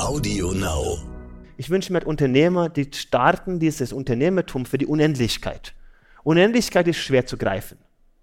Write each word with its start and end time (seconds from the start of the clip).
Audio 0.00 0.52
Now. 0.52 0.98
Ich 1.56 1.70
wünsche 1.70 1.92
mir 1.92 2.06
Unternehmer, 2.06 2.68
die 2.68 2.88
starten 2.94 3.58
dieses 3.58 3.92
Unternehmertum 3.92 4.66
für 4.66 4.78
die 4.78 4.86
Unendlichkeit. 4.86 5.74
Unendlichkeit 6.22 6.88
ist 6.88 6.98
schwer 6.98 7.26
zu 7.26 7.36
greifen. 7.36 7.78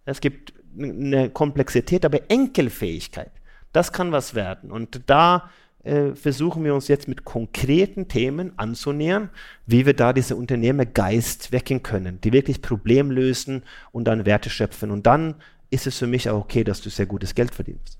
Es 0.05 0.21
gibt 0.21 0.53
eine 0.79 1.29
Komplexität, 1.29 2.05
aber 2.05 2.29
Enkelfähigkeit, 2.29 3.31
das 3.73 3.91
kann 3.91 4.11
was 4.11 4.35
werden. 4.35 4.71
Und 4.71 5.01
da 5.07 5.49
äh, 5.83 6.15
versuchen 6.15 6.63
wir 6.63 6.73
uns 6.73 6.88
jetzt 6.88 7.07
mit 7.07 7.25
konkreten 7.25 8.07
Themen 8.07 8.51
anzunähern, 8.57 9.29
wie 9.65 9.85
wir 9.85 9.93
da 9.93 10.13
diese 10.13 10.35
Unternehmergeist 10.35 11.51
wecken 11.51 11.83
können, 11.83 12.19
die 12.21 12.33
wirklich 12.33 12.61
Problem 12.61 13.11
lösen 13.11 13.63
und 13.91 14.05
dann 14.05 14.25
Werte 14.25 14.49
schöpfen. 14.49 14.91
Und 14.91 15.07
dann 15.07 15.35
ist 15.69 15.88
es 15.88 15.97
für 15.97 16.07
mich 16.07 16.29
auch 16.29 16.41
okay, 16.41 16.63
dass 16.63 16.81
du 16.81 16.89
sehr 16.89 17.05
gutes 17.05 17.35
Geld 17.35 17.54
verdienst. 17.54 17.99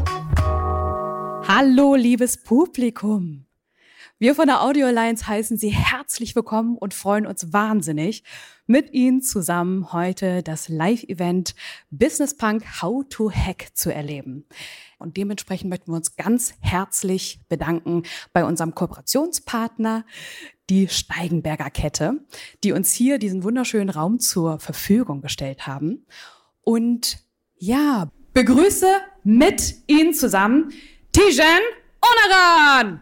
Hallo, 1.53 1.95
liebes 1.95 2.37
Publikum. 2.37 3.45
Wir 4.19 4.35
von 4.35 4.47
der 4.47 4.63
Audio 4.63 4.87
Alliance 4.87 5.27
heißen 5.27 5.57
Sie 5.57 5.67
herzlich 5.67 6.33
willkommen 6.33 6.77
und 6.77 6.93
freuen 6.93 7.25
uns 7.25 7.51
wahnsinnig, 7.51 8.23
mit 8.67 8.93
Ihnen 8.93 9.21
zusammen 9.21 9.91
heute 9.91 10.43
das 10.43 10.69
Live-Event 10.69 11.53
Business 11.89 12.37
Punk 12.37 12.81
How 12.81 13.03
to 13.09 13.29
Hack 13.29 13.71
zu 13.73 13.93
erleben. 13.93 14.45
Und 14.97 15.17
dementsprechend 15.17 15.69
möchten 15.69 15.91
wir 15.91 15.97
uns 15.97 16.15
ganz 16.15 16.53
herzlich 16.61 17.41
bedanken 17.49 18.03
bei 18.31 18.45
unserem 18.45 18.73
Kooperationspartner, 18.73 20.05
die 20.69 20.87
Steigenberger 20.87 21.69
Kette, 21.69 22.25
die 22.63 22.71
uns 22.71 22.93
hier 22.93 23.19
diesen 23.19 23.43
wunderschönen 23.43 23.89
Raum 23.89 24.21
zur 24.21 24.57
Verfügung 24.59 25.19
gestellt 25.19 25.67
haben. 25.67 26.05
Und 26.61 27.17
ja, 27.57 28.09
begrüße 28.33 28.87
mit 29.25 29.83
Ihnen 29.87 30.13
zusammen 30.13 30.71
Tijen 31.13 31.59
Onaran. 31.99 33.01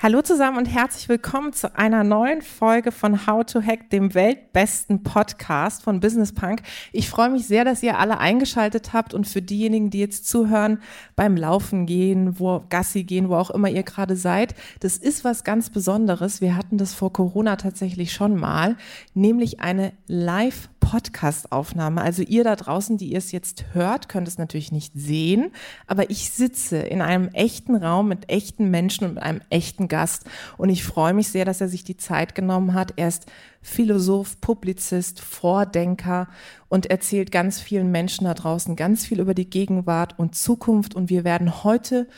Hallo 0.00 0.22
zusammen 0.22 0.58
und 0.58 0.66
herzlich 0.66 1.08
willkommen 1.08 1.52
zu 1.52 1.76
einer 1.76 2.04
neuen 2.04 2.40
Folge 2.40 2.92
von 2.92 3.26
How 3.26 3.44
to 3.44 3.60
Hack, 3.60 3.90
dem 3.90 4.14
weltbesten 4.14 5.02
Podcast 5.02 5.82
von 5.82 5.98
Business 5.98 6.32
Punk. 6.32 6.62
Ich 6.92 7.10
freue 7.10 7.30
mich 7.30 7.48
sehr, 7.48 7.64
dass 7.64 7.82
ihr 7.82 7.98
alle 7.98 8.18
eingeschaltet 8.18 8.92
habt 8.92 9.12
und 9.12 9.26
für 9.26 9.42
diejenigen, 9.42 9.90
die 9.90 9.98
jetzt 9.98 10.28
zuhören, 10.28 10.80
beim 11.16 11.36
Laufen 11.36 11.84
gehen, 11.84 12.38
wo 12.38 12.62
Gassi 12.68 13.02
gehen, 13.02 13.28
wo 13.28 13.34
auch 13.34 13.50
immer 13.50 13.68
ihr 13.68 13.82
gerade 13.82 14.14
seid, 14.14 14.54
das 14.78 14.98
ist 14.98 15.24
was 15.24 15.42
ganz 15.42 15.68
Besonderes. 15.68 16.40
Wir 16.40 16.54
hatten 16.54 16.78
das 16.78 16.94
vor 16.94 17.12
Corona 17.12 17.56
tatsächlich 17.56 18.12
schon 18.12 18.36
mal, 18.36 18.76
nämlich 19.14 19.58
eine 19.58 19.94
Live 20.06 20.68
Podcast-Aufnahme. 20.80 22.00
Also 22.00 22.22
ihr 22.22 22.44
da 22.44 22.56
draußen, 22.56 22.96
die 22.96 23.12
ihr 23.12 23.18
es 23.18 23.32
jetzt 23.32 23.66
hört, 23.72 24.08
könnt 24.08 24.28
es 24.28 24.38
natürlich 24.38 24.72
nicht 24.72 24.92
sehen, 24.94 25.50
aber 25.86 26.10
ich 26.10 26.30
sitze 26.30 26.78
in 26.78 27.02
einem 27.02 27.28
echten 27.28 27.76
Raum 27.76 28.08
mit 28.08 28.30
echten 28.30 28.70
Menschen 28.70 29.04
und 29.04 29.14
mit 29.14 29.22
einem 29.22 29.40
echten 29.50 29.88
Gast 29.88 30.24
und 30.56 30.70
ich 30.70 30.84
freue 30.84 31.14
mich 31.14 31.28
sehr, 31.28 31.44
dass 31.44 31.60
er 31.60 31.68
sich 31.68 31.84
die 31.84 31.96
Zeit 31.96 32.34
genommen 32.34 32.74
hat. 32.74 32.94
Er 32.96 33.08
ist 33.08 33.26
Philosoph, 33.60 34.40
Publizist, 34.40 35.20
Vordenker 35.20 36.28
und 36.68 36.86
erzählt 36.86 37.32
ganz 37.32 37.60
vielen 37.60 37.90
Menschen 37.90 38.24
da 38.24 38.34
draußen 38.34 38.76
ganz 38.76 39.04
viel 39.04 39.20
über 39.20 39.34
die 39.34 39.50
Gegenwart 39.50 40.18
und 40.18 40.34
Zukunft 40.34 40.94
und 40.94 41.10
wir 41.10 41.24
werden 41.24 41.64
heute 41.64 42.08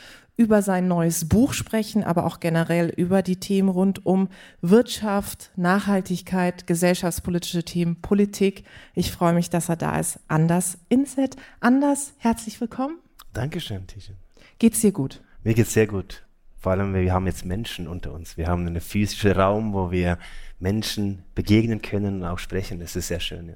über 0.41 0.63
sein 0.63 0.87
neues 0.87 1.29
Buch 1.29 1.53
sprechen, 1.53 2.03
aber 2.03 2.25
auch 2.25 2.39
generell 2.39 2.89
über 2.89 3.21
die 3.21 3.35
Themen 3.35 3.69
rund 3.69 4.07
um 4.07 4.27
Wirtschaft, 4.61 5.51
Nachhaltigkeit, 5.55 6.65
gesellschaftspolitische 6.65 7.63
Themen, 7.63 8.01
Politik. 8.01 8.63
Ich 8.95 9.11
freue 9.11 9.33
mich, 9.33 9.51
dass 9.51 9.69
er 9.69 9.75
da 9.75 9.99
ist. 9.99 10.19
Anders 10.27 10.79
Inset. 10.89 11.35
Anders, 11.59 12.13
herzlich 12.17 12.59
willkommen. 12.59 12.97
Dankeschön, 13.33 13.85
Tische. 13.85 14.13
Geht's 14.57 14.81
dir 14.81 14.91
gut? 14.91 15.21
Mir 15.43 15.53
geht's 15.53 15.73
sehr 15.73 15.85
gut. 15.85 16.23
Vor 16.57 16.71
allem, 16.71 16.95
wir 16.95 17.13
haben 17.13 17.27
jetzt 17.27 17.45
Menschen 17.45 17.87
unter 17.87 18.11
uns. 18.11 18.35
Wir 18.35 18.47
haben 18.47 18.65
einen 18.65 18.81
physischen 18.81 19.33
Raum, 19.33 19.73
wo 19.73 19.91
wir 19.91 20.17
Menschen 20.61 21.23
begegnen 21.33 21.81
können 21.81 22.21
und 22.21 22.23
auch 22.23 22.37
sprechen. 22.37 22.79
Das 22.79 22.95
ist 22.95 23.07
sehr 23.07 23.19
schön. 23.19 23.49
Ja. 23.49 23.55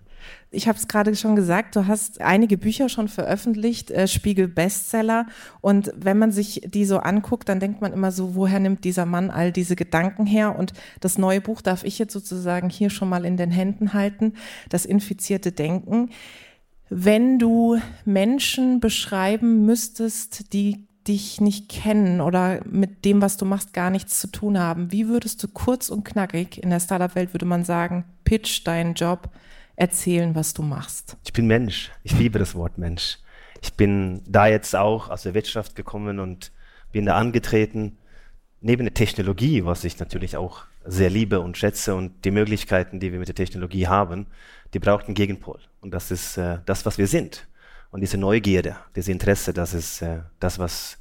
Ich 0.49 0.67
habe 0.67 0.77
es 0.77 0.87
gerade 0.87 1.15
schon 1.15 1.35
gesagt, 1.35 1.75
du 1.75 1.85
hast 1.85 2.19
einige 2.19 2.57
Bücher 2.57 2.89
schon 2.89 3.07
veröffentlicht, 3.07 3.91
äh, 3.91 4.07
Spiegel 4.07 4.47
Bestseller. 4.47 5.27
Und 5.61 5.93
wenn 5.95 6.17
man 6.17 6.31
sich 6.31 6.61
die 6.65 6.83
so 6.83 6.97
anguckt, 6.97 7.47
dann 7.47 7.59
denkt 7.59 7.79
man 7.79 7.93
immer 7.93 8.11
so, 8.11 8.33
woher 8.33 8.59
nimmt 8.59 8.83
dieser 8.83 9.05
Mann 9.05 9.29
all 9.29 9.51
diese 9.51 9.75
Gedanken 9.75 10.25
her? 10.25 10.57
Und 10.57 10.73
das 10.99 11.19
neue 11.19 11.41
Buch 11.41 11.61
darf 11.61 11.83
ich 11.83 11.99
jetzt 11.99 12.13
sozusagen 12.13 12.69
hier 12.69 12.89
schon 12.89 13.07
mal 13.07 13.23
in 13.23 13.37
den 13.37 13.51
Händen 13.51 13.93
halten, 13.93 14.33
das 14.69 14.85
infizierte 14.85 15.51
Denken. 15.51 16.09
Wenn 16.89 17.37
du 17.37 17.79
Menschen 18.03 18.79
beschreiben 18.79 19.65
müsstest, 19.65 20.53
die 20.53 20.87
dich 21.07 21.39
nicht 21.39 21.69
kennen 21.69 22.21
oder 22.21 22.61
mit 22.65 23.05
dem, 23.05 23.21
was 23.21 23.37
du 23.37 23.45
machst, 23.45 23.73
gar 23.73 23.89
nichts 23.89 24.19
zu 24.19 24.27
tun 24.27 24.59
haben, 24.59 24.91
wie 24.91 25.07
würdest 25.07 25.41
du 25.43 25.47
kurz 25.47 25.89
und 25.89 26.03
knackig, 26.03 26.61
in 26.61 26.69
der 26.69 26.79
Startup-Welt 26.79 27.33
würde 27.33 27.45
man 27.45 27.63
sagen, 27.63 28.05
pitch 28.23 28.65
deinen 28.65 28.93
Job, 28.95 29.29
erzählen, 29.75 30.35
was 30.35 30.53
du 30.53 30.61
machst? 30.61 31.17
Ich 31.25 31.33
bin 31.33 31.47
Mensch. 31.47 31.91
Ich 32.03 32.17
liebe 32.17 32.39
das 32.39 32.55
Wort 32.55 32.77
Mensch. 32.77 33.19
Ich 33.61 33.73
bin 33.73 34.21
da 34.27 34.47
jetzt 34.47 34.75
auch 34.75 35.09
aus 35.09 35.23
der 35.23 35.33
Wirtschaft 35.33 35.75
gekommen 35.75 36.19
und 36.19 36.51
bin 36.91 37.05
da 37.05 37.17
angetreten, 37.17 37.97
neben 38.61 38.83
der 38.83 38.93
Technologie, 38.93 39.65
was 39.65 39.83
ich 39.83 39.99
natürlich 39.99 40.37
auch 40.37 40.63
sehr 40.85 41.09
liebe 41.09 41.39
und 41.39 41.57
schätze 41.57 41.95
und 41.95 42.25
die 42.25 42.31
Möglichkeiten, 42.31 42.99
die 42.99 43.11
wir 43.11 43.19
mit 43.19 43.27
der 43.27 43.35
Technologie 43.35 43.87
haben, 43.87 44.27
die 44.73 44.79
braucht 44.79 45.05
einen 45.05 45.15
Gegenpol. 45.15 45.59
Und 45.81 45.93
das 45.93 46.11
ist 46.11 46.37
äh, 46.37 46.59
das, 46.65 46.85
was 46.85 46.97
wir 46.97 47.07
sind. 47.07 47.47
Und 47.95 48.01
diese 48.01 48.17
Neugierde, 48.17 48.75
dieses 48.93 49.07
Interesse, 49.07 49.53
das 49.53 49.73
ist 49.73 50.01
äh, 50.01 50.19
das, 50.41 50.59
was 50.59 50.97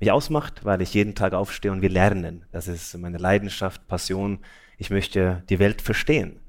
mich 0.00 0.10
ausmacht, 0.10 0.64
weil 0.64 0.80
ich 0.80 0.94
jeden 0.94 1.14
Tag 1.14 1.34
aufstehe 1.34 1.70
und 1.70 1.82
wir 1.82 1.90
lernen. 1.90 2.46
Das 2.52 2.68
ist 2.68 2.96
meine 2.96 3.18
Leidenschaft, 3.18 3.86
Passion. 3.86 4.38
Ich 4.78 4.88
möchte 4.88 5.42
die 5.50 5.58
Welt 5.58 5.82
verstehen. 5.82 6.40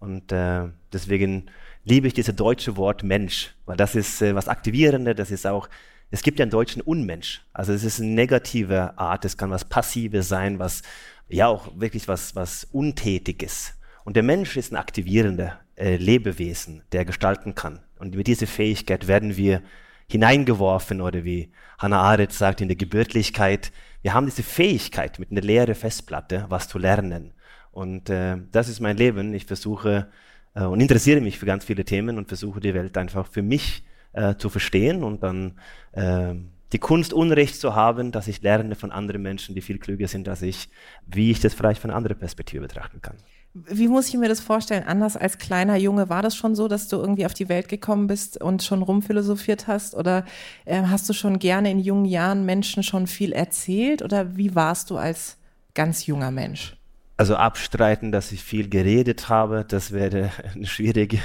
Und 0.00 0.32
äh, 0.32 0.64
deswegen 0.92 1.52
liebe 1.84 2.08
ich 2.08 2.14
dieses 2.14 2.34
deutsche 2.34 2.76
Wort 2.76 3.04
Mensch, 3.04 3.54
weil 3.64 3.76
das 3.76 3.94
ist 3.94 4.20
äh, 4.22 4.34
was 4.34 4.48
Aktivierendes, 4.48 5.14
das 5.14 5.30
ist 5.30 5.46
auch, 5.46 5.68
es 6.10 6.24
gibt 6.24 6.40
ja 6.40 6.42
einen 6.42 6.50
deutschen 6.50 6.82
Unmensch. 6.82 7.46
Also 7.52 7.72
es 7.72 7.84
ist 7.84 8.00
eine 8.00 8.10
negative 8.10 8.98
Art, 8.98 9.24
es 9.24 9.36
kann 9.36 9.52
was 9.52 9.64
Passives 9.64 10.28
sein, 10.28 10.58
was 10.58 10.82
ja 11.28 11.46
auch 11.46 11.78
wirklich 11.78 12.08
was, 12.08 12.34
was 12.34 12.66
Untätiges. 12.72 13.74
Und 14.02 14.16
der 14.16 14.24
Mensch 14.24 14.56
ist 14.56 14.72
ein 14.72 14.76
aktivierender 14.78 15.60
äh, 15.76 15.94
Lebewesen, 15.94 16.82
der 16.90 17.04
gestalten 17.04 17.54
kann. 17.54 17.83
Und 17.98 18.14
mit 18.14 18.26
dieser 18.26 18.46
Fähigkeit 18.46 19.08
werden 19.08 19.36
wir 19.36 19.62
hineingeworfen 20.08 21.00
oder 21.00 21.24
wie 21.24 21.50
Hannah 21.78 22.00
Arendt 22.00 22.32
sagt, 22.32 22.60
in 22.60 22.68
der 22.68 22.76
Gebürtlichkeit. 22.76 23.72
Wir 24.02 24.14
haben 24.14 24.26
diese 24.26 24.42
Fähigkeit, 24.42 25.18
mit 25.18 25.30
einer 25.30 25.40
leeren 25.40 25.74
Festplatte 25.74 26.46
was 26.48 26.68
zu 26.68 26.78
lernen. 26.78 27.32
Und 27.70 28.10
äh, 28.10 28.36
das 28.52 28.68
ist 28.68 28.80
mein 28.80 28.96
Leben. 28.96 29.34
Ich 29.34 29.46
versuche 29.46 30.08
äh, 30.54 30.64
und 30.64 30.80
interessiere 30.80 31.20
mich 31.20 31.38
für 31.38 31.46
ganz 31.46 31.64
viele 31.64 31.84
Themen 31.84 32.18
und 32.18 32.28
versuche 32.28 32.60
die 32.60 32.74
Welt 32.74 32.96
einfach 32.96 33.26
für 33.26 33.42
mich 33.42 33.84
äh, 34.12 34.36
zu 34.36 34.48
verstehen 34.48 35.02
und 35.02 35.22
dann 35.22 35.58
äh, 35.92 36.34
die 36.72 36.78
Kunst, 36.78 37.12
Unrecht 37.12 37.60
zu 37.60 37.74
haben, 37.74 38.10
dass 38.12 38.28
ich 38.28 38.42
lerne 38.42 38.74
von 38.74 38.90
anderen 38.90 39.22
Menschen, 39.22 39.54
die 39.54 39.60
viel 39.60 39.78
klüger 39.78 40.08
sind 40.08 40.28
als 40.28 40.42
ich, 40.42 40.68
wie 41.06 41.30
ich 41.30 41.40
das 41.40 41.54
vielleicht 41.54 41.80
von 41.80 41.90
einer 41.90 41.96
anderen 41.96 42.18
Perspektive 42.18 42.62
betrachten 42.62 43.00
kann. 43.00 43.16
Wie 43.56 43.86
muss 43.86 44.08
ich 44.08 44.16
mir 44.16 44.28
das 44.28 44.40
vorstellen? 44.40 44.82
Anders 44.82 45.16
als 45.16 45.38
kleiner 45.38 45.76
Junge, 45.76 46.08
war 46.08 46.22
das 46.22 46.34
schon 46.34 46.56
so, 46.56 46.66
dass 46.66 46.88
du 46.88 46.96
irgendwie 46.96 47.24
auf 47.24 47.34
die 47.34 47.48
Welt 47.48 47.68
gekommen 47.68 48.08
bist 48.08 48.40
und 48.40 48.64
schon 48.64 48.82
rumphilosophiert 48.82 49.68
hast? 49.68 49.94
Oder 49.94 50.24
äh, 50.64 50.82
hast 50.82 51.08
du 51.08 51.12
schon 51.12 51.38
gerne 51.38 51.70
in 51.70 51.78
jungen 51.78 52.04
Jahren 52.04 52.44
Menschen 52.44 52.82
schon 52.82 53.06
viel 53.06 53.32
erzählt? 53.32 54.02
Oder 54.02 54.36
wie 54.36 54.56
warst 54.56 54.90
du 54.90 54.96
als 54.96 55.36
ganz 55.72 56.06
junger 56.06 56.32
Mensch? 56.32 56.76
Also 57.16 57.36
abstreiten, 57.36 58.10
dass 58.10 58.32
ich 58.32 58.42
viel 58.42 58.68
geredet 58.68 59.28
habe, 59.28 59.64
das 59.66 59.92
wäre 59.92 60.30
eine 60.54 60.66
schwierige 60.66 61.20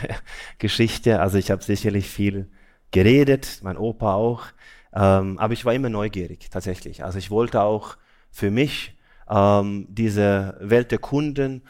Geschichte. 0.60 1.22
Also 1.22 1.40
ich 1.40 1.50
habe 1.50 1.64
sicherlich 1.64 2.08
viel 2.08 2.48
geredet, 2.92 3.62
mein 3.64 3.76
Opa 3.76 4.14
auch. 4.14 4.44
Ähm, 4.94 5.40
aber 5.40 5.54
ich 5.54 5.66
war 5.66 5.74
immer 5.74 5.90
neugierig, 5.90 6.52
tatsächlich. 6.52 7.04
Also 7.04 7.18
ich 7.18 7.32
wollte 7.32 7.62
auch 7.62 7.98
für 8.30 8.52
mich 8.52 8.96
ähm, 9.28 9.88
diese 9.90 10.58
Welt 10.60 10.92
der 10.92 11.00
Kunden 11.00 11.64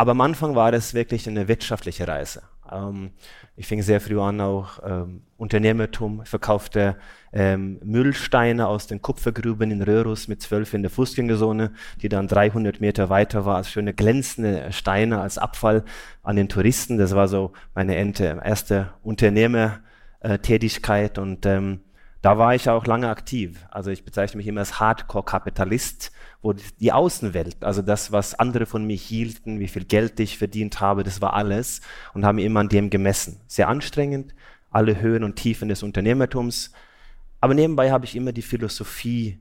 aber 0.00 0.12
am 0.12 0.22
Anfang 0.22 0.54
war 0.54 0.72
es 0.72 0.94
wirklich 0.94 1.28
eine 1.28 1.46
wirtschaftliche 1.46 2.08
Reise. 2.08 2.40
Ähm, 2.72 3.10
ich 3.54 3.66
fing 3.66 3.82
sehr 3.82 4.00
früh 4.00 4.18
an, 4.18 4.40
auch 4.40 4.78
ähm, 4.82 5.24
Unternehmertum. 5.36 6.24
Verkaufte 6.24 6.96
ähm, 7.34 7.78
Müllsteine 7.84 8.66
aus 8.66 8.86
den 8.86 9.02
Kupfergruben 9.02 9.70
in 9.70 9.82
Röhrus 9.82 10.26
mit 10.26 10.40
zwölf 10.40 10.72
in 10.72 10.80
der 10.80 10.90
Fußgängerzone, 10.90 11.72
die 12.00 12.08
dann 12.08 12.28
300 12.28 12.80
Meter 12.80 13.10
weiter 13.10 13.44
war, 13.44 13.56
als 13.56 13.70
schöne 13.70 13.92
glänzende 13.92 14.72
Steine 14.72 15.20
als 15.20 15.36
Abfall 15.36 15.84
an 16.22 16.36
den 16.36 16.48
Touristen. 16.48 16.96
Das 16.96 17.14
war 17.14 17.28
so 17.28 17.52
meine 17.74 17.94
erste 17.94 18.94
Unternehmertätigkeit 19.02 21.18
und 21.18 21.44
ähm, 21.44 21.80
da 22.22 22.36
war 22.36 22.54
ich 22.54 22.68
auch 22.68 22.86
lange 22.86 23.08
aktiv. 23.08 23.66
Also 23.70 23.90
ich 23.90 24.04
bezeichne 24.04 24.36
mich 24.38 24.46
immer 24.46 24.60
als 24.60 24.78
Hardcore-Kapitalist, 24.78 26.12
wo 26.42 26.52
die 26.52 26.92
Außenwelt, 26.92 27.64
also 27.64 27.82
das, 27.82 28.12
was 28.12 28.38
andere 28.38 28.66
von 28.66 28.86
mir 28.86 28.96
hielten, 28.96 29.58
wie 29.58 29.68
viel 29.68 29.84
Geld 29.84 30.20
ich 30.20 30.38
verdient 30.38 30.80
habe, 30.80 31.02
das 31.02 31.22
war 31.22 31.34
alles 31.34 31.80
und 32.12 32.24
haben 32.24 32.38
immer 32.38 32.60
an 32.60 32.68
dem 32.68 32.90
gemessen. 32.90 33.40
Sehr 33.46 33.68
anstrengend, 33.68 34.34
alle 34.70 35.00
Höhen 35.00 35.24
und 35.24 35.36
Tiefen 35.36 35.68
des 35.68 35.82
Unternehmertums. 35.82 36.72
Aber 37.40 37.54
nebenbei 37.54 37.90
habe 37.90 38.04
ich 38.04 38.14
immer 38.14 38.32
die 38.32 38.42
Philosophie 38.42 39.40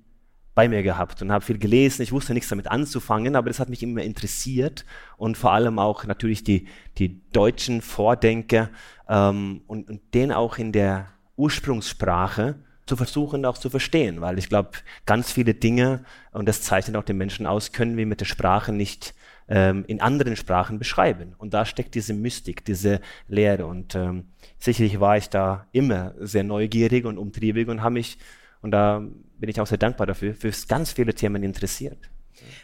bei 0.56 0.68
mir 0.68 0.84
gehabt 0.84 1.22
und 1.22 1.32
habe 1.32 1.44
viel 1.44 1.58
gelesen. 1.58 2.02
Ich 2.02 2.12
wusste 2.12 2.34
nichts 2.34 2.50
damit 2.50 2.68
anzufangen, 2.68 3.36
aber 3.36 3.50
das 3.50 3.60
hat 3.60 3.70
mich 3.70 3.84
immer 3.84 4.04
interessiert 4.04 4.86
und 5.18 5.38
vor 5.38 5.52
allem 5.52 5.80
auch 5.80 6.06
natürlich 6.06 6.44
die, 6.44 6.68
die 6.98 7.22
deutschen 7.32 7.82
Vordenker 7.82 8.70
ähm, 9.08 9.62
und, 9.68 9.90
und 9.90 10.02
den 10.14 10.32
auch 10.32 10.58
in 10.58 10.72
der 10.72 11.08
Ursprungssprache 11.38 12.56
zu 12.90 12.98
versuchen 12.98 13.46
auch 13.46 13.58
zu 13.58 13.70
verstehen, 13.70 14.20
weil 14.20 14.40
ich 14.40 14.50
glaube, 14.50 14.72
ganz 15.06 15.32
viele 15.32 15.54
Dinge, 15.54 16.04
und 16.32 16.48
das 16.48 16.64
zeichnet 16.64 16.98
auch 16.98 17.04
den 17.04 17.18
Menschen 17.18 17.46
aus, 17.46 17.72
können 17.72 17.96
wir 17.98 18.06
mit 18.08 18.20
der 18.20 18.26
Sprache 18.26 18.74
nicht 18.74 19.14
ähm, 19.48 19.86
in 19.88 20.02
anderen 20.02 20.36
Sprachen 20.36 20.80
beschreiben. 20.80 21.36
Und 21.38 21.54
da 21.54 21.66
steckt 21.66 21.94
diese 21.94 22.14
Mystik, 22.14 22.66
diese 22.66 23.00
Lehre. 23.28 23.68
Und 23.68 23.94
ähm, 23.94 24.26
sicherlich 24.58 25.00
war 25.00 25.18
ich 25.18 25.30
da 25.30 25.68
immer 25.72 26.16
sehr 26.20 26.44
neugierig 26.44 27.06
und 27.06 27.20
umtriebig 27.20 27.68
und 27.68 27.84
habe 27.84 27.94
mich, 27.94 28.18
und 28.62 28.72
da 28.72 29.00
bin 29.38 29.50
ich 29.50 29.62
auch 29.62 29.68
sehr 29.68 29.78
dankbar 29.78 30.08
dafür, 30.08 30.34
für 30.34 30.52
ganz 30.68 30.92
viele 30.92 31.14
Themen 31.14 31.44
interessiert. 31.44 32.10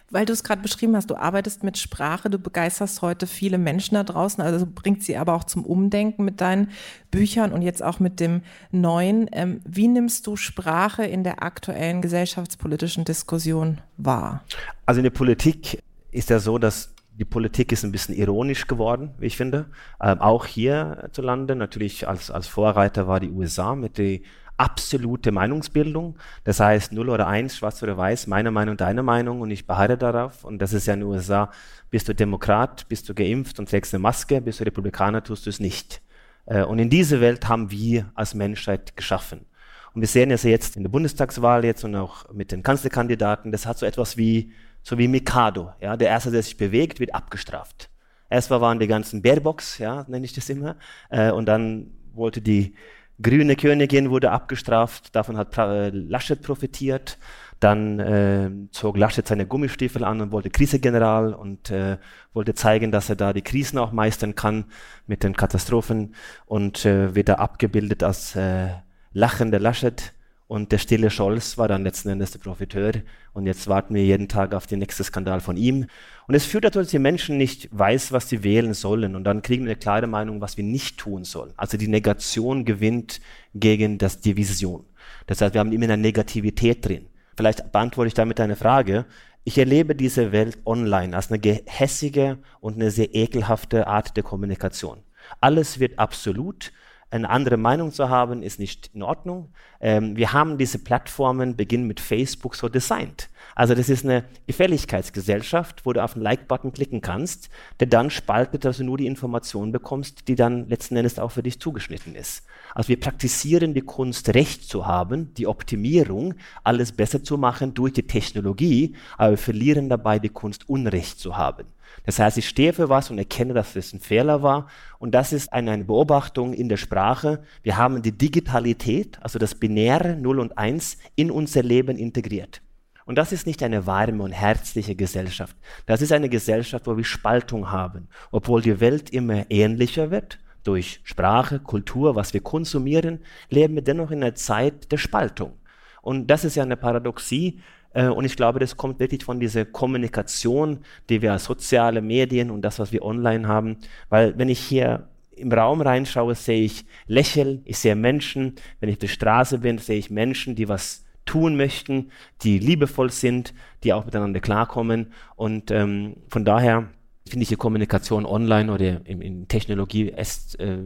Weil 0.10 0.26
du 0.26 0.34
es 0.34 0.44
gerade 0.44 0.62
beschrieben 0.62 0.96
hast, 0.96 1.10
du 1.10 1.16
arbeitest 1.16 1.64
mit 1.64 1.78
Sprache, 1.78 2.30
du 2.30 2.40
begeisterst 2.40 3.02
heute 3.02 3.28
viele 3.28 3.58
Menschen 3.58 3.96
da 3.96 4.04
draußen, 4.04 4.44
also 4.44 4.66
bringt 4.66 5.04
sie 5.04 5.18
aber 5.18 5.34
auch 5.34 5.44
zum 5.44 5.66
Umdenken 5.66 6.24
mit 6.26 6.42
deinen 6.42 6.72
Büchern 7.12 7.52
und 7.52 7.62
jetzt 7.62 7.84
auch 7.84 8.00
mit 8.00 8.20
dem 8.20 8.42
neuen. 8.72 9.30
Ähm, 9.32 9.62
wie 9.66 9.88
nimmst 9.88 10.28
du 10.28 10.36
Sprache 10.36 11.06
in 11.06 11.24
der 11.24 11.44
aktuellen 11.44 12.02
gesellschaftspolitischen 12.02 13.06
Diskussion 13.06 13.82
wahr? 13.98 14.44
Also 14.86 15.00
in 15.00 15.04
der 15.04 15.12
Politik 15.12 15.84
ist 16.12 16.30
ja 16.30 16.40
so, 16.40 16.58
dass 16.58 16.96
die 17.18 17.26
Politik 17.26 17.72
ist 17.72 17.84
ein 17.84 17.92
bisschen 17.92 18.16
ironisch 18.16 18.68
geworden, 18.68 19.12
wie 19.20 19.28
ich 19.28 19.38
finde. 19.38 19.68
Ähm, 20.02 20.20
auch 20.20 20.46
hier 20.46 21.10
zu 21.12 21.22
landen. 21.22 21.58
Natürlich 21.58 22.08
als, 22.08 22.30
als 22.30 22.48
Vorreiter 22.48 23.08
war 23.08 23.20
die 23.20 23.30
USA 23.30 23.76
mit 23.76 23.98
der 23.98 24.20
absolute 24.58 25.32
Meinungsbildung. 25.32 26.18
Das 26.44 26.60
heißt 26.60 26.92
0 26.92 27.10
oder 27.10 27.28
1, 27.28 27.58
schwarz 27.58 27.82
oder 27.84 27.98
weiß, 27.98 28.28
meine 28.28 28.52
Meinung, 28.52 28.78
deine 28.78 29.04
Meinung 29.04 29.42
und 29.42 29.52
ich 29.52 29.68
beharre 29.68 29.98
darauf. 29.98 30.44
Und 30.44 30.60
das 30.60 30.74
ist 30.74 30.88
ja 30.88 30.94
in 30.94 31.02
den 31.02 31.10
USA, 31.10 31.52
bist 31.90 32.08
du 32.08 32.16
Demokrat, 32.16 32.88
bist 32.88 33.08
du 33.10 33.14
geimpft 33.14 33.60
und 33.60 33.70
trägst 33.70 33.94
eine 33.94 34.02
Maske, 34.02 34.42
bist 34.42 34.60
du 34.60 34.64
Republikaner, 34.64 35.24
tust 35.24 35.46
du 35.46 35.50
es 35.50 35.60
nicht. 35.60 36.02
Äh, 36.46 36.64
und 36.64 36.80
in 36.80 36.90
diese 36.90 37.22
Welt 37.22 37.48
haben 37.48 37.72
wir 37.72 38.12
als 38.16 38.34
Menschheit 38.34 38.96
geschaffen. 38.96 39.46
Und 39.94 40.02
wir 40.02 40.08
sehen 40.08 40.30
es 40.32 40.44
jetzt 40.44 40.76
in 40.76 40.84
der 40.84 40.90
Bundestagswahl 40.90 41.64
jetzt 41.64 41.86
und 41.86 41.96
auch 41.96 42.30
mit 42.34 42.52
den 42.52 42.64
Kanzlerkandidaten, 42.64 43.52
das 43.52 43.66
hat 43.66 43.78
so 43.78 43.86
etwas 43.86 44.18
wie, 44.18 44.52
so 44.84 44.98
wie 44.98 45.08
Mikado. 45.08 45.72
Ja, 45.80 45.96
der 45.96 46.10
Erste, 46.10 46.32
der 46.32 46.44
sich 46.44 46.58
bewegt, 46.58 47.00
wird 47.00 47.16
abgestraft. 47.16 47.90
Erstmal 48.30 48.60
waren 48.60 48.80
die 48.80 48.88
ganzen 48.88 49.22
Baerbox, 49.22 49.78
ja, 49.78 50.06
nenne 50.10 50.26
ich 50.26 50.34
das 50.34 50.50
immer, 50.50 50.76
äh, 51.10 51.32
und 51.32 51.46
dann 51.46 51.92
wollte 52.14 52.42
die 52.42 52.76
Grüne 53.22 53.56
Königin 53.56 54.10
wurde 54.10 54.32
abgestraft, 54.32 55.16
davon 55.16 55.38
hat 55.38 55.58
äh, 55.58 55.90
Laschet 55.90 56.42
profitiert. 56.42 57.18
Dann 57.62 58.00
äh, 58.00 58.52
zog 58.72 58.98
Laschet 58.98 59.26
seine 59.26 59.46
Gummistiefel 59.46 60.04
an 60.04 60.20
und 60.20 60.32
wollte 60.32 60.50
Krisegeneral 60.50 61.34
und 61.34 61.72
äh, 61.72 61.98
wollte 62.34 62.54
zeigen, 62.54 62.92
dass 62.92 63.10
er 63.10 63.16
da 63.16 63.32
die 63.32 63.42
Krisen 63.42 63.78
auch 63.80 63.94
meistern 63.94 64.36
kann 64.36 64.66
mit 65.08 65.24
den 65.24 65.36
Katastrophen 65.36 66.16
und 66.46 66.86
äh, 66.86 67.16
wird 67.16 67.30
da 67.30 67.36
abgebildet 67.36 68.04
als 68.04 68.36
äh, 68.36 68.68
lachender 69.14 69.60
Laschet. 69.60 70.14
Und 70.48 70.72
der 70.72 70.78
stille 70.78 71.10
Scholz 71.10 71.58
war 71.58 71.68
dann 71.68 71.84
letzten 71.84 72.10
Endes 72.10 72.32
der 72.32 72.40
Profiteur. 72.40 72.92
Und 73.34 73.48
jetzt 73.48 73.68
warten 73.68 73.96
wir 73.96 74.04
jeden 74.04 74.28
Tag 74.28 74.54
auf 74.54 74.68
den 74.68 74.80
nächsten 74.80 75.04
Skandal 75.04 75.40
von 75.40 75.58
ihm. 75.58 75.88
Und 76.28 76.34
es 76.34 76.46
führt 76.46 76.64
dazu, 76.64 76.80
dass 76.80 76.90
die 76.90 77.00
Menschen 77.00 77.38
nicht 77.38 77.70
weiß, 77.72 78.12
was 78.12 78.30
sie 78.30 78.44
wählen 78.44 78.74
sollen. 78.74 79.16
Und 79.16 79.24
dann 79.26 79.42
kriegen 79.42 79.66
wir 79.66 79.72
eine 79.72 79.80
klare 79.80 80.08
Meinung, 80.08 80.42
was 80.42 80.58
wir 80.58 80.64
nicht 80.64 80.98
tun 80.98 81.24
sollen. 81.24 81.54
Also 81.56 81.78
die 81.78 81.88
Negation 81.88 82.66
gewinnt 82.66 83.22
gegen 83.54 83.98
das, 83.98 84.22
die 84.22 84.36
Vision. 84.36 84.86
Das 85.28 85.42
heißt, 85.42 85.54
wir 85.54 85.60
haben 85.60 85.72
immer 85.72 85.86
eine 85.86 85.98
Negativität 85.98 86.86
drin. 86.86 87.08
Vielleicht 87.38 87.72
beantworte 87.72 88.08
ich 88.08 88.14
damit 88.14 88.40
eine 88.40 88.56
Frage. 88.56 89.06
Ich 89.44 89.58
erlebe 89.58 89.94
diese 89.94 90.32
Welt 90.32 90.58
online 90.66 91.16
als 91.16 91.30
eine 91.30 91.40
gehässige 91.40 92.40
und 92.60 92.76
eine 92.76 92.90
sehr 92.90 93.14
ekelhafte 93.14 93.86
Art 93.86 94.18
der 94.18 94.24
Kommunikation. 94.24 95.04
Alles 95.42 95.80
wird 95.80 96.00
absolut 96.00 96.72
eine 97.12 97.30
andere 97.30 97.58
Meinung 97.58 97.92
zu 97.92 98.10
haben, 98.10 98.42
ist 98.42 98.60
nicht 98.60 98.92
in 98.94 99.04
Ordnung. 99.04 99.54
Ähm, 99.80 100.18
wir 100.18 100.34
haben 100.34 100.58
diese 100.58 100.80
Plattformen, 100.80 101.56
beginnen 101.56 101.88
mit 101.88 102.00
Facebook, 102.00 102.56
so 102.56 102.68
designt. 102.68 103.30
Also 103.54 103.76
das 103.76 103.90
ist 103.90 104.04
eine 104.04 104.24
Gefälligkeitsgesellschaft, 104.48 105.86
wo 105.86 105.94
du 105.94 106.04
auf 106.04 106.14
den 106.14 106.24
Like-Button 106.24 106.74
klicken 106.74 107.02
kannst, 107.02 107.50
der 107.80 107.88
dann 107.88 108.10
spaltet, 108.10 108.66
dass 108.66 108.78
du 108.78 108.84
nur 108.84 108.98
die 108.98 109.08
Information 109.08 109.72
bekommst, 109.72 110.28
die 110.28 110.36
dann 110.36 110.68
letzten 110.68 110.96
Endes 110.96 111.20
auch 111.20 111.32
für 111.32 111.44
dich 111.44 111.60
zugeschnitten 111.60 112.16
ist. 112.16 112.44
Also 112.74 112.90
wir 112.90 113.00
praktizieren 113.00 113.74
die 113.74 113.82
Kunst, 113.82 114.34
Recht 114.34 114.68
zu 114.68 114.86
haben, 114.88 115.34
die 115.36 115.48
Optimierung, 115.48 116.34
alles 116.64 116.92
besser 116.92 117.24
zu 117.24 117.38
machen 117.38 117.74
durch 117.74 117.94
die 117.94 118.08
Technologie, 118.08 118.96
aber 119.18 119.32
wir 119.32 119.38
verlieren 119.38 119.90
dabei 119.90 120.20
die 120.20 120.30
Kunst, 120.30 120.68
Unrecht 120.68 121.20
zu 121.20 121.38
haben. 121.38 121.68
Das 122.06 122.20
heißt, 122.20 122.38
ich 122.38 122.48
stehe 122.48 122.74
für 122.74 122.90
was 122.90 123.10
und 123.10 123.18
erkenne, 123.18 123.54
dass 123.54 123.74
das 123.74 123.94
ein 123.94 124.00
Fehler 124.00 124.44
war. 124.44 124.68
Und 125.00 125.12
das 125.12 125.34
ist 125.34 125.54
eine, 125.54 125.72
eine 125.72 125.86
Beobachtung 125.86 126.54
in 126.54 126.70
der 126.70 126.78
Sprache. 126.78 127.44
Wir 127.64 127.78
haben 127.78 128.02
die 128.02 128.12
Digitalität, 128.12 129.18
also 129.22 129.40
das 129.40 129.56
Binäre 129.56 130.16
0 130.16 130.40
und 130.40 130.58
1, 130.58 130.98
in 131.16 131.32
unser 131.32 131.64
Leben 131.64 131.98
integriert. 131.98 132.62
Und 133.06 133.18
das 133.18 133.32
ist 133.32 133.46
nicht 133.46 133.62
eine 133.62 133.86
warme 133.86 134.24
und 134.24 134.32
herzliche 134.32 134.96
Gesellschaft. 134.96 135.56
Das 135.86 136.02
ist 136.02 136.12
eine 136.12 136.30
Gesellschaft, 136.30 136.88
wo 136.88 136.98
wir 136.98 137.04
Spaltung 137.04 137.72
haben. 137.72 138.08
Obwohl 138.32 138.62
die 138.62 138.80
Welt 138.80 139.12
immer 139.12 139.46
ähnlicher 139.50 140.12
wird, 140.12 140.40
durch 140.64 141.00
Sprache, 141.04 141.60
Kultur, 141.60 142.16
was 142.16 142.34
wir 142.34 142.42
konsumieren, 142.42 143.20
leben 143.50 143.76
wir 143.76 143.84
dennoch 143.84 144.10
in 144.10 144.24
einer 144.24 144.34
Zeit 144.34 144.92
der 144.92 144.98
Spaltung. 144.98 145.54
Und 146.02 146.28
das 146.28 146.44
ist 146.44 146.56
ja 146.56 146.64
eine 146.64 146.78
Paradoxie, 146.78 147.60
äh, 147.96 148.08
und 148.08 148.26
ich 148.26 148.36
glaube, 148.36 148.60
das 148.60 148.78
kommt 148.78 149.00
wirklich 149.00 149.24
von 149.24 149.40
dieser 149.40 149.66
Kommunikation, 149.66 150.80
die 151.10 151.22
wir 151.22 151.32
als 151.32 151.46
soziale 151.46 152.02
Medien 152.02 152.52
und 152.52 152.62
das, 152.62 152.78
was 152.78 152.92
wir 152.92 153.04
online 153.04 153.48
haben. 153.48 153.78
Weil 154.10 154.38
wenn 154.38 154.50
ich 154.50 154.60
hier 154.60 155.08
im 155.36 155.52
Raum 155.52 155.82
reinschaue, 155.82 156.36
sehe 156.36 156.64
ich 156.64 156.86
Lächeln, 157.08 157.62
ich 157.66 157.80
sehe 157.80 157.96
Menschen. 157.96 158.56
Wenn 158.80 158.90
ich 158.90 158.96
auf 158.96 159.00
der 159.00 159.08
Straße 159.08 159.58
bin, 159.60 159.78
sehe 159.80 159.98
ich 159.98 160.12
Menschen, 160.12 160.56
die 160.56 160.70
was 160.70 161.05
tun 161.26 161.58
möchten, 161.58 162.12
die 162.42 162.60
liebevoll 162.60 163.12
sind, 163.12 163.54
die 163.84 163.94
auch 163.94 164.06
miteinander 164.06 164.40
klarkommen. 164.40 165.14
Und 165.36 165.72
ähm, 165.72 166.18
von 166.30 166.46
daher 166.46 166.90
finde 167.28 167.44
ich 167.44 167.50
die 167.50 167.56
Kommunikation 167.56 168.26
online 168.26 168.72
oder 168.72 169.06
in, 169.06 169.22
in 169.22 169.48
Technologie 169.48 170.10
ist 170.10 170.60
äh, 170.60 170.78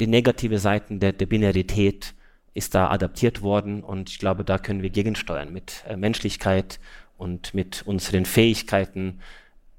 die 0.00 0.06
negative 0.06 0.58
Seiten 0.58 1.00
der, 1.00 1.12
der 1.12 1.26
Binarität 1.26 2.14
ist 2.54 2.74
da 2.74 2.90
adaptiert 2.90 3.42
worden 3.42 3.82
und 3.84 4.10
ich 4.10 4.18
glaube, 4.18 4.44
da 4.44 4.58
können 4.58 4.82
wir 4.82 4.90
gegensteuern 4.90 5.52
mit 5.52 5.84
äh, 5.86 5.96
Menschlichkeit 5.96 6.80
und 7.16 7.54
mit 7.54 7.82
unseren 7.86 8.24
Fähigkeiten 8.24 9.20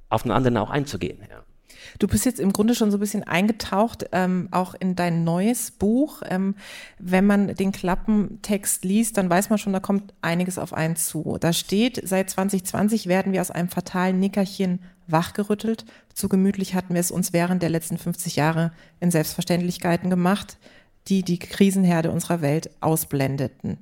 auf 0.10 0.24
den 0.24 0.32
anderen 0.32 0.58
auch 0.58 0.70
einzugehen. 0.70 1.20
Ja. 1.30 1.44
Du 2.00 2.08
bist 2.08 2.26
jetzt 2.26 2.40
im 2.40 2.54
Grunde 2.54 2.76
schon 2.76 2.92
so 2.92 2.98
ein 2.98 3.00
bisschen 3.00 3.24
eingetaucht, 3.24 4.08
ähm, 4.12 4.48
auch 4.52 4.74
in 4.74 4.96
dein 4.96 5.24
neues 5.24 5.72
Buch. 5.72 6.22
Ähm, 6.30 6.56
wenn 7.00 7.26
man 7.26 7.56
den 7.56 7.72
Klappentext 7.72 8.84
liest, 8.86 9.18
dann 9.18 9.30
weiß 9.30 9.50
man 9.50 9.60
schon, 9.60 9.74
da 9.74 9.80
kommt 9.80 10.14
einiges 10.22 10.58
auf 10.58 10.74
einen 10.74 10.96
zu. 10.96 11.38
Da 11.40 11.54
steht, 11.54 12.02
seit 12.04 12.30
2020 12.30 13.08
werden 13.08 13.34
wir 13.34 13.42
aus 13.42 13.52
einem 13.52 13.70
fatalen 13.70 14.20
Nickerchen 14.20 14.80
wachgerüttelt. 15.08 15.86
Zu 16.14 16.30
gemütlich 16.30 16.74
hatten 16.76 16.94
wir 16.94 17.02
es 17.02 17.12
uns 17.12 17.34
während 17.34 17.62
der 17.62 17.70
letzten 17.70 17.98
50 17.98 18.36
Jahre 18.36 18.72
in 19.00 19.12
Selbstverständlichkeiten 19.12 20.10
gemacht 20.10 20.58
die 21.08 21.24
die 21.24 21.40
Krisenherde 21.40 22.12
unserer 22.12 22.42
Welt 22.42 22.70
ausblendeten. 22.80 23.78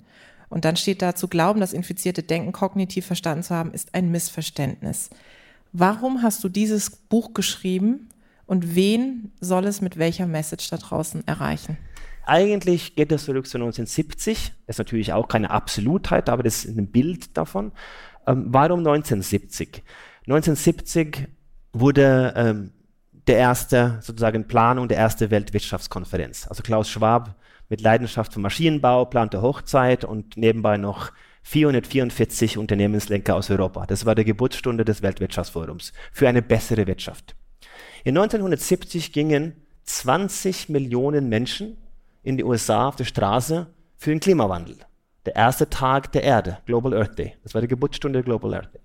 Und 0.49 0.65
dann 0.65 0.77
steht 0.77 1.01
da, 1.01 1.15
zu 1.15 1.27
glauben, 1.27 1.59
das 1.59 1.73
infizierte 1.73 2.23
Denken 2.23 2.51
kognitiv 2.51 3.05
verstanden 3.05 3.43
zu 3.43 3.53
haben, 3.53 3.71
ist 3.71 3.93
ein 3.93 4.09
Missverständnis. 4.09 5.09
Warum 5.71 6.21
hast 6.23 6.43
du 6.43 6.49
dieses 6.49 6.89
Buch 6.89 7.33
geschrieben 7.33 8.09
und 8.45 8.75
wen 8.75 9.31
soll 9.39 9.65
es 9.65 9.81
mit 9.81 9.97
welcher 9.97 10.25
Message 10.25 10.69
da 10.69 10.77
draußen 10.77 11.27
erreichen? 11.27 11.77
Eigentlich 12.25 12.95
geht 12.95 13.11
es 13.11 13.25
zurück 13.25 13.47
zu 13.47 13.57
1970. 13.57 14.53
Das 14.65 14.75
ist 14.75 14.77
natürlich 14.79 15.13
auch 15.13 15.27
keine 15.27 15.51
Absolutheit, 15.51 16.29
aber 16.29 16.43
das 16.43 16.65
ist 16.65 16.77
ein 16.77 16.91
Bild 16.91 17.37
davon. 17.37 17.71
Ähm, 18.27 18.45
warum 18.49 18.79
1970? 18.79 19.83
1970 20.27 21.27
wurde 21.73 22.33
ähm, 22.35 22.71
der 23.27 23.37
erste, 23.37 23.99
sozusagen 24.01 24.47
Planung 24.47 24.87
der 24.87 24.97
erste 24.97 25.29
Weltwirtschaftskonferenz. 25.29 26.47
Also 26.47 26.63
Klaus 26.63 26.89
Schwab 26.89 27.35
mit 27.69 27.81
Leidenschaft 27.81 28.33
für 28.33 28.39
Maschinenbau 28.39 29.05
plante 29.05 29.41
Hochzeit 29.41 30.03
und 30.03 30.37
nebenbei 30.37 30.77
noch 30.77 31.11
444 31.49 32.59
Unternehmenslenker 32.59 33.35
aus 33.35 33.49
Europa. 33.49 33.87
Das 33.87 34.05
war 34.05 34.13
die 34.13 34.23
Geburtsstunde 34.23 34.85
des 34.85 35.01
Weltwirtschaftsforums 35.01 35.93
für 36.11 36.29
eine 36.29 36.43
bessere 36.43 36.85
Wirtschaft. 36.85 37.35
In 38.03 38.15
1970 38.15 39.11
gingen 39.11 39.55
20 39.85 40.69
Millionen 40.69 41.27
Menschen 41.27 41.77
in 42.21 42.37
die 42.37 42.43
USA 42.43 42.87
auf 42.87 42.97
die 42.97 43.05
Straße 43.05 43.65
für 43.97 44.11
den 44.11 44.19
Klimawandel. 44.19 44.77
Der 45.25 45.35
erste 45.35 45.67
Tag 45.67 46.11
der 46.11 46.23
Erde, 46.23 46.59
Global 46.67 46.93
Earth 46.93 47.17
Day. 47.17 47.33
Das 47.41 47.55
war 47.55 47.61
die 47.61 47.67
Geburtsstunde 47.67 48.21
Global 48.21 48.53
Earth 48.53 48.71
Day. 48.75 48.81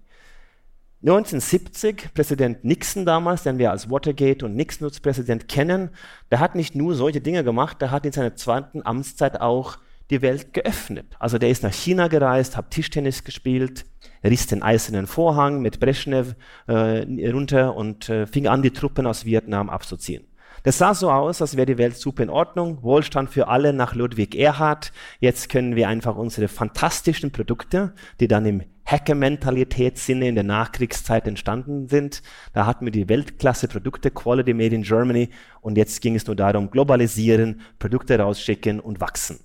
1970, 1.02 2.14
Präsident 2.14 2.64
Nixon 2.64 3.04
damals, 3.04 3.42
den 3.42 3.59
wir 3.59 3.73
als 3.73 3.90
Watergate 3.90 4.42
und 4.42 4.56
Nixon-Präsident 4.56 5.49
kennen, 5.49 5.90
der 6.30 6.40
hat 6.40 6.54
nicht 6.54 6.75
nur 6.75 6.94
solche 6.94 7.21
Dinge 7.21 7.44
gemacht, 7.44 7.83
der 7.83 7.90
hat 7.90 8.06
in 8.06 8.12
seiner 8.12 8.37
zweiten 8.37 8.80
Amtszeit 8.87 9.42
auch 9.42 9.76
die 10.11 10.23
Welt 10.23 10.52
geöffnet. 10.52 11.16
Also 11.18 11.38
der 11.38 11.50
ist 11.50 11.62
nach 11.62 11.73
China 11.73 12.08
gereist, 12.08 12.56
hat 12.56 12.70
Tischtennis 12.70 13.25
gespielt, 13.25 13.84
riss 14.23 14.46
den 14.46 14.62
eisernen 14.62 15.06
Vorhang 15.06 15.62
mit 15.62 15.80
Brezhnev 15.80 16.34
äh, 16.66 17.30
runter 17.30 17.75
und 17.75 18.08
äh, 18.08 18.26
fing 18.26 18.46
an, 18.46 18.62
die 18.62 18.73
Truppen 18.73 19.06
aus 19.06 19.25
Vietnam 19.25 19.70
abzuziehen. 19.70 20.26
Das 20.64 20.78
sah 20.78 20.94
so 20.94 21.11
aus, 21.11 21.42
als 21.42 21.58
wäre 21.58 21.66
die 21.66 21.76
Welt 21.76 21.96
super 21.96 22.23
in 22.23 22.30
Ordnung, 22.30 22.82
Wohlstand 22.82 23.28
für 23.28 23.49
alle 23.49 23.75
nach 23.75 23.94
Ludwig 23.94 24.34
Erhard. 24.34 24.92
Jetzt 25.20 25.50
können 25.50 25.76
wir 25.76 25.88
einfach 25.88 26.16
unsere 26.16 26.49
fantastischen 26.49 27.32
Produkte, 27.32 27.92
die 28.18 28.28
dann 28.28 28.46
im 28.46 28.62
Hacker-Mentalitätssinne 28.87 30.26
in 30.26 30.34
der 30.34 30.44
Nachkriegszeit 30.44 31.28
entstanden 31.28 31.88
sind. 31.88 32.23
Da 32.54 32.64
hatten 32.64 32.87
wir 32.87 32.92
die 32.92 33.11
Weltklasse-Produkte, 33.11 34.11
Quality 34.11 34.54
Made 34.54 34.75
in 34.75 34.82
Germany. 34.82 35.28
Und 35.61 35.76
jetzt 35.76 36.00
ging 36.00 36.14
es 36.14 36.26
nur 36.26 36.37
darum, 36.37 36.70
globalisieren, 36.70 37.61
Produkte 37.78 38.18
rausschicken 38.18 38.80
und 38.80 39.02
wachsen. 39.02 39.43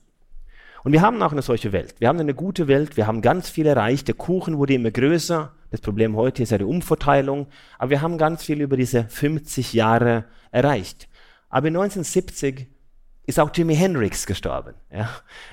Und 0.84 0.92
wir 0.94 1.02
haben 1.02 1.22
auch 1.22 1.32
eine 1.32 1.42
solche 1.42 1.72
Welt. 1.72 1.96
Wir 2.00 2.08
haben 2.08 2.20
eine 2.20 2.34
gute 2.34 2.68
Welt, 2.68 2.98
wir 2.98 3.08
haben 3.08 3.22
ganz 3.22 3.50
viel 3.50 3.66
erreicht. 3.66 4.08
Der 4.08 4.16
Kuchen 4.16 4.58
wurde 4.58 4.74
immer 4.74 4.92
größer. 4.92 5.52
Das 5.72 5.82
Problem 5.82 6.16
heute 6.16 6.44
ist 6.44 6.52
ja 6.52 6.58
die 6.58 6.64
Umverteilung. 6.64 7.48
Aber 7.78 7.90
wir 7.92 8.02
haben 8.02 8.18
ganz 8.18 8.44
viel 8.44 8.62
über 8.62 8.78
diese 8.78 9.06
50 9.06 9.74
Jahre 9.74 10.26
erreicht. 10.52 11.08
Aber 11.50 11.68
1970 11.68 12.68
ist 13.26 13.40
auch 13.40 13.52
Jimi 13.54 13.76
Hendrix 13.76 14.26
gestorben, 14.26 14.74
ja, 14.92 15.10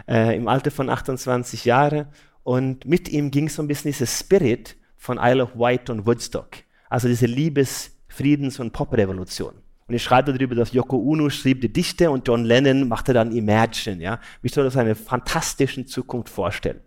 äh, 0.09 0.35
im 0.35 0.49
Alter 0.49 0.71
von 0.71 0.89
28 0.89 1.65
Jahren. 1.65 2.07
Und 2.43 2.87
mit 2.87 3.09
ihm 3.09 3.31
ging 3.31 3.49
so 3.49 3.63
ein 3.63 3.69
bisschen 3.69 3.91
dieser 3.91 4.07
Spirit 4.07 4.77
von 4.97 5.19
Isle 5.21 5.43
of 5.43 5.57
Wight 5.57 5.91
und 5.91 6.07
Woodstock. 6.07 6.57
Also 6.89 7.09
diese 7.09 7.27
Liebes-, 7.27 7.91
Friedens- 8.09 8.61
und 8.61 8.73
Pop-Revolution. 8.73 9.55
Und 9.89 9.95
ich 9.95 10.03
schreibe 10.03 10.33
darüber, 10.33 10.55
dass 10.55 10.73
Yoko 10.73 10.97
Ono 10.97 11.31
schrieb 11.31 11.61
die 11.61 11.73
Dichte 11.73 12.11
und 12.11 12.27
John 12.27 12.45
Lennon 12.45 12.89
machte 12.89 13.13
dann 13.13 13.31
Imagine. 13.31 14.03
Ja? 14.03 14.21
Wie 14.43 14.49
soll 14.49 14.65
das 14.65 14.77
eine 14.77 14.95
fantastische 14.95 15.85
Zukunft 15.87 16.29
vorstellen? 16.29 16.81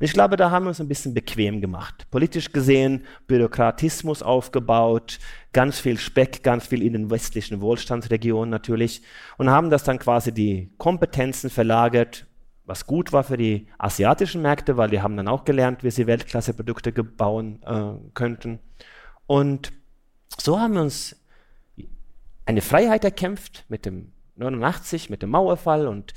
Und 0.00 0.04
ich 0.04 0.12
glaube, 0.14 0.36
da 0.36 0.50
haben 0.50 0.64
wir 0.64 0.70
uns 0.70 0.80
ein 0.80 0.88
bisschen 0.88 1.12
bequem 1.12 1.60
gemacht. 1.60 2.06
Politisch 2.10 2.52
gesehen, 2.52 3.04
Bürokratismus 3.26 4.22
aufgebaut, 4.22 5.18
ganz 5.52 5.78
viel 5.78 5.98
Speck, 5.98 6.42
ganz 6.42 6.66
viel 6.66 6.82
in 6.82 6.94
den 6.94 7.10
westlichen 7.10 7.60
Wohlstandsregionen 7.60 8.48
natürlich 8.48 9.02
und 9.36 9.50
haben 9.50 9.68
das 9.68 9.84
dann 9.84 9.98
quasi 9.98 10.32
die 10.32 10.72
Kompetenzen 10.78 11.50
verlagert, 11.50 12.26
was 12.64 12.86
gut 12.86 13.12
war 13.12 13.24
für 13.24 13.36
die 13.36 13.66
asiatischen 13.76 14.40
Märkte, 14.40 14.78
weil 14.78 14.88
die 14.88 15.02
haben 15.02 15.18
dann 15.18 15.28
auch 15.28 15.44
gelernt, 15.44 15.84
wie 15.84 15.90
sie 15.90 16.06
Weltklasse-Produkte 16.06 16.92
bauen 16.92 17.62
äh, 17.64 17.92
könnten. 18.14 18.58
Und 19.26 19.70
so 20.38 20.58
haben 20.58 20.74
wir 20.74 20.82
uns 20.82 21.19
eine 22.50 22.62
Freiheit 22.62 23.04
erkämpft 23.04 23.64
mit 23.68 23.86
dem 23.86 24.10
89, 24.34 25.08
mit 25.08 25.22
dem 25.22 25.30
Mauerfall 25.30 25.86
und 25.86 26.12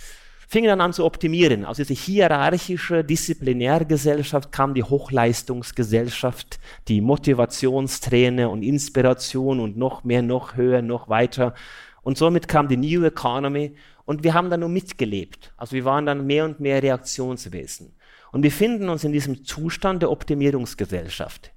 fingen 0.47 0.67
dann 0.67 0.81
an 0.81 0.91
zu 0.91 1.05
optimieren. 1.05 1.63
Aus 1.63 1.77
dieser 1.77 1.93
hierarchischen 1.93 3.05
Disziplinärgesellschaft 3.05 4.51
kam 4.51 4.73
die 4.73 4.81
Hochleistungsgesellschaft, 4.81 6.59
die 6.87 7.01
Motivationsträne 7.01 8.49
und 8.49 8.63
Inspiration 8.63 9.59
und 9.59 9.77
noch 9.77 10.03
mehr, 10.03 10.23
noch 10.23 10.55
höher, 10.57 10.81
noch 10.81 11.07
weiter. 11.07 11.53
Und 12.01 12.17
somit 12.17 12.47
kam 12.47 12.67
die 12.67 12.77
New 12.77 13.03
Economy 13.05 13.75
und 14.05 14.23
wir 14.23 14.33
haben 14.33 14.49
dann 14.49 14.61
nur 14.61 14.69
mitgelebt. 14.69 15.53
Also 15.55 15.75
wir 15.75 15.85
waren 15.85 16.07
dann 16.07 16.25
mehr 16.25 16.45
und 16.45 16.59
mehr 16.59 16.81
Reaktionswesen. 16.81 17.93
Und 18.31 18.41
wir 18.41 18.51
finden 18.51 18.89
uns 18.89 19.03
in 19.03 19.11
diesem 19.11 19.45
Zustand 19.45 20.01
der 20.01 20.09
Optimierungsgesellschaft. 20.09 21.52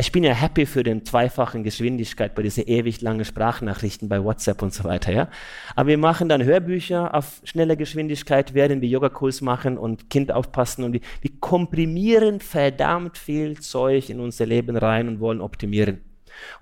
Ich 0.00 0.12
bin 0.12 0.24
ja 0.24 0.32
happy 0.32 0.64
für 0.64 0.82
den 0.82 1.04
zweifachen 1.04 1.62
Geschwindigkeit 1.62 2.34
bei 2.34 2.42
diesen 2.42 2.66
ewig 2.66 3.02
langen 3.02 3.22
Sprachnachrichten 3.22 4.08
bei 4.08 4.24
WhatsApp 4.24 4.62
und 4.62 4.72
so 4.72 4.84
weiter, 4.84 5.12
ja. 5.12 5.28
Aber 5.76 5.90
wir 5.90 5.98
machen 5.98 6.30
dann 6.30 6.42
Hörbücher 6.42 7.14
auf 7.14 7.42
schneller 7.44 7.76
Geschwindigkeit, 7.76 8.54
während 8.54 8.80
wir 8.80 8.88
Yogakurs 8.88 9.42
machen 9.42 9.76
und 9.76 10.08
Kind 10.08 10.32
aufpassen 10.32 10.84
und 10.84 10.94
wir, 10.94 11.00
wir 11.20 11.32
komprimieren 11.40 12.40
verdammt 12.40 13.18
viel 13.18 13.60
Zeug 13.60 14.08
in 14.08 14.20
unser 14.20 14.46
Leben 14.46 14.74
rein 14.78 15.06
und 15.06 15.20
wollen 15.20 15.42
optimieren. 15.42 16.00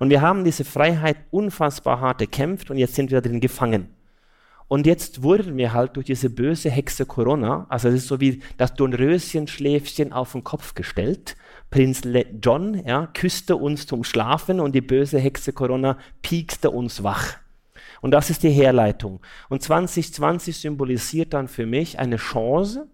Und 0.01 0.11
wir 0.11 0.21
haben 0.21 0.43
diese 0.43 0.65
Freiheit 0.65 1.19
unfassbar 1.31 2.01
hart 2.01 2.21
erkämpft 2.21 2.73
und 2.73 2.77
jetzt 2.77 2.97
sind 2.97 3.13
wir 3.13 3.21
drin 3.21 3.39
gefangen. 3.39 3.87
Und 4.67 4.85
jetzt 4.85 5.23
wurden 5.23 5.57
wir 5.57 5.73
halt 5.73 5.95
durch 5.95 6.07
diese 6.07 6.29
böse 6.29 6.71
Hexe 6.71 7.07
Corona, 7.07 7.67
also 7.69 7.87
es 7.87 7.95
ist 7.95 8.09
so 8.09 8.21
wie 8.21 8.43
das 8.57 8.75
Dornröschenschläfchen 8.75 10.13
auf 10.13 10.33
den 10.33 10.43
Kopf 10.43 10.75
gestellt, 10.75 11.37
Prinz 11.71 12.03
John 12.43 12.83
ja, 12.87 13.07
küsste 13.09 13.57
uns 13.57 13.87
zum 13.87 14.05
Schlafen 14.05 14.61
und 14.61 14.75
die 14.75 14.81
böse 14.81 15.19
Hexe 15.19 15.53
Corona 15.53 15.99
piekste 16.23 16.71
uns 16.71 17.03
wach. 17.03 17.37
Und 18.01 18.13
das 18.13 18.31
ist 18.31 18.43
die 18.43 18.51
Herleitung. 18.51 19.21
Und 19.49 19.63
2020 19.63 20.57
symbolisiert 20.57 21.35
dann 21.35 21.49
für 21.49 21.67
mich 21.67 21.99
eine 21.99 22.17
Chance 22.17 22.89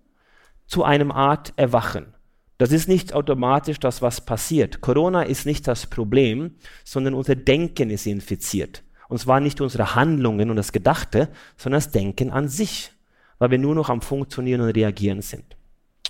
zu 0.67 0.83
einem 0.83 1.13
Art 1.13 1.53
Erwachen. 1.57 2.15
Das 2.59 2.73
ist 2.73 2.89
nicht 2.89 3.13
automatisch 3.13 3.81
das, 3.81 4.01
was 4.01 4.21
passiert. 4.21 4.81
Corona 4.81 5.23
ist 5.23 5.45
nicht 5.45 5.67
das 5.67 5.87
Problem, 5.87 6.55
sondern 6.85 7.15
unser 7.15 7.35
Denken 7.35 7.91
ist 7.91 8.07
infiziert. 8.07 8.83
Und 9.09 9.19
zwar 9.19 9.41
nicht 9.41 9.61
unsere 9.61 9.95
Handlungen 9.95 10.51
und 10.51 10.57
das 10.57 10.73
Gedachte, 10.73 11.29
sondern 11.57 11.79
das 11.79 11.91
Denken 11.91 12.31
an 12.31 12.49
sich, 12.49 12.93
weil 13.39 13.51
wir 13.51 13.59
nur 13.59 13.75
noch 13.75 13.91
am 13.91 14.01
Funktionieren 14.01 14.61
und 14.61 14.71
Reagieren 14.71 15.21
sind. 15.21 15.57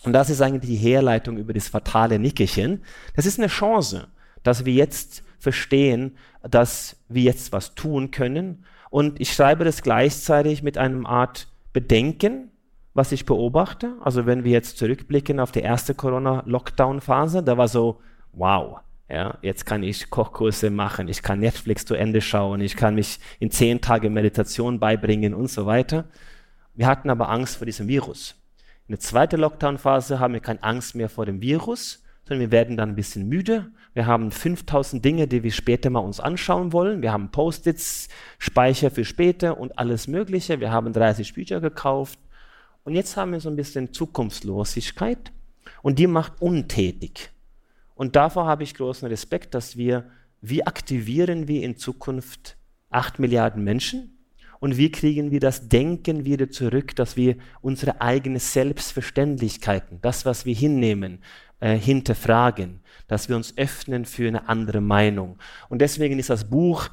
Und 0.04 0.12
das 0.12 0.30
ist 0.30 0.40
eigentlich 0.40 0.70
die 0.70 0.76
Herleitung 0.76 1.38
über 1.38 1.52
das 1.52 1.68
fatale 1.68 2.18
Nickerchen. 2.18 2.82
Das 3.16 3.26
ist 3.26 3.38
eine 3.38 3.48
Chance, 3.48 4.08
dass 4.42 4.64
wir 4.64 4.72
jetzt 4.72 5.22
verstehen, 5.38 6.16
dass 6.42 6.96
wir 7.08 7.22
jetzt 7.22 7.52
was 7.52 7.74
tun 7.74 8.10
können. 8.10 8.64
Und 8.90 9.20
ich 9.20 9.32
schreibe 9.32 9.64
das 9.64 9.82
gleichzeitig 9.82 10.62
mit 10.62 10.78
einem 10.78 11.06
Art 11.06 11.48
Bedenken, 11.72 12.50
was 12.92 13.12
ich 13.12 13.26
beobachte. 13.26 13.94
Also 14.00 14.26
wenn 14.26 14.44
wir 14.44 14.52
jetzt 14.52 14.78
zurückblicken 14.78 15.40
auf 15.40 15.52
die 15.52 15.60
erste 15.60 15.94
Corona-Lockdown-Phase, 15.94 17.42
da 17.42 17.56
war 17.56 17.68
so, 17.68 18.00
wow, 18.32 18.78
ja, 19.08 19.38
jetzt 19.42 19.66
kann 19.66 19.82
ich 19.82 20.10
Kochkurse 20.10 20.70
machen, 20.70 21.08
ich 21.08 21.22
kann 21.22 21.40
Netflix 21.40 21.84
zu 21.84 21.94
Ende 21.94 22.20
schauen, 22.20 22.60
ich 22.60 22.76
kann 22.76 22.94
mich 22.94 23.18
in 23.38 23.50
zehn 23.50 23.80
Tage 23.80 24.10
Meditation 24.10 24.80
beibringen 24.80 25.34
und 25.34 25.50
so 25.50 25.66
weiter. 25.66 26.04
Wir 26.74 26.86
hatten 26.86 27.10
aber 27.10 27.28
Angst 27.28 27.56
vor 27.56 27.66
diesem 27.66 27.88
Virus. 27.88 28.34
In 28.86 28.92
der 28.92 29.00
zweiten 29.00 29.40
Lockdown-Phase 29.40 30.20
haben 30.20 30.34
wir 30.34 30.40
keine 30.40 30.62
Angst 30.62 30.94
mehr 30.94 31.08
vor 31.08 31.24
dem 31.24 31.40
Virus, 31.40 32.02
sondern 32.28 32.40
wir 32.40 32.50
werden 32.50 32.76
dann 32.76 32.90
ein 32.90 32.94
bisschen 32.94 33.28
müde. 33.28 33.70
Wir 33.94 34.06
haben 34.06 34.30
5000 34.30 35.02
Dinge, 35.02 35.26
die 35.26 35.42
wir 35.42 35.52
später 35.52 35.88
mal 35.88 36.00
uns 36.00 36.20
anschauen 36.20 36.72
wollen. 36.72 37.00
Wir 37.00 37.12
haben 37.12 37.30
Post-its, 37.30 38.08
Speicher 38.38 38.90
für 38.90 39.04
später 39.04 39.58
und 39.58 39.78
alles 39.78 40.06
Mögliche. 40.06 40.60
Wir 40.60 40.70
haben 40.70 40.92
30 40.92 41.32
Bücher 41.32 41.60
gekauft. 41.60 42.18
Und 42.82 42.94
jetzt 42.94 43.16
haben 43.16 43.32
wir 43.32 43.40
so 43.40 43.48
ein 43.48 43.56
bisschen 43.56 43.94
Zukunftslosigkeit 43.94 45.32
und 45.80 45.98
die 45.98 46.06
macht 46.06 46.42
untätig. 46.42 47.30
Und 47.94 48.16
davor 48.16 48.46
habe 48.46 48.64
ich 48.64 48.74
großen 48.74 49.08
Respekt, 49.08 49.54
dass 49.54 49.76
wir, 49.76 50.10
wie 50.42 50.66
aktivieren 50.66 51.48
wir 51.48 51.62
in 51.62 51.78
Zukunft 51.78 52.58
8 52.90 53.18
Milliarden 53.18 53.64
Menschen? 53.64 54.13
Und 54.64 54.78
wie 54.78 54.90
kriegen 54.90 55.30
wir 55.30 55.40
das 55.40 55.68
Denken 55.68 56.24
wieder 56.24 56.48
zurück, 56.48 56.96
dass 56.96 57.18
wir 57.18 57.36
unsere 57.60 58.00
eigene 58.00 58.38
Selbstverständlichkeiten, 58.38 59.98
das, 60.00 60.24
was 60.24 60.46
wir 60.46 60.54
hinnehmen, 60.54 61.18
äh, 61.60 61.76
hinterfragen, 61.76 62.80
dass 63.06 63.28
wir 63.28 63.36
uns 63.36 63.58
öffnen 63.58 64.06
für 64.06 64.26
eine 64.26 64.48
andere 64.48 64.80
Meinung. 64.80 65.36
Und 65.68 65.82
deswegen 65.82 66.18
ist 66.18 66.30
das 66.30 66.48
Buch 66.48 66.88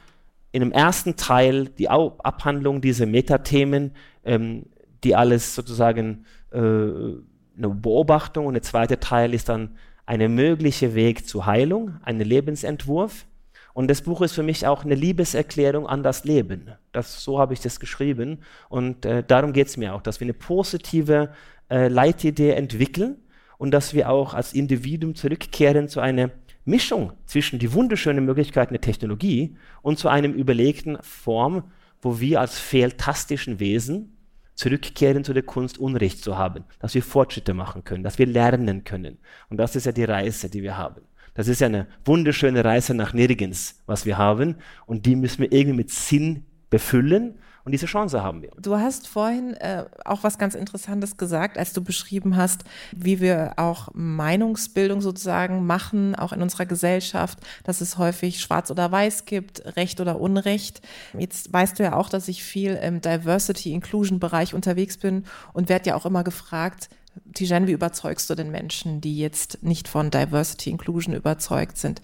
in 0.52 0.60
dem 0.60 0.74
ersten 0.74 1.16
Teil 1.16 1.70
die 1.70 1.88
Abhandlung 1.88 2.82
dieser 2.82 3.06
Metathemen, 3.06 3.94
ähm, 4.26 4.66
die 5.06 5.16
alles 5.16 5.56
sozusagen 5.56 6.26
äh, 6.52 6.58
eine 6.58 7.24
Beobachtung 7.56 8.48
und 8.48 8.56
der 8.56 8.64
zweite 8.64 9.00
Teil 9.00 9.34
ist 9.34 9.48
dann 9.48 9.78
eine 10.06 10.28
mögliche 10.28 10.94
Weg 10.94 11.26
zur 11.26 11.46
Heilung, 11.46 11.96
ein 12.04 12.20
Lebensentwurf. 12.20 13.28
Und 13.74 13.90
das 13.90 14.02
Buch 14.02 14.22
ist 14.22 14.34
für 14.34 14.44
mich 14.44 14.68
auch 14.68 14.84
eine 14.84 14.96
Liebeserklärung 14.96 15.88
an 15.88 16.04
das 16.04 16.26
Leben. 16.26 16.72
Das, 16.92 17.24
so 17.24 17.40
habe 17.40 17.54
ich 17.54 17.62
das 17.62 17.80
geschrieben. 17.80 18.40
Und 18.70 19.06
äh, 19.06 19.24
darum 19.24 19.54
geht 19.54 19.68
es 19.68 19.78
mir 19.78 19.94
auch, 19.94 20.02
dass 20.02 20.20
wir 20.20 20.26
eine 20.26 20.34
positive 20.34 21.32
äh, 21.70 21.88
Leitidee 21.88 22.52
entwickeln 22.52 23.18
und 23.58 23.72
dass 23.72 23.94
wir 23.94 24.10
auch 24.10 24.34
als 24.34 24.54
Individuum 24.54 25.16
zurückkehren 25.16 25.88
zu 25.88 26.00
einer 26.00 26.32
Mischung 26.66 27.14
zwischen 27.26 27.60
die 27.60 27.74
wunderschönen 27.74 28.26
Möglichkeiten 28.26 28.74
der 28.74 28.82
Technologie 28.82 29.56
und 29.82 29.98
zu 29.98 30.10
einem 30.10 30.34
überlegten 30.34 30.98
Form, 31.02 31.72
wo 32.02 32.20
wir 32.20 32.40
als 32.40 32.60
fehltastischen 32.60 33.60
Wesen 33.60 34.18
zurückkehren 34.56 35.24
zu 35.24 35.34
der 35.34 35.44
Kunst, 35.44 35.80
Unrecht 35.80 36.24
zu 36.24 36.38
haben, 36.38 36.66
dass 36.80 36.94
wir 36.94 37.02
Fortschritte 37.02 37.54
machen 37.54 37.84
können, 37.84 38.04
dass 38.04 38.20
wir 38.20 38.28
lernen 38.28 38.84
können. 38.84 39.18
Und 39.50 39.58
das 39.58 39.76
ist 39.76 39.86
ja 39.86 39.92
die 39.92 40.04
Reise, 40.04 40.50
die 40.50 40.62
wir 40.62 40.78
haben. 40.78 41.02
Das 41.34 41.48
ist 41.48 41.62
ja 41.62 41.68
eine 41.68 41.88
wunderschöne 42.06 42.66
Reise 42.66 42.94
nach 42.94 43.14
nirgends, 43.14 43.82
was 43.86 44.06
wir 44.06 44.18
haben. 44.18 44.56
Und 44.86 45.06
die 45.06 45.16
müssen 45.16 45.42
wir 45.42 45.52
irgendwie 45.52 45.78
mit 45.78 45.90
Sinn 45.90 46.46
befüllen. 46.70 47.36
Und 47.64 47.74
diese 47.74 47.86
Chance 47.86 48.24
haben 48.24 48.42
wir. 48.42 48.50
Du 48.60 48.76
hast 48.76 49.08
vorhin 49.08 49.54
äh, 49.54 49.86
auch 50.04 50.24
was 50.24 50.40
ganz 50.40 50.56
Interessantes 50.56 51.18
gesagt, 51.18 51.60
als 51.60 51.74
du 51.74 51.84
beschrieben 51.84 52.36
hast, 52.36 52.64
wie 52.92 53.22
wir 53.22 53.54
auch 53.58 53.90
Meinungsbildung 53.94 55.00
sozusagen 55.00 55.66
machen, 55.68 56.16
auch 56.16 56.34
in 56.34 56.42
unserer 56.42 56.66
Gesellschaft, 56.66 57.38
dass 57.64 57.82
es 57.82 58.00
häufig 58.00 58.42
schwarz 58.42 58.72
oder 58.72 58.92
weiß 58.92 59.26
gibt, 59.26 59.64
Recht 59.78 60.02
oder 60.02 60.20
Unrecht. 60.20 60.82
Jetzt 61.18 61.54
weißt 61.54 61.78
du 61.78 61.84
ja 61.84 61.96
auch, 61.96 62.10
dass 62.10 62.28
ich 62.28 62.44
viel 62.44 62.74
im 62.74 63.00
Diversity-Inclusion-Bereich 63.00 64.56
unterwegs 64.56 64.98
bin 64.98 65.26
und 65.54 65.70
werde 65.70 65.90
ja 65.90 65.96
auch 65.96 66.08
immer 66.08 66.24
gefragt, 66.24 66.90
Tijen, 67.34 67.68
wie 67.68 67.74
überzeugst 67.74 68.30
du 68.30 68.36
den 68.36 68.52
Menschen, 68.52 69.02
die 69.02 69.18
jetzt 69.18 69.64
nicht 69.64 69.88
von 69.88 70.12
Diversity 70.12 70.70
Inclusion 70.70 71.16
überzeugt 71.16 71.78
sind? 71.78 72.02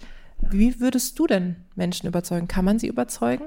Wie 0.50 0.80
würdest 0.80 1.18
du 1.18 1.26
denn 1.26 1.56
Menschen 1.74 2.06
überzeugen? 2.06 2.48
Kann 2.48 2.64
man 2.64 2.78
sie 2.78 2.86
überzeugen? 2.86 3.46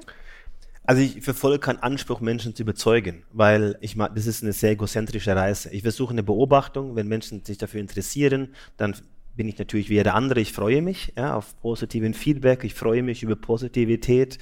Also 0.84 1.02
ich 1.02 1.22
verfolge 1.22 1.60
keinen 1.60 1.80
Anspruch, 1.80 2.22
Menschen 2.22 2.56
zu 2.56 2.64
überzeugen, 2.64 3.24
weil 3.32 3.78
ich 3.82 3.96
meine, 3.96 4.16
das 4.16 4.26
ist 4.26 4.42
eine 4.42 4.52
sehr 4.52 4.72
egozentrische 4.72 5.36
Reise. 5.36 5.70
Ich 5.72 5.84
versuche 5.84 6.12
eine 6.12 6.24
Beobachtung, 6.24 6.96
wenn 6.96 7.08
Menschen 7.08 7.46
sich 7.46 7.58
dafür 7.58 7.80
interessieren, 7.80 8.56
dann 8.78 8.96
bin 9.36 9.48
ich 9.48 9.58
natürlich 9.58 9.90
wie 9.90 9.96
jeder 9.96 10.16
andere. 10.16 10.42
Ich 10.42 10.54
freue 10.54 10.82
mich 10.82 11.14
ja, 11.16 11.36
auf 11.36 11.60
positiven 11.62 12.14
Feedback, 12.14 12.64
ich 12.64 12.74
freue 12.74 13.04
mich 13.04 13.24
über 13.24 13.36
Positivität. 13.36 14.40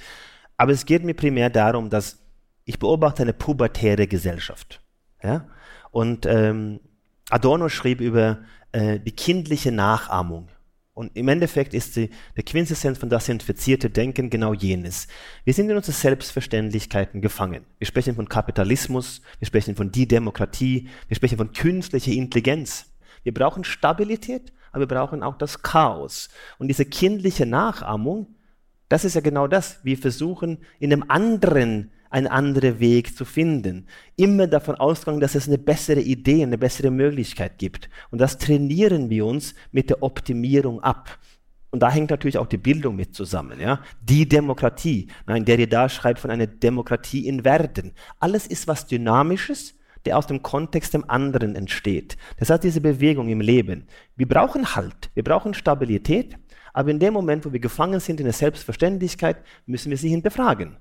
Aber 0.56 0.72
es 0.72 0.86
geht 0.86 1.04
mir 1.04 1.14
primär 1.14 1.50
darum, 1.50 1.90
dass 1.90 2.18
ich 2.64 2.78
beobachte 2.78 3.22
eine 3.22 3.32
pubertäre 3.32 4.06
Gesellschaft. 4.06 4.82
Ja? 5.22 5.46
Und 5.90 6.26
ähm, 6.26 6.80
Adorno 7.30 7.68
schrieb 7.68 8.00
über 8.00 8.38
äh, 8.72 8.98
die 9.00 9.12
kindliche 9.12 9.72
Nachahmung. 9.72 10.48
Und 10.92 11.16
im 11.16 11.28
Endeffekt 11.28 11.72
ist 11.72 11.96
die, 11.96 12.10
der 12.36 12.44
Quintessenz 12.44 12.98
von 12.98 13.08
das 13.08 13.28
infizierte 13.28 13.88
Denken 13.88 14.28
genau 14.28 14.52
jenes. 14.52 15.06
Wir 15.44 15.54
sind 15.54 15.70
in 15.70 15.76
unsere 15.76 15.96
Selbstverständlichkeiten 15.96 17.22
gefangen. 17.22 17.64
Wir 17.78 17.86
sprechen 17.86 18.16
von 18.16 18.28
Kapitalismus, 18.28 19.22
wir 19.38 19.46
sprechen 19.46 19.76
von 19.76 19.92
die 19.92 20.06
Demokratie, 20.06 20.88
wir 21.08 21.16
sprechen 21.16 21.38
von 21.38 21.52
künstlicher 21.52 22.12
Intelligenz. 22.12 22.92
Wir 23.22 23.32
brauchen 23.32 23.64
Stabilität, 23.64 24.52
aber 24.72 24.80
wir 24.82 24.88
brauchen 24.88 25.22
auch 25.22 25.38
das 25.38 25.62
Chaos. 25.62 26.28
Und 26.58 26.68
diese 26.68 26.84
kindliche 26.84 27.46
Nachahmung, 27.46 28.34
das 28.88 29.04
ist 29.04 29.14
ja 29.14 29.20
genau 29.20 29.46
das. 29.46 29.82
Wir 29.84 29.96
versuchen 29.96 30.58
in 30.80 30.92
einem 30.92 31.04
anderen 31.08 31.92
einen 32.10 32.26
anderen 32.26 32.80
Weg 32.80 33.16
zu 33.16 33.24
finden. 33.24 33.86
Immer 34.16 34.46
davon 34.46 34.74
ausgegangen, 34.74 35.20
dass 35.20 35.34
es 35.34 35.46
eine 35.46 35.58
bessere 35.58 36.00
Idee, 36.00 36.42
eine 36.42 36.58
bessere 36.58 36.90
Möglichkeit 36.90 37.58
gibt. 37.58 37.88
Und 38.10 38.20
das 38.20 38.36
trainieren 38.36 39.08
wir 39.08 39.24
uns 39.24 39.54
mit 39.72 39.88
der 39.88 40.02
Optimierung 40.02 40.80
ab. 40.82 41.18
Und 41.70 41.80
da 41.80 41.90
hängt 41.90 42.10
natürlich 42.10 42.36
auch 42.36 42.48
die 42.48 42.58
Bildung 42.58 42.96
mit 42.96 43.14
zusammen. 43.14 43.60
Ja? 43.60 43.80
Die 44.02 44.28
Demokratie. 44.28 45.06
Nein, 45.26 45.44
Derrida 45.44 45.88
schreibt 45.88 46.18
von 46.18 46.30
einer 46.30 46.48
Demokratie 46.48 47.26
in 47.28 47.44
Werden. 47.44 47.92
Alles 48.18 48.48
ist 48.48 48.66
was 48.66 48.86
Dynamisches, 48.86 49.76
der 50.04 50.18
aus 50.18 50.26
dem 50.26 50.42
Kontext 50.42 50.94
dem 50.94 51.08
anderen 51.08 51.54
entsteht. 51.54 52.16
Das 52.38 52.50
heißt, 52.50 52.64
diese 52.64 52.80
Bewegung 52.80 53.28
im 53.28 53.40
Leben. 53.40 53.86
Wir 54.16 54.26
brauchen 54.26 54.74
Halt, 54.74 55.10
wir 55.14 55.22
brauchen 55.22 55.54
Stabilität, 55.54 56.36
aber 56.72 56.90
in 56.90 56.98
dem 56.98 57.12
Moment, 57.14 57.44
wo 57.44 57.52
wir 57.52 57.60
gefangen 57.60 58.00
sind 58.00 58.18
in 58.18 58.24
der 58.24 58.32
Selbstverständlichkeit, 58.32 59.36
müssen 59.66 59.90
wir 59.90 59.98
sie 59.98 60.08
hinterfragen. 60.08 60.76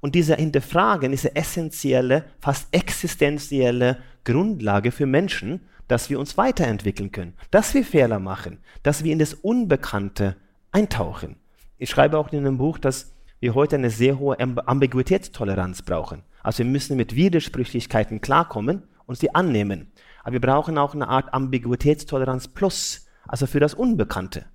Und 0.00 0.14
diese 0.14 0.36
Hinterfragen 0.36 1.12
ist 1.12 1.26
eine 1.26 1.36
essentielle, 1.36 2.24
fast 2.40 2.68
existenzielle 2.72 3.98
Grundlage 4.24 4.90
für 4.92 5.06
Menschen, 5.06 5.60
dass 5.88 6.10
wir 6.10 6.18
uns 6.18 6.36
weiterentwickeln 6.36 7.12
können, 7.12 7.34
dass 7.50 7.74
wir 7.74 7.84
Fehler 7.84 8.18
machen, 8.18 8.58
dass 8.82 9.04
wir 9.04 9.12
in 9.12 9.18
das 9.18 9.34
Unbekannte 9.34 10.36
eintauchen. 10.72 11.36
Ich 11.78 11.90
schreibe 11.90 12.18
auch 12.18 12.32
in 12.32 12.38
einem 12.38 12.58
Buch, 12.58 12.78
dass 12.78 13.12
wir 13.40 13.54
heute 13.54 13.76
eine 13.76 13.90
sehr 13.90 14.18
hohe 14.18 14.38
Ambiguitätstoleranz 14.40 15.82
brauchen. 15.82 16.22
Also 16.42 16.58
wir 16.58 16.70
müssen 16.70 16.96
mit 16.96 17.14
Widersprüchlichkeiten 17.14 18.20
klarkommen 18.20 18.84
und 19.06 19.18
sie 19.18 19.34
annehmen. 19.34 19.92
Aber 20.22 20.32
wir 20.32 20.40
brauchen 20.40 20.78
auch 20.78 20.94
eine 20.94 21.08
Art 21.08 21.34
Ambiguitätstoleranz 21.34 22.48
plus, 22.48 23.06
also 23.28 23.46
für 23.46 23.60
das 23.60 23.74
Unbekannte. 23.74 24.46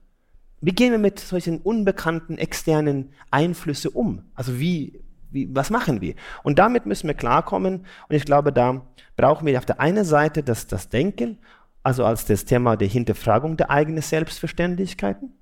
Wie 0.62 0.72
gehen 0.72 0.92
wir 0.92 1.00
mit 1.00 1.20
solchen 1.20 1.60
unbekannten 1.60 2.38
externen 2.38 3.14
Einflüssen 3.32 3.92
um? 3.92 4.24
Also 4.36 4.60
wie 4.60 5.00
wie, 5.32 5.50
was 5.54 5.70
machen 5.70 6.02
wir? 6.02 6.16
Und 6.44 6.60
damit 6.60 6.86
müssen 6.86 7.08
wir 7.08 7.14
klarkommen. 7.14 7.86
Und 8.08 8.16
ich 8.16 8.26
glaube, 8.26 8.52
da 8.52 8.86
brauchen 9.16 9.46
wir 9.46 9.58
auf 9.58 9.66
der 9.66 9.80
einen 9.80 10.06
Seite 10.06 10.44
das, 10.44 10.68
das 10.68 10.90
Denken, 10.90 11.40
also 11.84 12.06
als 12.06 12.26
das 12.26 12.46
Thema 12.46 12.76
der 12.76 12.88
Hinterfragung 12.88 13.58
der 13.58 13.70
eigenen 13.70 14.02
Selbstverständlichkeiten. 14.02 15.34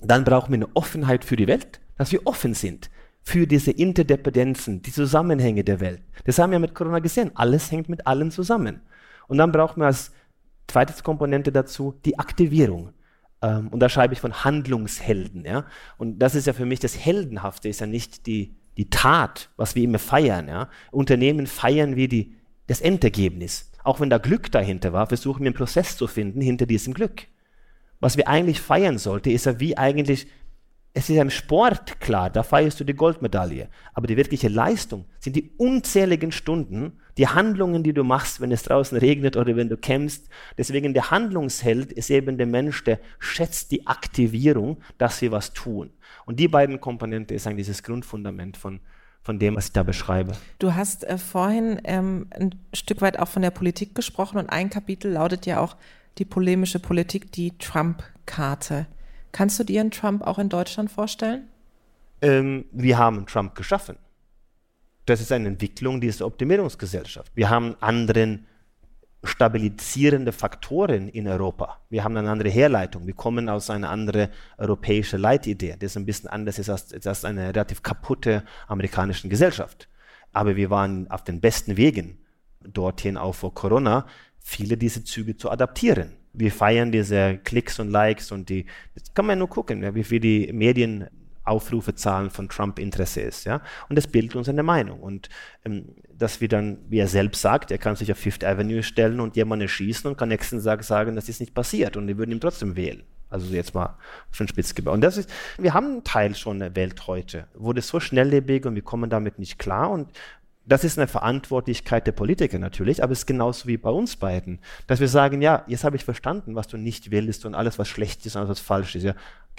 Dann 0.00 0.24
brauchen 0.24 0.50
wir 0.50 0.56
eine 0.56 0.76
Offenheit 0.76 1.24
für 1.24 1.36
die 1.36 1.46
Welt, 1.46 1.80
dass 1.96 2.12
wir 2.12 2.26
offen 2.26 2.54
sind 2.54 2.90
für 3.22 3.46
diese 3.46 3.70
Interdependenzen, 3.70 4.80
die 4.80 4.92
Zusammenhänge 4.92 5.62
der 5.62 5.80
Welt. 5.80 6.00
Das 6.24 6.38
haben 6.38 6.52
wir 6.52 6.58
mit 6.58 6.74
Corona 6.74 6.98
gesehen. 7.00 7.30
Alles 7.34 7.70
hängt 7.70 7.88
mit 7.88 8.06
allem 8.06 8.30
zusammen. 8.30 8.80
Und 9.26 9.36
dann 9.38 9.52
brauchen 9.52 9.80
wir 9.80 9.86
als 9.86 10.12
zweites 10.66 11.02
Komponente 11.02 11.52
dazu 11.52 11.94
die 12.04 12.18
Aktivierung. 12.18 12.92
Ähm, 13.42 13.68
und 13.68 13.80
da 13.80 13.88
schreibe 13.88 14.14
ich 14.14 14.20
von 14.20 14.44
Handlungshelden. 14.44 15.44
Ja? 15.44 15.66
Und 15.98 16.20
das 16.20 16.34
ist 16.34 16.46
ja 16.46 16.52
für 16.52 16.64
mich 16.64 16.80
das 16.80 16.96
Heldenhafte, 16.96 17.68
ist 17.68 17.80
ja 17.80 17.86
nicht 17.86 18.26
die 18.26 18.56
die 18.78 18.88
Tat, 18.88 19.50
was 19.56 19.74
wir 19.74 19.82
immer 19.82 19.98
feiern. 19.98 20.48
Ja? 20.48 20.70
Unternehmen 20.92 21.46
feiern 21.46 21.96
wir 21.96 22.08
die, 22.08 22.36
das 22.68 22.80
Endergebnis. 22.80 23.70
Auch 23.82 24.00
wenn 24.00 24.08
da 24.08 24.18
Glück 24.18 24.50
dahinter 24.52 24.92
war, 24.92 25.06
versuchen 25.06 25.40
wir 25.40 25.48
einen 25.48 25.56
Prozess 25.56 25.96
zu 25.96 26.06
finden 26.06 26.40
hinter 26.40 26.64
diesem 26.64 26.94
Glück. 26.94 27.26
Was 28.00 28.16
wir 28.16 28.28
eigentlich 28.28 28.60
feiern 28.60 28.98
sollten, 28.98 29.30
ist 29.30 29.46
ja 29.46 29.58
wie 29.58 29.76
eigentlich, 29.76 30.28
es 30.94 31.10
ist 31.10 31.16
im 31.16 31.30
Sport 31.30 32.00
klar, 32.00 32.30
da 32.30 32.44
feierst 32.44 32.78
du 32.78 32.84
die 32.84 32.94
Goldmedaille. 32.94 33.68
Aber 33.94 34.06
die 34.06 34.16
wirkliche 34.16 34.48
Leistung 34.48 35.06
sind 35.18 35.34
die 35.34 35.50
unzähligen 35.56 36.30
Stunden, 36.30 37.00
die 37.18 37.26
Handlungen, 37.26 37.82
die 37.82 37.92
du 37.92 38.04
machst, 38.04 38.40
wenn 38.40 38.52
es 38.52 38.62
draußen 38.62 38.96
regnet 38.96 39.36
oder 39.36 39.56
wenn 39.56 39.68
du 39.68 39.76
kämpfst. 39.76 40.28
Deswegen 40.56 40.94
der 40.94 41.10
Handlungsheld 41.10 41.92
ist 41.92 42.10
eben 42.10 42.38
der 42.38 42.46
Mensch, 42.46 42.84
der 42.84 43.00
schätzt 43.18 43.72
die 43.72 43.86
Aktivierung, 43.86 44.78
dass 44.96 45.20
wir 45.20 45.32
was 45.32 45.52
tun. 45.52 45.90
Und 46.24 46.38
die 46.38 46.48
beiden 46.48 46.80
Komponenten 46.80 47.36
ist 47.36 47.46
eigentlich 47.46 47.66
das 47.66 47.82
Grundfundament 47.82 48.56
von, 48.56 48.80
von 49.20 49.38
dem, 49.38 49.56
was 49.56 49.66
ich 49.66 49.72
da 49.72 49.82
beschreibe. 49.82 50.32
Du 50.60 50.74
hast 50.74 51.04
äh, 51.04 51.18
vorhin 51.18 51.80
ähm, 51.84 52.28
ein 52.30 52.54
Stück 52.72 53.00
weit 53.00 53.18
auch 53.18 53.28
von 53.28 53.42
der 53.42 53.50
Politik 53.50 53.94
gesprochen 53.94 54.38
und 54.38 54.48
ein 54.48 54.70
Kapitel 54.70 55.12
lautet 55.12 55.44
ja 55.44 55.60
auch 55.60 55.76
die 56.18 56.24
polemische 56.24 56.78
Politik, 56.78 57.32
die 57.32 57.58
Trump-Karte. 57.58 58.86
Kannst 59.32 59.58
du 59.58 59.64
dir 59.64 59.80
einen 59.80 59.90
Trump 59.90 60.22
auch 60.22 60.38
in 60.38 60.48
Deutschland 60.48 60.90
vorstellen? 60.90 61.48
Ähm, 62.22 62.64
wir 62.72 62.98
haben 62.98 63.26
Trump 63.26 63.54
geschaffen. 63.54 63.96
Das 65.08 65.22
ist 65.22 65.32
eine 65.32 65.48
Entwicklung 65.48 66.02
dieser 66.02 66.26
Optimierungsgesellschaft. 66.26 67.32
Wir 67.34 67.48
haben 67.48 67.76
anderen 67.80 68.44
stabilisierende 69.24 70.32
Faktoren 70.32 71.08
in 71.08 71.26
Europa. 71.26 71.80
Wir 71.88 72.04
haben 72.04 72.14
eine 72.18 72.28
andere 72.28 72.50
Herleitung. 72.50 73.06
Wir 73.06 73.14
kommen 73.14 73.48
aus 73.48 73.70
einer 73.70 73.88
anderen 73.88 74.28
europäischen 74.58 75.18
Leitidee, 75.18 75.76
das 75.78 75.96
ein 75.96 76.04
bisschen 76.04 76.28
anders 76.28 76.58
ist 76.58 76.68
als, 76.68 77.06
als 77.06 77.24
eine 77.24 77.48
relativ 77.48 77.82
kaputte 77.82 78.44
amerikanische 78.66 79.30
Gesellschaft. 79.30 79.88
Aber 80.34 80.56
wir 80.56 80.68
waren 80.68 81.10
auf 81.10 81.24
den 81.24 81.40
besten 81.40 81.78
Wegen, 81.78 82.18
dorthin 82.60 83.16
auch 83.16 83.34
vor 83.34 83.54
Corona, 83.54 84.06
viele 84.40 84.76
dieser 84.76 85.06
Züge 85.06 85.38
zu 85.38 85.50
adaptieren. 85.50 86.18
Wir 86.34 86.52
feiern 86.52 86.92
diese 86.92 87.38
Klicks 87.38 87.78
und 87.80 87.88
Likes 87.88 88.30
und 88.30 88.50
die, 88.50 88.66
das 88.94 89.14
kann 89.14 89.24
man 89.24 89.38
nur 89.38 89.48
gucken, 89.48 89.94
wie 89.94 90.04
viel 90.04 90.20
die 90.20 90.52
Medien 90.52 91.08
Aufrufezahlen 91.48 92.30
von 92.30 92.48
Trump 92.48 92.78
Interesse 92.78 93.20
ist. 93.20 93.44
Ja? 93.44 93.60
Und 93.88 93.96
das 93.96 94.06
bildet 94.06 94.36
uns 94.36 94.48
eine 94.48 94.62
Meinung. 94.62 95.00
Und 95.00 95.28
ähm, 95.64 95.96
dass 96.12 96.40
wir 96.40 96.48
dann, 96.48 96.78
wie 96.88 96.98
er 96.98 97.08
selbst 97.08 97.40
sagt, 97.40 97.70
er 97.70 97.78
kann 97.78 97.96
sich 97.96 98.10
auf 98.12 98.18
Fifth 98.18 98.44
Avenue 98.44 98.82
stellen 98.82 99.20
und 99.20 99.36
jemanden 99.36 99.62
erschießen 99.62 100.10
und 100.10 100.16
kann 100.16 100.28
nächsten 100.28 100.62
Tag 100.62 100.84
sagen, 100.84 101.16
das 101.16 101.28
ist 101.28 101.40
nicht 101.40 101.54
passiert 101.54 101.96
und 101.96 102.06
die 102.06 102.18
würden 102.18 102.32
ihn 102.32 102.40
trotzdem 102.40 102.76
wählen. 102.76 103.02
Also 103.30 103.54
jetzt 103.54 103.74
mal 103.74 103.96
den 104.38 104.48
Spitz 104.48 104.74
gebaut. 104.74 104.94
Und 104.94 105.02
das 105.02 105.18
ist, 105.18 105.30
wir 105.58 105.74
haben 105.74 105.86
einen 105.86 106.04
Teil 106.04 106.34
schon 106.34 106.60
der 106.60 106.74
Welt 106.74 107.06
heute, 107.06 107.46
wurde 107.54 107.82
so 107.82 108.00
schnelllebig 108.00 108.64
und 108.64 108.74
wir 108.74 108.82
kommen 108.82 109.10
damit 109.10 109.38
nicht 109.38 109.58
klar. 109.58 109.90
Und 109.90 110.10
das 110.68 110.84
ist 110.84 110.98
eine 110.98 111.08
Verantwortlichkeit 111.08 112.06
der 112.06 112.12
Politiker 112.12 112.58
natürlich, 112.58 113.02
aber 113.02 113.12
es 113.12 113.20
ist 113.20 113.26
genauso 113.26 113.66
wie 113.66 113.76
bei 113.76 113.90
uns 113.90 114.16
beiden, 114.16 114.60
dass 114.86 115.00
wir 115.00 115.08
sagen, 115.08 115.42
ja, 115.42 115.64
jetzt 115.66 115.84
habe 115.84 115.96
ich 115.96 116.04
verstanden, 116.04 116.54
was 116.54 116.68
du 116.68 116.76
nicht 116.76 117.10
willst 117.10 117.46
und 117.46 117.54
alles, 117.54 117.78
was 117.78 117.88
schlecht 117.88 118.24
ist 118.26 118.36
und 118.36 118.40
alles, 118.40 118.50
was 118.50 118.60
falsch 118.60 118.94
ist. 118.94 119.04
Ja. 119.04 119.14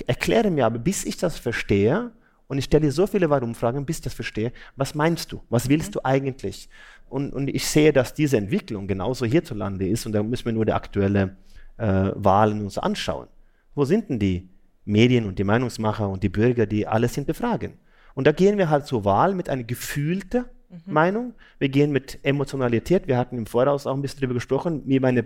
Erkläre 0.08 0.52
mir 0.52 0.66
aber, 0.66 0.80
bis 0.80 1.06
ich 1.06 1.18
das 1.18 1.38
verstehe, 1.38 2.12
und 2.48 2.58
ich 2.58 2.66
stelle 2.66 2.88
dir 2.88 2.92
so 2.92 3.06
viele 3.06 3.30
Warum-Fragen, 3.30 3.86
bis 3.86 3.98
ich 3.98 4.04
das 4.04 4.14
verstehe, 4.14 4.52
was 4.76 4.96
meinst 4.96 5.32
du? 5.32 5.42
Was 5.50 5.70
willst 5.70 5.94
du 5.94 6.00
eigentlich? 6.04 6.68
Und, 7.08 7.32
und 7.34 7.48
ich 7.48 7.68
sehe, 7.68 7.94
dass 7.94 8.14
diese 8.14 8.38
Entwicklung 8.38 8.88
genauso 8.88 9.26
hierzulande 9.26 9.88
ist, 9.88 10.06
und 10.06 10.14
da 10.14 10.24
müssen 10.24 10.46
wir 10.46 10.54
nur 10.54 10.66
die 10.66 10.74
aktuelle 10.74 11.38
äh, 11.78 12.12
Wahlen 12.16 12.62
uns 12.62 12.78
anschauen. 12.78 13.28
Wo 13.76 13.86
sind 13.86 14.10
denn 14.10 14.20
die 14.20 14.50
Medien 14.90 15.28
und 15.28 15.38
die 15.38 15.44
Meinungsmacher 15.44 16.10
und 16.10 16.24
die 16.24 16.30
Bürger, 16.30 16.66
die 16.66 16.88
alles 16.88 17.14
hinterfragen. 17.16 17.74
Und 18.16 18.26
da 18.26 18.32
gehen 18.32 18.58
wir 18.58 18.70
halt 18.70 18.88
zur 18.88 19.06
Wahl 19.06 19.36
mit 19.36 19.48
einer 19.48 19.64
gefühlten 19.64 20.46
mhm. 20.70 20.94
Meinung. 20.94 21.34
Wir 21.58 21.70
gehen 21.70 21.92
mit 21.92 22.20
Emotionalität. 22.24 23.08
Wir 23.08 23.18
hatten 23.18 23.38
im 23.38 23.46
Voraus 23.46 23.88
auch 23.88 23.96
ein 23.96 24.02
bisschen 24.02 24.22
darüber 24.22 24.36
gesprochen, 24.36 24.84
wie 24.86 25.00
meine 25.00 25.26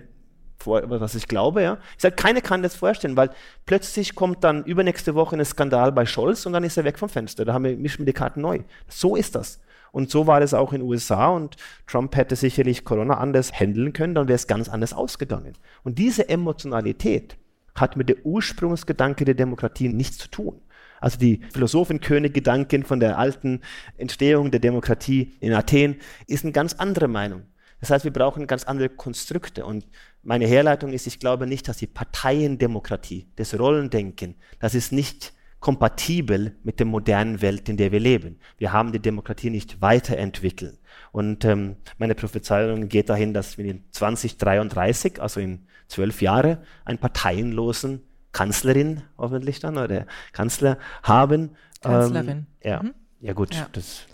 was 0.66 1.16
ich 1.16 1.28
glaube, 1.28 1.62
ja. 1.62 1.78
Ich 1.98 2.02
sage, 2.04 2.16
keiner 2.16 2.40
kann 2.40 2.64
das 2.64 2.76
vorstellen, 2.76 3.18
weil 3.18 3.32
plötzlich 3.66 4.16
kommt 4.16 4.46
dann 4.46 4.64
übernächste 4.64 5.14
Woche 5.14 5.36
ein 5.36 5.44
Skandal 5.44 5.92
bei 5.92 6.06
Scholz 6.06 6.46
und 6.46 6.54
dann 6.54 6.64
ist 6.64 6.78
er 6.78 6.86
weg 6.86 6.98
vom 6.98 7.10
Fenster. 7.10 7.44
Da 7.44 7.54
haben 7.54 7.66
wir, 7.66 7.76
mischen 7.76 8.00
wir 8.00 8.06
die 8.06 8.14
Karten 8.14 8.40
neu. 8.40 8.60
So 8.88 9.18
ist 9.18 9.36
das. 9.36 9.60
Und 9.92 10.10
so 10.10 10.26
war 10.26 10.40
das 10.40 10.54
auch 10.54 10.74
in 10.74 10.80
den 10.80 10.90
USA 10.90 11.28
und 11.28 11.56
Trump 11.86 12.16
hätte 12.16 12.36
sicherlich 12.36 12.84
Corona 12.84 13.18
anders 13.18 13.54
handeln 13.54 13.94
können, 13.94 14.16
dann 14.16 14.28
wäre 14.28 14.36
es 14.36 14.48
ganz 14.48 14.68
anders 14.68 14.94
ausgegangen. 14.94 15.54
Und 15.84 16.00
diese 16.00 16.30
Emotionalität 16.30 17.38
hat 17.76 17.96
mit 17.96 18.10
der 18.10 18.26
Ursprungsgedanke 18.26 19.24
der 19.24 19.36
Demokratie 19.36 19.90
nichts 19.90 20.18
zu 20.18 20.30
tun. 20.30 20.62
Also 21.04 21.18
die 21.20 21.42
Philosophenkönig-Gedanken 21.52 22.86
von 22.86 23.02
der 23.02 23.18
alten 23.18 23.60
Entstehung 23.98 24.52
der 24.52 24.62
Demokratie 24.62 25.34
in 25.42 25.52
Athen 25.54 25.98
ist 26.28 26.46
eine 26.46 26.54
ganz 26.54 26.76
andere 26.76 27.10
Meinung. 27.10 27.44
Das 27.82 27.89
heißt, 27.89 28.06
wir 28.06 28.13
brauchen 28.13 28.48
ganz 28.48 28.63
andere 28.63 28.88
Konstrukte. 28.88 29.66
Und 29.66 29.86
meine 30.22 30.48
Herleitung 30.48 30.94
ist, 30.94 31.06
ich 31.06 31.20
glaube 31.20 31.46
nicht, 31.46 31.68
dass 31.68 31.76
die 31.76 31.88
Parteiendemokratie, 31.88 33.28
das 33.36 33.60
Rollendenken, 33.60 34.36
das 34.60 34.76
ist 34.76 34.94
nicht 34.94 35.34
kompatibel 35.60 36.56
mit 36.63 36.80
der 36.80 36.86
modernen 36.86 37.42
Welt, 37.42 37.68
in 37.68 37.76
der 37.76 37.92
wir 37.92 38.00
leben. 38.00 38.39
Wir 38.58 38.72
haben 38.72 38.94
die 38.94 39.00
Demokratie 39.00 39.50
nicht 39.50 39.82
weiterentwickelt. 39.82 40.80
Und 41.12 41.44
ähm, 41.44 41.76
meine 41.98 42.16
Prophezeiung 42.16 42.88
geht 42.88 43.10
dahin, 43.10 43.34
dass 43.34 43.58
wir 43.58 43.66
in 43.66 43.84
2033, 43.92 45.22
also 45.22 45.42
in 45.42 45.68
zwölf 45.89 46.22
Jahren, 46.22 46.60
einen 46.86 47.00
parteienlosen 47.00 48.04
Kanzlerin 48.34 49.04
hoffentlich 49.17 49.60
dann 49.60 49.78
oder 49.78 50.06
Kanzler 50.34 50.78
haben. 51.04 51.52
Kanzlerin. 51.82 52.48
Ähm, 52.62 52.69
ja. 52.69 52.84
Mhm. 52.84 52.93
ja 53.22 53.34
gut, 53.34 53.56
ja. 53.56 53.67
das 53.72 54.08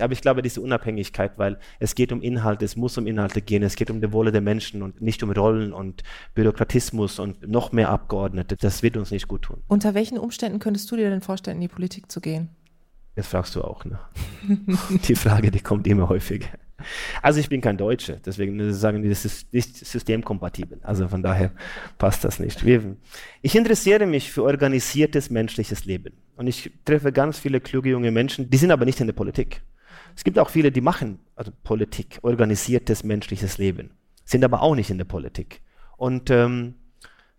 aber 0.00 0.12
ich 0.12 0.20
glaube, 0.20 0.42
diese 0.42 0.60
Unabhängigkeit, 0.60 1.38
weil 1.38 1.58
es 1.78 1.94
geht 1.94 2.12
um 2.12 2.20
Inhalte, 2.20 2.64
es 2.64 2.76
muss 2.76 2.98
um 2.98 3.06
Inhalte 3.06 3.40
gehen, 3.40 3.62
es 3.62 3.76
geht 3.76 3.90
um 3.90 4.00
die 4.00 4.12
Wohle 4.12 4.32
der 4.32 4.40
Menschen 4.40 4.82
und 4.82 5.00
nicht 5.00 5.22
um 5.22 5.30
Rollen 5.30 5.72
und 5.72 6.02
Bürokratismus 6.34 7.18
und 7.18 7.46
noch 7.48 7.72
mehr 7.72 7.88
Abgeordnete. 7.90 8.56
Das 8.56 8.82
wird 8.82 8.96
uns 8.96 9.10
nicht 9.10 9.28
gut 9.28 9.42
tun. 9.42 9.62
Unter 9.68 9.94
welchen 9.94 10.18
Umständen 10.18 10.58
könntest 10.58 10.90
du 10.90 10.96
dir 10.96 11.10
denn 11.10 11.22
vorstellen, 11.22 11.56
in 11.56 11.62
die 11.62 11.68
Politik 11.68 12.10
zu 12.10 12.20
gehen? 12.20 12.50
Das 13.14 13.28
fragst 13.28 13.54
du 13.56 13.62
auch, 13.62 13.84
ne? 13.84 13.98
die 15.08 15.14
Frage, 15.14 15.50
die 15.50 15.60
kommt 15.60 15.86
immer 15.86 16.08
häufiger. 16.08 16.48
Also 17.22 17.40
ich 17.40 17.48
bin 17.48 17.60
kein 17.60 17.76
Deutscher, 17.76 18.16
deswegen 18.24 18.72
sagen 18.72 19.02
die, 19.02 19.08
das 19.08 19.24
ist 19.24 19.52
nicht 19.52 19.76
systemkompatibel. 19.76 20.80
Also 20.82 21.08
von 21.08 21.22
daher 21.22 21.52
passt 21.98 22.24
das 22.24 22.38
nicht. 22.38 22.64
Ich 23.42 23.54
interessiere 23.54 24.06
mich 24.06 24.30
für 24.32 24.42
organisiertes 24.42 25.30
menschliches 25.30 25.84
Leben. 25.84 26.14
Und 26.36 26.46
ich 26.46 26.70
treffe 26.84 27.12
ganz 27.12 27.38
viele 27.38 27.60
kluge 27.60 27.90
junge 27.90 28.10
Menschen, 28.10 28.50
die 28.50 28.56
sind 28.56 28.70
aber 28.70 28.84
nicht 28.84 29.00
in 29.00 29.06
der 29.06 29.14
Politik. 29.14 29.62
Es 30.14 30.24
gibt 30.24 30.38
auch 30.38 30.50
viele, 30.50 30.72
die 30.72 30.80
machen 30.80 31.18
also 31.34 31.52
Politik, 31.62 32.18
organisiertes 32.22 33.04
menschliches 33.04 33.58
Leben, 33.58 33.90
sind 34.24 34.44
aber 34.44 34.62
auch 34.62 34.74
nicht 34.74 34.90
in 34.90 34.98
der 34.98 35.04
Politik. 35.04 35.60
Und 35.96 36.30
ähm, 36.30 36.74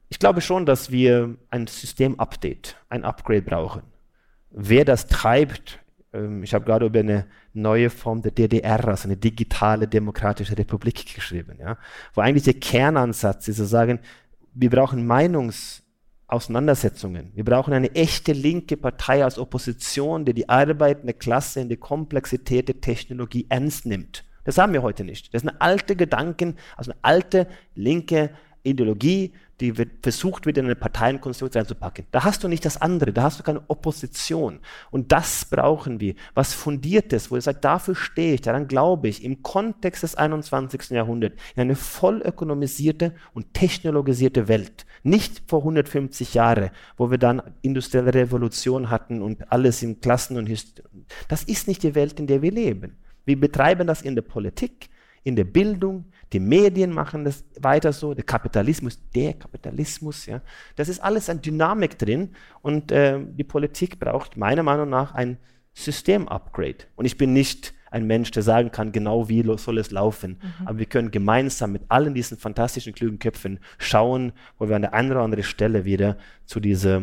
ich 0.09 0.19
glaube 0.19 0.41
schon, 0.41 0.65
dass 0.65 0.91
wir 0.91 1.35
ein 1.49 1.67
System-Update, 1.67 2.77
ein 2.89 3.03
Upgrade 3.03 3.41
brauchen. 3.41 3.81
Wer 4.51 4.85
das 4.85 5.07
treibt, 5.07 5.79
ich 6.41 6.53
habe 6.53 6.65
gerade 6.65 6.85
über 6.85 6.99
eine 6.99 7.27
neue 7.53 7.89
Form 7.89 8.21
der 8.21 8.31
DDR, 8.31 8.87
also 8.87 9.07
eine 9.07 9.17
digitale 9.17 9.87
demokratische 9.87 10.57
Republik 10.57 11.13
geschrieben, 11.13 11.57
ja, 11.59 11.77
wo 12.13 12.21
eigentlich 12.21 12.45
der 12.45 12.55
Kernansatz 12.55 13.47
ist 13.47 13.57
zu 13.57 13.65
sagen, 13.65 13.99
wir 14.53 14.69
brauchen 14.69 15.05
Meinungs- 15.05 15.83
Auseinandersetzungen. 16.29 17.31
Wir 17.35 17.45
brauchen 17.45 17.73
eine 17.73 17.95
echte 17.95 18.33
linke 18.33 18.75
Partei 18.75 19.23
als 19.23 19.39
Opposition, 19.39 20.25
die 20.25 20.33
die 20.33 20.49
arbeitende 20.49 21.13
Klasse 21.13 21.61
in 21.61 21.69
der 21.69 21.77
Komplexität 21.77 22.67
der 22.67 22.81
Technologie 22.81 23.45
ernst 23.47 23.85
nimmt. 23.85 24.25
Das 24.43 24.57
haben 24.57 24.73
wir 24.73 24.81
heute 24.81 25.05
nicht. 25.05 25.33
Das 25.33 25.43
ist 25.43 25.49
eine 25.49 25.61
alte 25.61 25.95
Gedanken, 25.95 26.57
also 26.75 26.91
eine 26.91 26.99
alte 27.01 27.47
linke 27.75 28.31
Ideologie, 28.63 29.33
die 29.59 29.77
wird 29.77 29.89
versucht 30.03 30.45
wird, 30.45 30.57
in 30.57 30.65
eine 30.65 30.75
Parteienkonstruktion 30.75 31.61
reinzupacken. 31.61 32.05
Da 32.11 32.23
hast 32.23 32.43
du 32.43 32.47
nicht 32.47 32.63
das 32.63 32.79
andere, 32.79 33.11
da 33.11 33.23
hast 33.23 33.39
du 33.39 33.43
keine 33.43 33.63
Opposition. 33.67 34.59
Und 34.91 35.11
das 35.11 35.45
brauchen 35.45 35.99
wir. 35.99 36.13
Was 36.35 36.53
Fundiertes, 36.53 37.31
wo 37.31 37.35
ihr 37.35 37.41
sagt, 37.41 37.65
dafür 37.65 37.95
stehe 37.95 38.35
ich, 38.35 38.41
daran 38.41 38.67
glaube 38.67 39.07
ich, 39.07 39.23
im 39.23 39.41
Kontext 39.41 40.03
des 40.03 40.15
21. 40.15 40.91
Jahrhunderts, 40.91 41.35
in 41.55 41.61
eine 41.61 41.75
voll 41.75 42.21
ökonomisierte 42.21 43.15
und 43.33 43.53
technologisierte 43.53 44.47
Welt. 44.47 44.85
Nicht 45.03 45.43
vor 45.47 45.59
150 45.59 46.35
Jahren, 46.35 46.69
wo 46.95 47.09
wir 47.09 47.17
dann 47.17 47.41
industrielle 47.61 48.13
Revolution 48.13 48.89
hatten 48.89 49.21
und 49.21 49.51
alles 49.51 49.81
in 49.81 50.01
Klassen 50.01 50.37
und 50.37 50.45
Hist 50.45 50.83
Das 51.27 51.43
ist 51.43 51.67
nicht 51.67 51.83
die 51.83 51.95
Welt, 51.95 52.19
in 52.19 52.27
der 52.27 52.41
wir 52.41 52.51
leben. 52.51 52.97
Wir 53.25 53.39
betreiben 53.39 53.87
das 53.87 54.01
in 54.01 54.15
der 54.15 54.21
Politik, 54.21 54.89
in 55.23 55.35
der 55.35 55.43
Bildung, 55.43 56.05
die 56.33 56.39
Medien 56.39 56.91
machen 56.91 57.23
das 57.23 57.45
weiter 57.59 57.93
so, 57.93 58.13
der 58.13 58.23
Kapitalismus, 58.23 58.99
der 59.15 59.33
Kapitalismus, 59.33 60.25
ja. 60.25 60.41
Das 60.75 60.89
ist 60.89 60.99
alles 60.99 61.29
eine 61.29 61.39
Dynamik 61.39 61.97
drin 61.97 62.31
und 62.61 62.91
äh, 62.91 63.19
die 63.25 63.43
Politik 63.43 63.99
braucht 63.99 64.35
meiner 64.37 64.63
Meinung 64.63 64.89
nach 64.89 65.13
ein 65.13 65.37
System-Upgrade. 65.73 66.85
Und 66.95 67.05
ich 67.05 67.17
bin 67.17 67.33
nicht 67.33 67.73
ein 67.91 68.05
Mensch, 68.05 68.31
der 68.31 68.43
sagen 68.43 68.71
kann, 68.71 68.91
genau 68.91 69.29
wie 69.29 69.43
soll 69.57 69.77
es 69.77 69.91
laufen. 69.91 70.39
Mhm. 70.41 70.67
Aber 70.67 70.79
wir 70.79 70.85
können 70.85 71.11
gemeinsam 71.11 71.71
mit 71.71 71.83
allen 71.89 72.13
diesen 72.13 72.37
fantastischen, 72.37 72.93
klugen 72.93 73.19
Köpfen 73.19 73.59
schauen, 73.77 74.33
wo 74.57 74.67
wir 74.67 74.75
an 74.75 74.81
der 74.81 74.93
einen 74.93 75.11
oder 75.11 75.21
anderen 75.21 75.43
Stelle 75.43 75.85
wieder 75.85 76.17
zu 76.45 76.59
dieser 76.59 77.01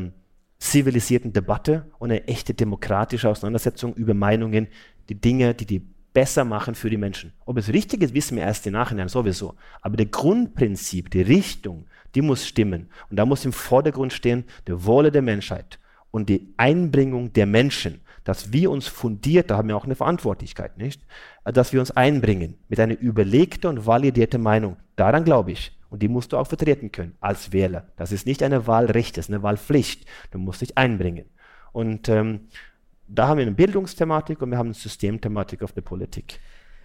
zivilisierten 0.58 1.32
Debatte 1.32 1.90
und 1.98 2.10
eine 2.10 2.26
echte 2.26 2.54
demokratische 2.54 3.28
Auseinandersetzung 3.28 3.94
über 3.94 4.14
Meinungen, 4.14 4.68
die 5.08 5.20
Dinge, 5.20 5.54
die 5.54 5.66
die 5.66 5.93
besser 6.14 6.44
machen 6.44 6.74
für 6.74 6.88
die 6.88 6.96
Menschen. 6.96 7.34
Ob 7.44 7.58
es 7.58 7.68
richtig 7.68 8.02
ist, 8.02 8.14
wissen 8.14 8.36
wir 8.36 8.44
erst 8.44 8.66
im 8.66 8.72
Nachhinein 8.72 9.08
sowieso. 9.08 9.54
Aber 9.82 9.98
der 9.98 10.06
Grundprinzip, 10.06 11.10
die 11.10 11.20
Richtung, 11.20 11.86
die 12.14 12.22
muss 12.22 12.46
stimmen. 12.46 12.88
Und 13.10 13.18
da 13.18 13.26
muss 13.26 13.44
im 13.44 13.52
Vordergrund 13.52 14.12
stehen 14.12 14.44
der 14.66 14.86
Wohle 14.86 15.10
der 15.10 15.22
Menschheit 15.22 15.78
und 16.10 16.28
die 16.28 16.54
Einbringung 16.56 17.32
der 17.32 17.46
Menschen, 17.46 18.00
dass 18.22 18.52
wir 18.52 18.70
uns 18.70 18.86
fundiert, 18.86 19.50
da 19.50 19.58
haben 19.58 19.68
wir 19.68 19.76
auch 19.76 19.84
eine 19.84 19.96
Verantwortlichkeit, 19.96 20.78
nicht? 20.78 21.02
Dass 21.44 21.72
wir 21.72 21.80
uns 21.80 21.90
einbringen 21.90 22.56
mit 22.68 22.80
einer 22.80 22.98
überlegten 22.98 23.68
und 23.68 23.86
validierten 23.86 24.40
Meinung. 24.40 24.76
Daran 24.96 25.24
glaube 25.24 25.52
ich. 25.52 25.76
Und 25.90 26.02
die 26.02 26.08
musst 26.08 26.32
du 26.32 26.38
auch 26.38 26.46
vertreten 26.46 26.90
können 26.90 27.14
als 27.20 27.52
Wähler. 27.52 27.88
Das 27.96 28.10
ist 28.10 28.26
nicht 28.26 28.42
eine 28.42 28.66
Wahlrecht, 28.66 29.16
das 29.16 29.26
ist 29.26 29.34
eine 29.34 29.42
Wahlpflicht. 29.42 30.06
Du 30.30 30.38
musst 30.38 30.62
dich 30.62 30.78
einbringen. 30.78 31.26
Und 31.72 32.08
ähm, 32.08 32.48
da 33.08 33.28
haben 33.28 33.38
wir 33.38 33.46
eine 33.46 33.54
Bildungsthematik 33.54 34.42
und 34.42 34.50
wir 34.50 34.58
haben 34.58 34.68
eine 34.68 34.74
Systemthematik 34.74 35.62
auf 35.62 35.72
der 35.72 35.82
Politik. 35.82 36.40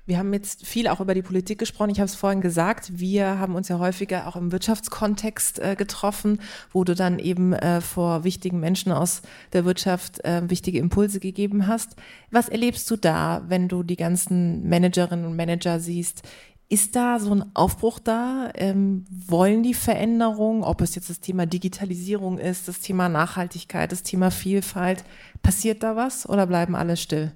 Wir 0.09 0.17
haben 0.17 0.33
jetzt 0.33 0.65
viel 0.65 0.87
auch 0.87 1.01
über 1.01 1.13
die 1.13 1.21
Politik 1.21 1.59
gesprochen. 1.59 1.91
Ich 1.91 1.99
habe 1.99 2.07
es 2.07 2.15
vorhin 2.15 2.41
gesagt, 2.41 2.99
wir 2.99 3.37
haben 3.37 3.53
uns 3.53 3.67
ja 3.67 3.77
häufiger 3.77 4.25
auch 4.25 4.35
im 4.35 4.51
Wirtschaftskontext 4.51 5.59
äh, 5.59 5.75
getroffen, 5.75 6.41
wo 6.71 6.83
du 6.83 6.95
dann 6.95 7.19
eben 7.19 7.53
äh, 7.53 7.79
vor 7.79 8.23
wichtigen 8.23 8.59
Menschen 8.59 8.91
aus 8.91 9.21
der 9.53 9.65
Wirtschaft 9.65 10.25
äh, 10.25 10.49
wichtige 10.49 10.79
Impulse 10.79 11.19
gegeben 11.19 11.67
hast. 11.67 11.95
Was 12.31 12.49
erlebst 12.49 12.89
du 12.89 12.95
da, 12.95 13.43
wenn 13.49 13.67
du 13.67 13.83
die 13.83 13.97
ganzen 13.97 14.67
Managerinnen 14.67 15.25
und 15.25 15.35
Manager 15.35 15.79
siehst? 15.79 16.23
Ist 16.71 16.95
da 16.95 17.19
so 17.19 17.33
ein 17.33 17.45
Aufbruch 17.55 17.99
da? 17.99 18.51
Ähm, 18.55 19.05
wollen 19.09 19.61
die 19.61 19.75
Veränderung, 19.75 20.63
ob 20.63 20.81
es 20.81 20.93
jetzt 20.93 21.09
das 21.09 21.19
Thema 21.19 21.45
Digitalisierung 21.45 22.39
ist, 22.39 22.67
das 22.67 22.79
Thema 22.79 23.09
Nachhaltigkeit, 23.09 23.91
das 23.91 24.01
Thema 24.01 24.29
Vielfalt, 24.31 25.03
passiert 25.41 25.83
da 25.83 25.95
was 25.95 26.27
oder 26.27 26.47
bleiben 26.47 26.75
alle 26.75 26.97
still? 26.97 27.31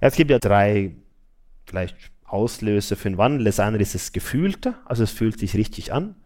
Es 0.00 0.14
gibt 0.14 0.30
ja 0.30 0.38
drei 0.38 0.96
vielleicht 1.66 1.96
Auslöser 2.24 2.96
für 2.96 3.10
den 3.10 3.18
Wandel. 3.18 3.44
Das 3.44 3.60
eine 3.60 3.78
ist 3.78 3.94
das 3.94 4.12
Gefühlte, 4.12 4.74
also 4.84 5.02
es 5.02 5.10
fühlt 5.10 5.38
sich 5.38 5.54
richtig 5.54 5.92
an. 5.92 6.16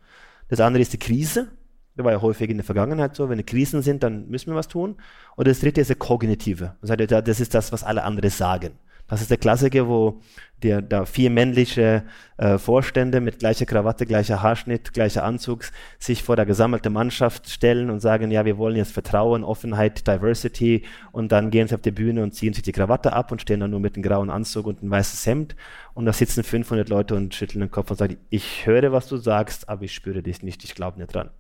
Das 0.49 0.61
andere 0.61 0.83
ist 0.83 0.93
die 0.93 0.99
Krise. 0.99 1.49
Das 1.97 2.05
war 2.05 2.13
ja 2.13 2.21
häufig 2.21 2.51
in 2.51 2.57
der 2.57 2.65
Vergangenheit 2.65 3.15
so, 3.15 3.29
wenn 3.29 3.47
Krisen 3.47 3.81
sind, 3.81 4.03
dann 4.03 4.29
müssen 4.29 4.51
wir 4.51 4.57
was 4.57 4.69
tun. 4.69 4.97
Und 5.37 5.47
das 5.47 5.61
dritte 5.61 5.81
ist 5.81 5.91
das 5.91 5.99
Kognitive. 5.99 6.75
Das 6.83 7.41
ist 7.41 7.55
das, 7.55 7.73
was 7.73 7.85
alle 7.85 8.03
anderen 8.03 8.31
sagen. 8.31 8.79
Das 9.09 9.21
ist 9.21 9.31
der 9.31 9.37
Klassiker, 9.37 9.87
wo 9.87 10.21
der, 10.63 10.81
da 10.81 11.05
vier 11.05 11.31
männliche 11.31 12.05
äh, 12.39 12.57
Vorstände 12.57 13.21
mit 13.21 13.39
gleicher 13.39 13.67
Krawatte, 13.67 14.07
gleicher 14.07 14.43
Haarschnitt, 14.43 14.95
gleicher 14.95 15.23
Anzug 15.23 15.65
sich 15.99 16.23
vor 16.23 16.37
der 16.37 16.47
gesammelten 16.47 16.93
Mannschaft 16.93 17.51
stellen 17.51 17.91
und 17.91 18.01
sagen, 18.01 18.31
ja, 18.31 18.47
wir 18.47 18.57
wollen 18.57 18.77
jetzt 18.77 18.93
Vertrauen, 18.93 19.45
Offenheit, 19.45 20.07
Diversity 20.07 20.85
und 21.13 21.33
dann 21.33 21.51
gehen 21.51 21.69
sie 21.69 21.75
auf 21.75 21.83
die 21.83 21.91
Bühne 21.91 22.23
und 22.23 22.35
ziehen 22.35 22.55
sich 22.55 22.63
die 22.63 22.73
Krawatte 22.73 23.13
ab 23.13 23.31
und 23.31 23.43
stehen 23.43 23.61
dann 23.61 23.71
nur 23.71 23.81
mit 23.81 23.95
einem 23.95 24.03
grauen 24.03 24.31
Anzug 24.31 24.67
und 24.67 24.81
einem 24.81 24.91
weißes 24.91 25.27
Hemd 25.27 25.55
und 25.93 26.07
da 26.07 26.15
sitzen 26.15 26.43
500 26.43 26.89
Leute 26.89 27.15
und 27.15 27.35
schütteln 27.35 27.61
den 27.61 27.71
Kopf 27.71 27.91
und 27.91 27.99
sagen, 27.99 28.17
ich 28.31 28.67
höre, 28.67 28.91
was 28.91 29.07
du 29.07 29.19
sagst, 29.19 29.69
aber 29.69 29.83
ich 29.83 29.95
spüre 29.95 30.23
dich 30.23 30.43
nicht, 30.43 30.65
ich 30.65 30.75
glaube 30.75 30.99
nicht 30.99 31.15
dran. 31.15 31.31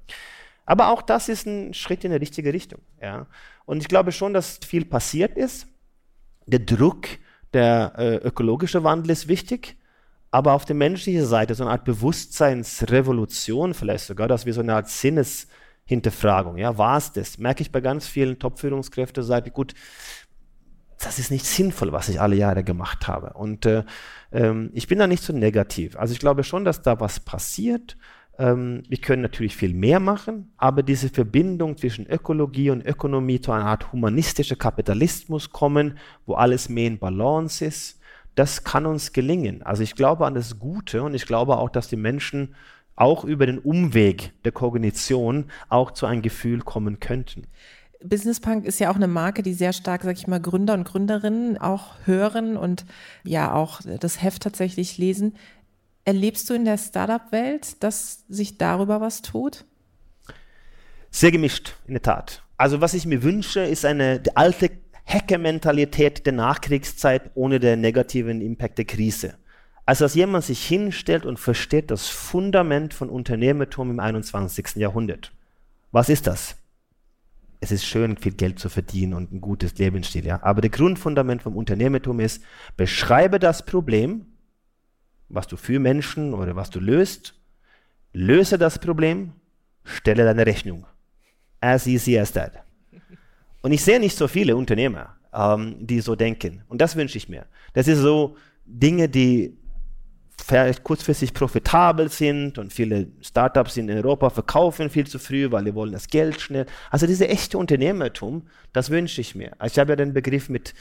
Aber 0.66 0.88
auch 0.88 1.02
das 1.02 1.28
ist 1.28 1.46
ein 1.46 1.74
Schritt 1.74 2.04
in 2.04 2.10
die 2.10 2.16
richtige 2.16 2.52
Richtung. 2.52 2.80
Ja. 3.00 3.26
Und 3.66 3.80
ich 3.80 3.88
glaube 3.88 4.12
schon, 4.12 4.32
dass 4.32 4.58
viel 4.66 4.84
passiert 4.84 5.36
ist. 5.36 5.66
Der 6.46 6.58
Druck, 6.58 7.06
der 7.54 7.92
äh, 7.96 8.16
ökologische 8.16 8.84
Wandel 8.84 9.10
ist 9.10 9.28
wichtig, 9.28 9.76
aber 10.30 10.52
auf 10.52 10.64
der 10.64 10.76
menschlichen 10.76 11.24
Seite 11.24 11.54
so 11.54 11.64
eine 11.64 11.72
Art 11.72 11.84
Bewusstseinsrevolution, 11.84 13.72
vielleicht 13.72 14.06
sogar, 14.06 14.28
dass 14.28 14.46
wir 14.46 14.52
so 14.52 14.60
eine 14.60 14.74
Art 14.74 14.88
Sinnes 14.88 15.48
Hinterfragung. 15.84 16.56
Ja, 16.56 16.78
war 16.78 16.96
es 16.96 17.12
das? 17.12 17.38
Merke 17.38 17.62
ich 17.62 17.70
bei 17.70 17.80
ganz 17.80 18.06
vielen 18.06 18.38
Top-Führungskräften, 18.38 19.22
sage 19.22 19.48
ich, 19.48 19.52
gut, 19.52 19.74
das 20.98 21.18
ist 21.18 21.30
nicht 21.30 21.44
sinnvoll, 21.44 21.92
was 21.92 22.08
ich 22.08 22.20
alle 22.20 22.36
Jahre 22.36 22.64
gemacht 22.64 23.06
habe. 23.06 23.34
Und 23.34 23.66
äh, 23.66 23.84
ähm, 24.32 24.70
ich 24.72 24.88
bin 24.88 24.98
da 24.98 25.06
nicht 25.06 25.22
so 25.22 25.32
negativ. 25.32 25.96
Also 25.96 26.12
ich 26.12 26.20
glaube 26.20 26.44
schon, 26.44 26.64
dass 26.64 26.82
da 26.82 27.00
was 27.00 27.20
passiert. 27.20 27.96
Ähm, 28.38 28.82
wir 28.88 28.98
können 28.98 29.22
natürlich 29.22 29.56
viel 29.56 29.74
mehr 29.74 30.00
machen, 30.00 30.52
aber 30.56 30.82
diese 30.82 31.08
Verbindung 31.08 31.76
zwischen 31.76 32.06
Ökologie 32.06 32.70
und 32.70 32.84
Ökonomie 32.84 33.40
zu 33.40 33.52
einer 33.52 33.66
Art 33.66 33.92
humanistischer 33.92 34.56
Kapitalismus 34.56 35.50
kommen, 35.50 35.98
wo 36.26 36.34
alles 36.34 36.68
mehr 36.68 36.88
in 36.88 36.98
Balance 36.98 37.64
ist, 37.64 38.00
das 38.34 38.64
kann 38.64 38.86
uns 38.86 39.12
gelingen. 39.12 39.62
Also 39.62 39.82
ich 39.82 39.94
glaube 39.94 40.26
an 40.26 40.34
das 40.34 40.58
Gute 40.58 41.02
und 41.02 41.14
ich 41.14 41.26
glaube 41.26 41.56
auch, 41.58 41.70
dass 41.70 41.88
die 41.88 41.96
Menschen 41.96 42.54
auch 42.96 43.24
über 43.24 43.46
den 43.46 43.58
Umweg 43.58 44.32
der 44.44 44.52
Kognition 44.52 45.46
auch 45.68 45.92
zu 45.92 46.06
einem 46.06 46.22
Gefühl 46.22 46.60
kommen 46.60 47.00
könnten. 47.00 47.46
Business 48.02 48.38
Punk 48.38 48.66
ist 48.66 48.80
ja 48.80 48.90
auch 48.90 48.96
eine 48.96 49.08
Marke, 49.08 49.42
die 49.42 49.54
sehr 49.54 49.72
stark, 49.72 50.02
sag 50.02 50.18
ich 50.18 50.26
mal, 50.26 50.40
Gründer 50.40 50.74
und 50.74 50.84
Gründerinnen 50.84 51.56
auch 51.56 51.94
hören 52.04 52.56
und 52.56 52.84
ja 53.24 53.54
auch 53.54 53.80
das 54.00 54.22
Heft 54.22 54.42
tatsächlich 54.42 54.98
lesen. 54.98 55.34
Erlebst 56.04 56.50
du 56.50 56.54
in 56.54 56.64
der 56.64 56.78
Startup-Welt, 56.78 57.82
dass 57.82 58.24
sich 58.28 58.58
darüber 58.58 59.00
was 59.00 59.22
tut? 59.22 59.64
Sehr 61.10 61.30
gemischt, 61.30 61.76
in 61.86 61.94
der 61.94 62.02
Tat. 62.02 62.42
Also 62.56 62.80
was 62.80 62.94
ich 62.94 63.06
mir 63.06 63.22
wünsche, 63.22 63.60
ist 63.60 63.84
eine 63.84 64.22
alte 64.34 64.70
Hacker-Mentalität 65.06 66.26
der 66.26 66.32
Nachkriegszeit 66.32 67.30
ohne 67.34 67.60
den 67.60 67.80
negativen 67.80 68.40
Impact 68.40 68.78
der 68.78 68.84
Krise. 68.84 69.34
Also 69.86 70.04
dass 70.04 70.14
jemand 70.14 70.44
sich 70.44 70.64
hinstellt 70.66 71.26
und 71.26 71.38
versteht 71.38 71.90
das 71.90 72.08
Fundament 72.08 72.94
von 72.94 73.10
Unternehmertum 73.10 73.90
im 73.90 74.00
21. 74.00 74.76
Jahrhundert. 74.76 75.32
Was 75.92 76.08
ist 76.08 76.26
das? 76.26 76.56
Es 77.60 77.70
ist 77.70 77.84
schön, 77.84 78.16
viel 78.16 78.32
Geld 78.32 78.58
zu 78.58 78.68
verdienen 78.68 79.14
und 79.14 79.32
ein 79.32 79.40
gutes 79.40 79.76
Lebensstil, 79.78 80.26
ja. 80.26 80.42
Aber 80.42 80.60
der 80.60 80.70
Grundfundament 80.70 81.42
vom 81.42 81.56
Unternehmertum 81.56 82.20
ist, 82.20 82.42
beschreibe 82.76 83.38
das 83.38 83.64
Problem, 83.64 84.26
was 85.34 85.46
du 85.46 85.56
für 85.56 85.78
Menschen 85.78 86.34
oder 86.34 86.56
was 86.56 86.70
du 86.70 86.80
löst, 86.80 87.34
löse 88.12 88.58
das 88.58 88.78
Problem, 88.78 89.32
stelle 89.84 90.24
deine 90.24 90.46
Rechnung. 90.46 90.86
As 91.60 91.86
easy 91.86 92.18
as 92.18 92.32
that. 92.32 92.52
Und 93.62 93.72
ich 93.72 93.82
sehe 93.82 93.98
nicht 93.98 94.16
so 94.16 94.28
viele 94.28 94.56
Unternehmer, 94.56 95.16
ähm, 95.32 95.76
die 95.80 96.00
so 96.00 96.14
denken. 96.14 96.62
Und 96.68 96.80
das 96.80 96.96
wünsche 96.96 97.18
ich 97.18 97.28
mir. 97.28 97.46
Das 97.72 97.88
ist 97.88 97.98
so 97.98 98.36
Dinge, 98.66 99.08
die 99.08 99.56
vielleicht 100.42 100.84
kurzfristig 100.84 101.32
profitabel 101.32 102.10
sind 102.10 102.58
und 102.58 102.72
viele 102.72 103.08
Startups 103.22 103.76
in 103.76 103.90
Europa 103.90 104.30
verkaufen 104.30 104.90
viel 104.90 105.06
zu 105.06 105.18
früh, 105.18 105.50
weil 105.50 105.64
die 105.64 105.74
wollen 105.74 105.92
das 105.92 106.08
Geld 106.08 106.40
schnell. 106.40 106.66
Also 106.90 107.06
diese 107.06 107.28
echte 107.28 107.56
Unternehmertum, 107.56 108.42
das 108.72 108.90
wünsche 108.90 109.20
ich 109.20 109.34
mir. 109.34 109.52
Also 109.58 109.74
ich 109.74 109.78
habe 109.78 109.92
ja 109.92 109.96
den 109.96 110.12
Begriff 110.12 110.48
mit, 110.48 110.74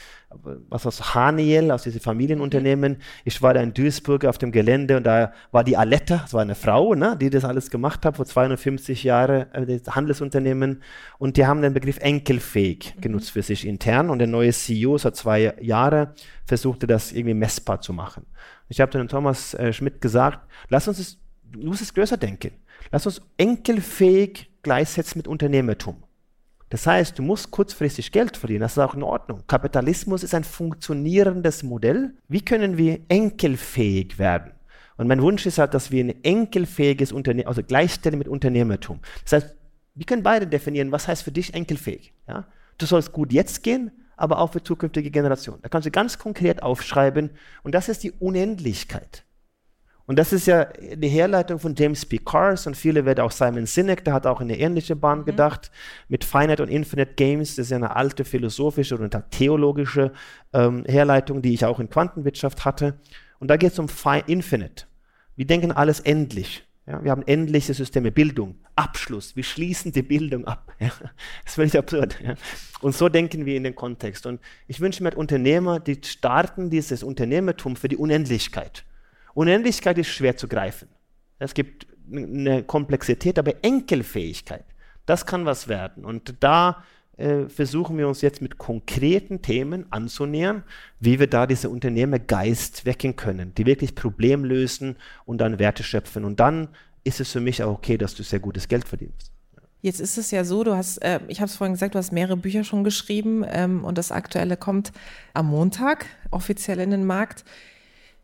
was 0.68 0.86
aus 0.86 1.14
Haniel, 1.14 1.70
aus 1.70 1.84
diesen 1.84 2.00
Familienunternehmen. 2.00 2.98
Ich 3.24 3.40
war 3.40 3.54
da 3.54 3.60
in 3.60 3.72
Duisburg 3.72 4.24
auf 4.24 4.36
dem 4.36 4.52
Gelände 4.52 4.96
und 4.96 5.04
da 5.04 5.32
war 5.52 5.64
die 5.64 5.76
Aletta, 5.76 6.18
das 6.18 6.34
war 6.34 6.42
eine 6.42 6.56
Frau, 6.56 6.94
ne, 6.94 7.16
die 7.18 7.30
das 7.30 7.44
alles 7.44 7.70
gemacht 7.70 8.04
hat 8.04 8.16
vor 8.16 8.26
250 8.26 9.04
Jahren, 9.04 9.52
äh, 9.52 9.78
das 9.78 9.94
Handelsunternehmen. 9.94 10.82
Und 11.18 11.36
die 11.36 11.46
haben 11.46 11.62
den 11.62 11.72
Begriff 11.72 11.98
enkelfähig 12.00 12.94
mhm. 12.96 13.00
genutzt 13.00 13.30
für 13.30 13.42
sich 13.42 13.66
intern 13.66 14.10
und 14.10 14.18
der 14.18 14.28
neue 14.28 14.52
CEO 14.52 14.98
seit 14.98 15.16
zwei 15.16 15.54
Jahren 15.60 16.08
versuchte 16.44 16.86
das 16.86 17.12
irgendwie 17.12 17.34
messbar 17.34 17.80
zu 17.80 17.92
machen. 17.92 18.26
Ich 18.68 18.80
habe 18.80 18.92
dann 18.92 19.08
Thomas 19.08 19.54
äh, 19.54 19.72
Schmidt 19.72 20.00
gesagt, 20.00 20.40
lass 20.68 20.88
uns 20.88 20.98
es, 20.98 21.18
du 21.52 21.68
musst 21.68 21.82
es 21.82 21.94
größer 21.94 22.16
denken. 22.16 22.52
Lass 22.90 23.06
uns 23.06 23.20
enkelfähig 23.36 24.50
gleichsetzen 24.62 25.18
mit 25.18 25.28
Unternehmertum. 25.28 26.02
Das 26.70 26.86
heißt, 26.86 27.18
du 27.18 27.22
musst 27.22 27.50
kurzfristig 27.50 28.10
Geld 28.10 28.36
verdienen, 28.36 28.62
das 28.62 28.72
ist 28.72 28.78
auch 28.78 28.94
in 28.94 29.02
Ordnung. 29.02 29.44
Kapitalismus 29.46 30.24
ist 30.24 30.34
ein 30.34 30.44
funktionierendes 30.44 31.62
Modell. 31.62 32.14
Wie 32.28 32.44
können 32.44 32.76
wir 32.76 33.00
enkelfähig 33.08 34.18
werden? 34.18 34.52
Und 34.96 35.06
mein 35.06 35.22
Wunsch 35.22 35.44
ist 35.46 35.58
halt, 35.58 35.74
dass 35.74 35.90
wir 35.90 36.04
ein 36.04 36.24
enkelfähiges 36.24 37.12
Unternehmen, 37.12 37.48
also 37.48 37.62
gleichstellen 37.62 38.18
mit 38.18 38.28
Unternehmertum. 38.28 39.00
Das 39.24 39.32
heißt, 39.32 39.56
wir 39.94 40.06
können 40.06 40.22
beide 40.22 40.46
definieren, 40.46 40.92
was 40.92 41.06
heißt 41.06 41.22
für 41.22 41.32
dich 41.32 41.54
enkelfähig. 41.54 42.12
Ja? 42.26 42.46
Du 42.78 42.86
sollst 42.86 43.12
gut 43.12 43.32
jetzt 43.32 43.62
gehen, 43.62 43.92
aber 44.16 44.38
auch 44.38 44.52
für 44.52 44.62
zukünftige 44.62 45.10
Generationen. 45.10 45.60
Da 45.62 45.68
kannst 45.68 45.86
du 45.86 45.90
ganz 45.90 46.18
konkret 46.18 46.62
aufschreiben 46.62 47.30
und 47.62 47.74
das 47.74 47.88
ist 47.88 48.02
die 48.02 48.12
Unendlichkeit. 48.12 49.24
Und 50.06 50.18
das 50.18 50.34
ist 50.34 50.46
ja 50.46 50.64
die 50.64 51.08
Herleitung 51.08 51.58
von 51.58 51.74
James 51.74 52.04
P. 52.04 52.18
Cars 52.18 52.66
und 52.66 52.76
viele 52.76 53.06
werden 53.06 53.20
auch 53.20 53.30
Simon 53.30 53.64
Sinek, 53.64 54.04
der 54.04 54.12
hat 54.12 54.26
auch 54.26 54.42
in 54.42 54.50
eine 54.50 54.58
ähnliche 54.58 54.96
Bahn 54.96 55.20
mhm. 55.20 55.24
gedacht, 55.24 55.70
mit 56.08 56.24
Finite 56.24 56.62
und 56.62 56.68
Infinite 56.68 57.14
Games. 57.14 57.56
Das 57.56 57.66
ist 57.66 57.70
ja 57.70 57.78
eine 57.78 57.96
alte 57.96 58.24
philosophische 58.24 58.98
und 58.98 59.16
theologische 59.30 60.12
ähm, 60.52 60.84
Herleitung, 60.86 61.40
die 61.40 61.54
ich 61.54 61.64
auch 61.64 61.80
in 61.80 61.88
Quantenwirtschaft 61.88 62.66
hatte. 62.66 62.98
Und 63.38 63.48
da 63.48 63.56
geht 63.56 63.72
es 63.72 63.78
um 63.78 63.88
Infinite. 64.26 64.84
Wir 65.36 65.46
denken 65.46 65.72
alles 65.72 66.00
endlich. 66.00 66.66
Ja, 66.86 67.02
wir 67.02 67.10
haben 67.10 67.22
endliche 67.26 67.72
Systeme, 67.72 68.12
Bildung, 68.12 68.56
Abschluss, 68.76 69.36
wir 69.36 69.44
schließen 69.44 69.92
die 69.92 70.02
Bildung 70.02 70.44
ab. 70.46 70.72
Ja, 70.80 70.88
das 70.88 71.12
ist 71.46 71.54
völlig 71.54 71.78
absurd. 71.78 72.20
Ja. 72.22 72.34
Und 72.82 72.94
so 72.94 73.08
denken 73.08 73.46
wir 73.46 73.56
in 73.56 73.64
den 73.64 73.74
Kontext. 73.74 74.26
Und 74.26 74.40
ich 74.66 74.80
wünsche 74.80 75.02
mir 75.02 75.14
Unternehmer, 75.14 75.80
die 75.80 75.98
starten 76.04 76.68
dieses 76.68 77.02
Unternehmertum 77.02 77.76
für 77.76 77.88
die 77.88 77.96
Unendlichkeit. 77.96 78.84
Unendlichkeit 79.32 79.96
ist 79.98 80.08
schwer 80.08 80.36
zu 80.36 80.48
greifen. 80.48 80.88
Es 81.38 81.54
gibt 81.54 81.86
eine 82.12 82.64
Komplexität, 82.64 83.38
aber 83.38 83.64
Enkelfähigkeit, 83.64 84.64
das 85.06 85.24
kann 85.24 85.46
was 85.46 85.68
werden. 85.68 86.04
Und 86.04 86.34
da 86.40 86.84
äh, 87.16 87.48
versuchen 87.48 87.96
wir 87.98 88.08
uns 88.08 88.20
jetzt 88.20 88.42
mit 88.42 88.58
konkreten 88.58 89.42
Themen 89.42 89.86
anzunähern, 89.90 90.64
wie 91.00 91.20
wir 91.20 91.28
da 91.28 91.46
diese 91.46 91.70
Unternehmergeist 91.70 92.84
wecken 92.84 93.16
können, 93.16 93.54
die 93.54 93.66
wirklich 93.66 93.94
Problem 93.94 94.44
lösen 94.44 94.96
und 95.24 95.38
dann 95.38 95.58
Werte 95.58 95.82
schöpfen. 95.82 96.24
Und 96.24 96.40
dann 96.40 96.68
ist 97.04 97.20
es 97.20 97.30
für 97.30 97.40
mich 97.40 97.62
auch 97.62 97.72
okay, 97.74 97.98
dass 97.98 98.14
du 98.14 98.22
sehr 98.22 98.40
gutes 98.40 98.68
Geld 98.68 98.88
verdienst. 98.88 99.30
Jetzt 99.80 100.00
ist 100.00 100.16
es 100.16 100.30
ja 100.30 100.44
so, 100.44 100.64
du 100.64 100.74
hast, 100.74 100.98
äh, 101.02 101.20
ich 101.28 101.40
habe 101.40 101.50
es 101.50 101.56
vorhin 101.56 101.74
gesagt, 101.74 101.94
du 101.94 101.98
hast 101.98 102.10
mehrere 102.10 102.38
Bücher 102.38 102.64
schon 102.64 102.84
geschrieben 102.84 103.44
ähm, 103.46 103.84
und 103.84 103.98
das 103.98 104.12
aktuelle 104.12 104.56
kommt 104.56 104.92
am 105.34 105.48
Montag 105.48 106.06
offiziell 106.30 106.80
in 106.80 106.90
den 106.90 107.04
Markt. 107.04 107.44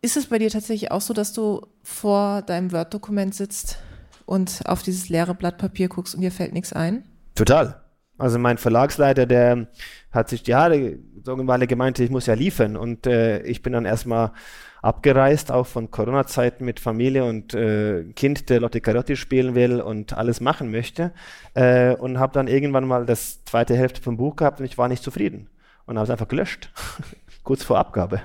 Ist 0.01 0.17
es 0.17 0.27
bei 0.27 0.39
dir 0.39 0.49
tatsächlich 0.49 0.91
auch 0.91 1.03
so, 1.03 1.13
dass 1.13 1.35
du 1.35 1.67
vor 1.83 2.41
deinem 2.41 2.73
Word-Dokument 2.73 3.35
sitzt 3.35 3.79
und 4.25 4.63
auf 4.65 4.83
dieses 4.83 5.11
leere 5.11 5.35
Blatt 5.35 5.59
Papier 5.59 5.89
guckst 5.89 6.15
und 6.15 6.23
dir 6.23 6.33
fällt 6.33 6.55
nichts 6.55 6.73
ein? 6.73 7.05
Total. 7.35 7.80
Also 8.21 8.39
mein 8.39 8.59
Verlagsleiter, 8.59 9.25
der 9.25 9.67
hat 10.13 10.29
sich 10.29 10.43
die 10.43 10.55
Haare 10.55 10.99
er 11.27 11.67
gemeinte, 11.67 12.05
ich 12.05 12.11
muss 12.11 12.27
ja 12.27 12.35
liefern. 12.35 12.77
Und 12.77 13.07
äh, 13.07 13.43
ich 13.43 13.63
bin 13.63 13.73
dann 13.73 13.87
erstmal 13.87 14.33
abgereist, 14.83 15.51
auch 15.51 15.67
von 15.67 15.91
Corona-Zeiten 15.91 16.65
mit 16.65 16.81
Familie 16.81 17.25
und 17.25 17.55
äh, 17.55 18.05
Kind, 18.15 18.51
der 18.51 18.61
Lotte 18.61 18.81
Carotti 18.81 19.17
spielen 19.17 19.55
will 19.55 19.81
und 19.81 20.17
alles 20.17 20.41
machen 20.41 20.71
möchte. 20.71 21.13
Äh, 21.55 21.95
und 21.95 22.19
habe 22.19 22.33
dann 22.33 22.49
irgendwann 22.49 22.87
mal 22.87 23.07
das 23.07 23.45
zweite 23.45 23.75
Hälfte 23.75 24.03
vom 24.03 24.17
Buch 24.17 24.37
gehabt 24.37 24.61
und 24.61 24.67
ich 24.67 24.77
war 24.77 24.89
nicht 24.89 25.03
zufrieden. 25.03 25.49
Und 25.87 25.97
habe 25.97 26.05
es 26.05 26.11
einfach 26.11 26.29
gelöscht, 26.29 26.71
kurz 27.43 27.65
vor 27.65 27.79
Abgabe. 27.79 28.23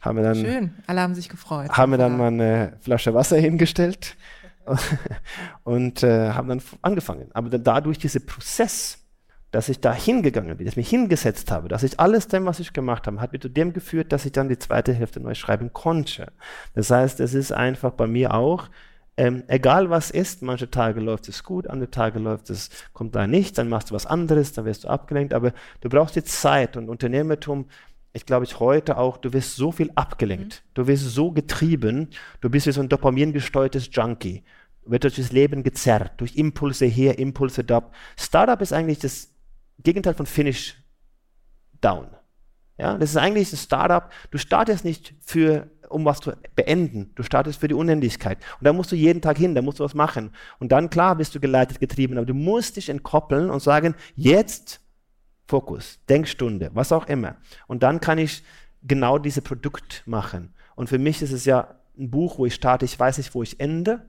haben 0.00 0.16
wir 0.16 0.24
dann, 0.24 0.36
Schön, 0.36 0.74
alle 0.86 1.00
haben 1.02 1.14
sich 1.14 1.28
gefreut. 1.28 1.70
Haben 1.70 1.92
wir 1.92 1.98
dann 1.98 2.16
mal 2.16 2.28
eine 2.28 2.78
Flasche 2.80 3.14
Wasser 3.14 3.36
hingestellt 3.36 4.16
und 5.64 6.02
äh, 6.02 6.30
haben 6.30 6.48
dann 6.48 6.62
angefangen. 6.82 7.30
Aber 7.32 7.48
dann 7.48 7.64
dadurch 7.64 7.98
dieser 7.98 8.20
Prozess, 8.20 8.98
dass 9.50 9.68
ich 9.68 9.80
da 9.80 9.92
hingegangen 9.92 10.56
bin, 10.56 10.66
dass 10.66 10.72
ich 10.72 10.76
mich 10.76 10.90
hingesetzt 10.90 11.50
habe, 11.50 11.68
dass 11.68 11.82
ich 11.82 11.98
alles 12.00 12.28
dem, 12.28 12.46
was 12.46 12.60
ich 12.60 12.72
gemacht 12.72 13.06
habe, 13.06 13.20
hat 13.20 13.32
mir 13.32 13.40
zu 13.40 13.48
dem 13.48 13.72
geführt, 13.72 14.12
dass 14.12 14.26
ich 14.26 14.32
dann 14.32 14.48
die 14.48 14.58
zweite 14.58 14.92
Hälfte 14.92 15.20
neu 15.20 15.34
schreiben 15.34 15.72
konnte. 15.72 16.32
Das 16.74 16.90
heißt, 16.90 17.20
es 17.20 17.34
ist 17.34 17.52
einfach 17.52 17.92
bei 17.92 18.06
mir 18.06 18.34
auch, 18.34 18.68
ähm, 19.16 19.44
egal 19.48 19.88
was 19.88 20.10
ist, 20.10 20.42
manche 20.42 20.70
Tage 20.70 21.00
läuft 21.00 21.28
es 21.28 21.42
gut, 21.42 21.68
andere 21.68 21.90
Tage 21.90 22.18
läuft 22.18 22.50
es, 22.50 22.68
kommt 22.92 23.14
da 23.14 23.26
nichts, 23.26 23.56
dann 23.56 23.68
machst 23.68 23.90
du 23.90 23.94
was 23.94 24.04
anderes, 24.04 24.52
dann 24.52 24.66
wirst 24.66 24.84
du 24.84 24.88
abgelenkt, 24.88 25.32
aber 25.32 25.52
du 25.80 25.88
brauchst 25.88 26.16
jetzt 26.16 26.38
Zeit 26.38 26.76
und 26.76 26.90
Unternehmertum, 26.90 27.66
ich 28.12 28.26
glaube 28.26 28.44
ich 28.44 28.60
heute 28.60 28.98
auch, 28.98 29.16
du 29.16 29.32
wirst 29.32 29.56
so 29.56 29.72
viel 29.72 29.90
abgelenkt, 29.94 30.62
mhm. 30.64 30.70
du 30.74 30.86
wirst 30.86 31.04
so 31.04 31.32
getrieben, 31.32 32.08
du 32.40 32.50
bist 32.50 32.66
wie 32.66 32.72
so 32.72 32.82
ein 32.82 32.90
dopamingesteuertes 32.90 33.88
Junkie 33.92 34.42
wird 34.86 35.04
durch 35.04 35.32
Leben 35.32 35.62
gezerrt, 35.62 36.12
durch 36.18 36.36
Impulse 36.36 36.86
hier, 36.86 37.18
Impulse 37.18 37.64
da. 37.64 37.90
Startup 38.16 38.60
ist 38.60 38.72
eigentlich 38.72 38.98
das 38.98 39.30
Gegenteil 39.78 40.14
von 40.14 40.26
Finish 40.26 40.76
Down. 41.80 42.08
Ja, 42.78 42.96
das 42.98 43.10
ist 43.10 43.16
eigentlich 43.16 43.52
ein 43.52 43.56
Startup. 43.56 44.10
Du 44.30 44.38
startest 44.38 44.84
nicht 44.84 45.14
für, 45.20 45.70
um 45.88 46.04
was 46.04 46.20
zu 46.20 46.32
beenden. 46.54 47.10
Du 47.14 47.22
startest 47.22 47.60
für 47.60 47.68
die 47.68 47.74
Unendlichkeit. 47.74 48.38
Und 48.58 48.66
da 48.66 48.72
musst 48.72 48.92
du 48.92 48.96
jeden 48.96 49.22
Tag 49.22 49.38
hin, 49.38 49.54
da 49.54 49.62
musst 49.62 49.80
du 49.80 49.84
was 49.84 49.94
machen. 49.94 50.30
Und 50.58 50.72
dann, 50.72 50.90
klar, 50.90 51.16
bist 51.16 51.34
du 51.34 51.40
geleitet, 51.40 51.80
getrieben, 51.80 52.18
aber 52.18 52.26
du 52.26 52.34
musst 52.34 52.76
dich 52.76 52.88
entkoppeln 52.88 53.50
und 53.50 53.60
sagen, 53.60 53.94
jetzt 54.14 54.80
Fokus, 55.46 56.00
Denkstunde, 56.08 56.70
was 56.74 56.92
auch 56.92 57.06
immer. 57.06 57.36
Und 57.66 57.82
dann 57.82 58.00
kann 58.00 58.18
ich 58.18 58.42
genau 58.82 59.18
dieses 59.18 59.42
Produkt 59.42 60.02
machen. 60.06 60.52
Und 60.74 60.88
für 60.88 60.98
mich 60.98 61.22
ist 61.22 61.32
es 61.32 61.44
ja 61.44 61.76
ein 61.98 62.10
Buch, 62.10 62.38
wo 62.38 62.46
ich 62.46 62.54
starte, 62.54 62.84
ich 62.84 62.98
weiß 62.98 63.18
nicht, 63.18 63.34
wo 63.34 63.42
ich 63.42 63.58
ende, 63.58 64.06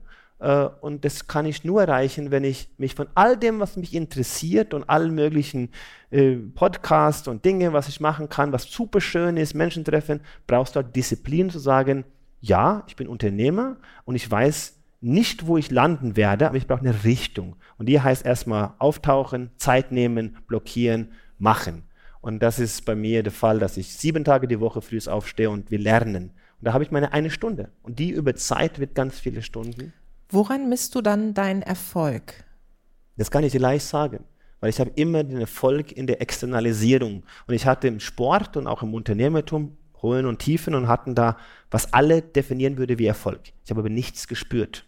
und 0.80 1.04
das 1.04 1.26
kann 1.26 1.46
ich 1.46 1.64
nur 1.64 1.82
erreichen, 1.82 2.30
wenn 2.30 2.44
ich 2.44 2.68
mich 2.78 2.94
von 2.94 3.08
all 3.14 3.36
dem, 3.36 3.58
was 3.58 3.76
mich 3.76 3.94
interessiert 3.94 4.72
und 4.72 4.88
allen 4.88 5.14
möglichen 5.14 5.70
äh, 6.10 6.36
Podcasts 6.36 7.26
und 7.26 7.44
Dinge, 7.44 7.72
was 7.72 7.88
ich 7.88 8.00
machen 8.00 8.28
kann, 8.28 8.52
was 8.52 8.70
super 8.70 9.00
schön 9.00 9.36
ist, 9.36 9.54
Menschen 9.54 9.84
treffen, 9.84 10.20
brauchst 10.46 10.76
du 10.76 10.80
halt 10.80 10.94
Disziplin 10.94 11.50
zu 11.50 11.58
sagen, 11.58 12.04
ja, 12.40 12.84
ich 12.86 12.94
bin 12.94 13.08
Unternehmer 13.08 13.76
und 14.04 14.14
ich 14.14 14.30
weiß 14.30 14.76
nicht, 15.00 15.46
wo 15.46 15.56
ich 15.56 15.70
landen 15.70 16.16
werde, 16.16 16.48
aber 16.48 16.56
ich 16.56 16.66
brauche 16.66 16.80
eine 16.80 17.04
Richtung. 17.04 17.56
Und 17.76 17.86
die 17.86 18.00
heißt 18.00 18.24
erstmal 18.24 18.74
auftauchen, 18.78 19.50
Zeit 19.56 19.92
nehmen, 19.92 20.36
blockieren, 20.46 21.12
machen. 21.38 21.82
Und 22.20 22.42
das 22.42 22.58
ist 22.58 22.84
bei 22.84 22.94
mir 22.94 23.22
der 23.22 23.32
Fall, 23.32 23.58
dass 23.58 23.76
ich 23.76 23.96
sieben 23.96 24.24
Tage 24.24 24.48
die 24.48 24.60
Woche 24.60 24.82
früh 24.82 24.98
aufstehe 25.06 25.50
und 25.50 25.70
wir 25.70 25.78
lernen. 25.78 26.30
Und 26.60 26.64
da 26.64 26.72
habe 26.72 26.82
ich 26.82 26.90
meine 26.90 27.12
eine 27.12 27.30
Stunde. 27.30 27.70
Und 27.82 27.98
die 27.98 28.10
über 28.10 28.34
Zeit 28.34 28.80
wird 28.80 28.94
ganz 28.94 29.18
viele 29.20 29.42
Stunden. 29.42 29.92
Woran 30.30 30.68
misst 30.68 30.94
du 30.94 31.00
dann 31.00 31.32
deinen 31.32 31.62
Erfolg? 31.62 32.44
Das 33.16 33.30
kann 33.30 33.44
ich 33.44 33.52
dir 33.52 33.60
leicht 33.60 33.86
sagen, 33.86 34.24
weil 34.60 34.70
ich 34.70 34.78
habe 34.78 34.90
immer 34.94 35.24
den 35.24 35.40
Erfolg 35.40 35.92
in 35.92 36.06
der 36.06 36.20
Externalisierung. 36.20 37.24
Und 37.46 37.54
ich 37.54 37.66
hatte 37.66 37.88
im 37.88 37.98
Sport 37.98 38.56
und 38.56 38.66
auch 38.66 38.82
im 38.82 38.94
Unternehmertum 38.94 39.76
Hohen 40.02 40.26
und 40.26 40.38
Tiefen 40.38 40.74
und 40.74 40.86
hatten 40.86 41.14
da, 41.14 41.36
was 41.70 41.92
alle 41.92 42.22
definieren 42.22 42.78
würde 42.78 42.98
wie 42.98 43.06
Erfolg. 43.06 43.40
Ich 43.64 43.70
habe 43.70 43.80
aber 43.80 43.88
nichts 43.88 44.28
gespürt. 44.28 44.84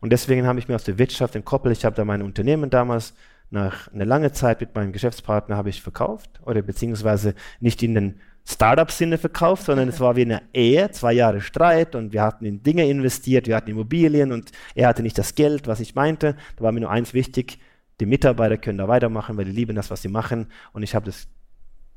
Und 0.00 0.10
deswegen 0.12 0.46
habe 0.46 0.58
ich 0.58 0.68
mir 0.68 0.74
aus 0.74 0.84
der 0.84 0.98
Wirtschaft 0.98 1.36
entkoppelt. 1.36 1.76
Ich 1.76 1.84
habe 1.84 1.96
da 1.96 2.04
mein 2.04 2.20
Unternehmen 2.20 2.68
damals 2.68 3.14
nach 3.50 3.92
einer 3.92 4.04
langen 4.04 4.34
Zeit 4.34 4.60
mit 4.60 4.74
meinem 4.74 4.92
Geschäftspartner 4.92 5.56
habe 5.56 5.70
ich 5.70 5.80
verkauft 5.80 6.40
oder 6.44 6.62
beziehungsweise 6.62 7.34
nicht 7.60 7.82
in 7.82 7.94
den 7.94 8.20
Startup-Sinne 8.48 9.18
verkauft, 9.18 9.64
sondern 9.64 9.88
es 9.88 9.98
war 9.98 10.14
wie 10.14 10.22
eine 10.22 10.42
Ehe, 10.54 10.90
zwei 10.92 11.12
Jahre 11.12 11.40
Streit 11.40 11.94
und 11.94 12.12
wir 12.12 12.22
hatten 12.22 12.44
in 12.44 12.62
Dinge 12.62 12.88
investiert, 12.88 13.48
wir 13.48 13.56
hatten 13.56 13.70
Immobilien 13.70 14.30
und 14.30 14.52
er 14.74 14.88
hatte 14.88 15.02
nicht 15.02 15.18
das 15.18 15.34
Geld, 15.34 15.66
was 15.66 15.80
ich 15.80 15.94
meinte. 15.94 16.36
Da 16.56 16.64
war 16.64 16.72
mir 16.72 16.80
nur 16.80 16.90
eins 16.90 17.12
wichtig, 17.12 17.58
die 17.98 18.06
Mitarbeiter 18.06 18.56
können 18.56 18.78
da 18.78 18.88
weitermachen, 18.88 19.36
weil 19.36 19.46
die 19.46 19.52
lieben 19.52 19.74
das, 19.74 19.90
was 19.90 20.02
sie 20.02 20.08
machen 20.08 20.46
und 20.72 20.84
ich 20.84 20.94
habe 20.94 21.06
das 21.06 21.28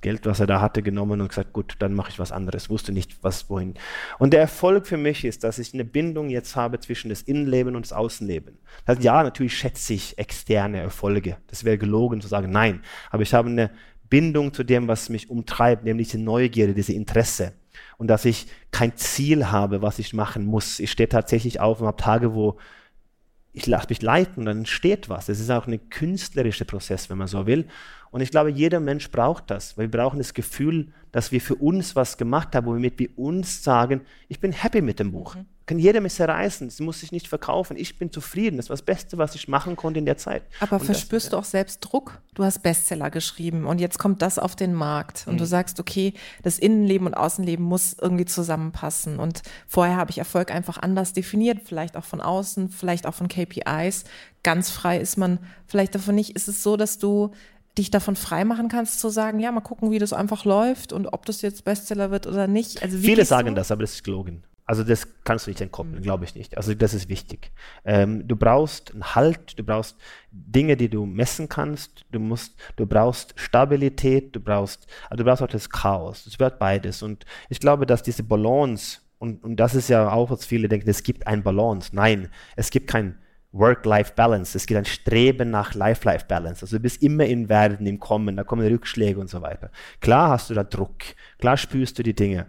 Geld, 0.01 0.25
was 0.25 0.39
er 0.39 0.47
da 0.47 0.61
hatte, 0.61 0.81
genommen 0.81 1.19
und 1.19 1.27
gesagt, 1.27 1.51
gut, 1.51 1.75
dann 1.79 1.93
mache 1.93 2.09
ich 2.09 2.19
was 2.19 2.31
anderes, 2.31 2.69
wusste 2.69 2.93
nicht, 2.93 3.21
was 3.21 3.49
wohin. 3.49 3.73
Und 4.17 4.31
der 4.31 4.39
Erfolg 4.39 4.87
für 4.87 4.97
mich 4.97 5.25
ist, 5.25 5.43
dass 5.43 5.59
ich 5.59 5.73
eine 5.73 5.83
Bindung 5.83 6.29
jetzt 6.29 6.55
habe 6.55 6.79
zwischen 6.79 7.09
das 7.09 7.21
Innenleben 7.21 7.75
und 7.75 7.85
das 7.85 7.93
Außenleben. 7.93 8.57
Das 8.85 8.95
heißt, 8.95 9.03
ja, 9.03 9.21
natürlich 9.21 9.57
schätze 9.57 9.93
ich 9.93 10.17
externe 10.17 10.79
Erfolge. 10.79 11.37
Das 11.47 11.65
wäre 11.65 11.77
gelogen 11.77 12.21
zu 12.21 12.29
sagen, 12.29 12.49
nein. 12.49 12.81
Aber 13.11 13.23
ich 13.23 13.33
habe 13.33 13.49
eine 13.49 13.71
Bindung 14.09 14.53
zu 14.53 14.63
dem, 14.63 14.87
was 14.87 15.09
mich 15.09 15.29
umtreibt, 15.29 15.83
nämlich 15.83 16.09
diese 16.09 16.23
Neugierde, 16.23 16.73
diese 16.73 16.93
Interesse. 16.93 17.53
Und 17.97 18.07
dass 18.07 18.25
ich 18.25 18.47
kein 18.71 18.95
Ziel 18.95 19.51
habe, 19.51 19.81
was 19.81 19.99
ich 19.99 20.13
machen 20.13 20.45
muss. 20.45 20.79
Ich 20.79 20.91
stehe 20.91 21.09
tatsächlich 21.09 21.59
auf 21.59 21.81
und 21.81 21.87
habe 21.87 22.01
Tage, 22.01 22.33
wo 22.33 22.57
ich 23.51 23.67
lasse 23.67 23.87
mich 23.89 24.01
leiten 24.01 24.39
und 24.39 24.45
dann 24.45 24.59
entsteht 24.59 25.09
was. 25.09 25.27
Es 25.27 25.39
ist 25.39 25.49
auch 25.49 25.67
ein 25.67 25.89
künstlerischer 25.89 26.65
Prozess, 26.65 27.09
wenn 27.09 27.17
man 27.17 27.27
so 27.27 27.45
will. 27.45 27.65
Und 28.11 28.21
ich 28.21 28.31
glaube, 28.31 28.49
jeder 28.51 28.79
Mensch 28.79 29.09
braucht 29.11 29.49
das, 29.51 29.77
weil 29.77 29.91
wir 29.91 29.99
brauchen 29.99 30.19
das 30.19 30.33
Gefühl, 30.33 30.91
dass 31.11 31.31
wir 31.31 31.41
für 31.41 31.55
uns 31.55 31.95
was 31.95 32.17
gemacht 32.17 32.55
haben, 32.55 32.67
womit 32.67 32.99
wir 32.99 33.09
uns 33.17 33.63
sagen, 33.63 34.01
ich 34.27 34.39
bin 34.39 34.51
happy 34.51 34.81
mit 34.81 34.99
dem 34.99 35.11
Buch. 35.11 35.35
Mhm. 35.35 35.45
Kann 35.69 35.77
jeder 35.77 36.01
mich 36.01 36.15
zerreißen, 36.15 36.65
es 36.65 36.79
muss 36.79 37.01
sich 37.01 37.11
nicht 37.11 37.27
verkaufen, 37.27 37.77
ich 37.77 37.99
bin 37.99 38.11
zufrieden, 38.11 38.57
das 38.57 38.69
war 38.69 38.73
das 38.73 38.81
Beste, 38.81 39.19
was 39.19 39.35
ich 39.35 39.47
machen 39.47 39.75
konnte 39.75 39.99
in 39.99 40.05
der 40.07 40.17
Zeit. 40.17 40.41
Aber 40.59 40.77
und 40.77 40.85
verspürst 40.85 41.27
das, 41.27 41.29
du 41.29 41.37
auch 41.37 41.43
selbst 41.43 41.81
Druck? 41.81 42.23
Du 42.33 42.43
hast 42.43 42.63
Bestseller 42.63 43.11
geschrieben 43.11 43.67
und 43.67 43.79
jetzt 43.79 43.99
kommt 43.99 44.23
das 44.23 44.39
auf 44.39 44.55
den 44.55 44.73
Markt 44.73 45.25
und 45.27 45.35
mhm. 45.35 45.37
du 45.37 45.45
sagst, 45.45 45.79
okay, 45.79 46.15
das 46.41 46.57
Innenleben 46.57 47.05
und 47.05 47.13
Außenleben 47.13 47.63
muss 47.63 47.93
irgendwie 47.93 48.25
zusammenpassen 48.25 49.19
und 49.19 49.43
vorher 49.67 49.97
habe 49.97 50.09
ich 50.09 50.17
Erfolg 50.17 50.49
einfach 50.49 50.79
anders 50.79 51.13
definiert, 51.13 51.59
vielleicht 51.63 51.97
auch 51.97 52.03
von 52.03 52.19
außen, 52.19 52.69
vielleicht 52.69 53.05
auch 53.05 53.13
von 53.13 53.27
KPIs. 53.27 54.05
Ganz 54.41 54.71
frei 54.71 54.97
ist 54.97 55.17
man 55.19 55.37
vielleicht 55.67 55.93
davon 55.93 56.15
nicht. 56.15 56.31
Ist 56.31 56.47
es 56.47 56.63
so, 56.63 56.77
dass 56.77 56.97
du 56.97 57.29
dich 57.77 57.91
davon 57.91 58.15
freimachen 58.15 58.69
kannst, 58.69 58.99
zu 58.99 59.09
sagen, 59.09 59.39
ja, 59.39 59.51
mal 59.51 59.61
gucken, 59.61 59.91
wie 59.91 59.99
das 59.99 60.13
einfach 60.13 60.45
läuft 60.45 60.93
und 60.93 61.13
ob 61.13 61.27
das 61.27 61.43
jetzt 61.43 61.63
Bestseller 61.63 62.09
wird 62.09 62.25
oder 62.25 62.47
nicht. 62.47 62.81
Also 62.81 62.97
Viele 62.97 63.23
sagen 63.23 63.53
das, 63.53 63.69
aber 63.69 63.83
das 63.83 63.93
ist 63.93 64.03
gelogen. 64.03 64.41
Also 64.69 64.83
das 64.83 65.07
kannst 65.23 65.47
du 65.47 65.49
nicht 65.49 65.61
entkoppeln, 65.61 65.95
mhm. 65.95 66.03
glaube 66.03 66.25
ich 66.25 66.35
nicht. 66.35 66.55
Also 66.55 66.75
das 66.75 66.93
ist 66.93 67.09
wichtig. 67.09 67.51
Ähm, 67.85 68.27
du 68.27 68.35
brauchst 68.35 68.93
einen 68.93 69.15
Halt, 69.15 69.57
du 69.57 69.63
brauchst 69.63 69.97
Dinge, 70.29 70.77
die 70.77 70.89
du 70.89 71.07
messen 71.07 71.49
kannst. 71.49 72.05
Du 72.11 72.19
musst, 72.19 72.53
du 72.75 72.85
brauchst 72.85 73.33
Stabilität, 73.35 74.35
du 74.35 74.39
brauchst, 74.39 74.85
also 75.09 75.23
du 75.23 75.27
brauchst 75.27 75.41
auch 75.41 75.47
das 75.47 75.71
Chaos. 75.71 76.27
Es 76.27 76.37
wird 76.37 76.59
beides. 76.59 77.01
Und 77.01 77.25
ich 77.49 77.59
glaube, 77.59 77.87
dass 77.87 78.03
diese 78.03 78.21
Balance 78.21 78.99
und, 79.17 79.43
und 79.43 79.55
das 79.55 79.73
ist 79.73 79.89
ja 79.89 80.11
auch, 80.11 80.29
was 80.29 80.45
viele 80.45 80.69
denken, 80.69 80.87
es 80.87 81.01
gibt 81.01 81.25
ein 81.25 81.41
Balance. 81.41 81.89
Nein, 81.95 82.29
es 82.55 82.69
gibt 82.69 82.85
kein 82.85 83.17
Work-Life-Balance. 83.51 84.55
Es 84.55 84.67
gibt 84.67 84.77
ein 84.77 84.85
Streben 84.85 85.49
nach 85.49 85.73
Life-Life-Balance. 85.73 86.61
Also 86.61 86.77
du 86.77 86.83
bist 86.83 87.01
immer 87.01 87.25
in 87.25 87.49
Werden, 87.49 87.87
im 87.87 87.99
Kommen, 87.99 88.37
da 88.37 88.43
kommen 88.43 88.67
Rückschläge 88.67 89.19
und 89.19 89.31
so 89.31 89.41
weiter. 89.41 89.71
Klar 89.99 90.29
hast 90.29 90.51
du 90.51 90.53
da 90.53 90.63
Druck, 90.63 90.97
klar 91.39 91.57
spürst 91.57 91.97
du 91.97 92.03
die 92.03 92.13
Dinge. 92.13 92.45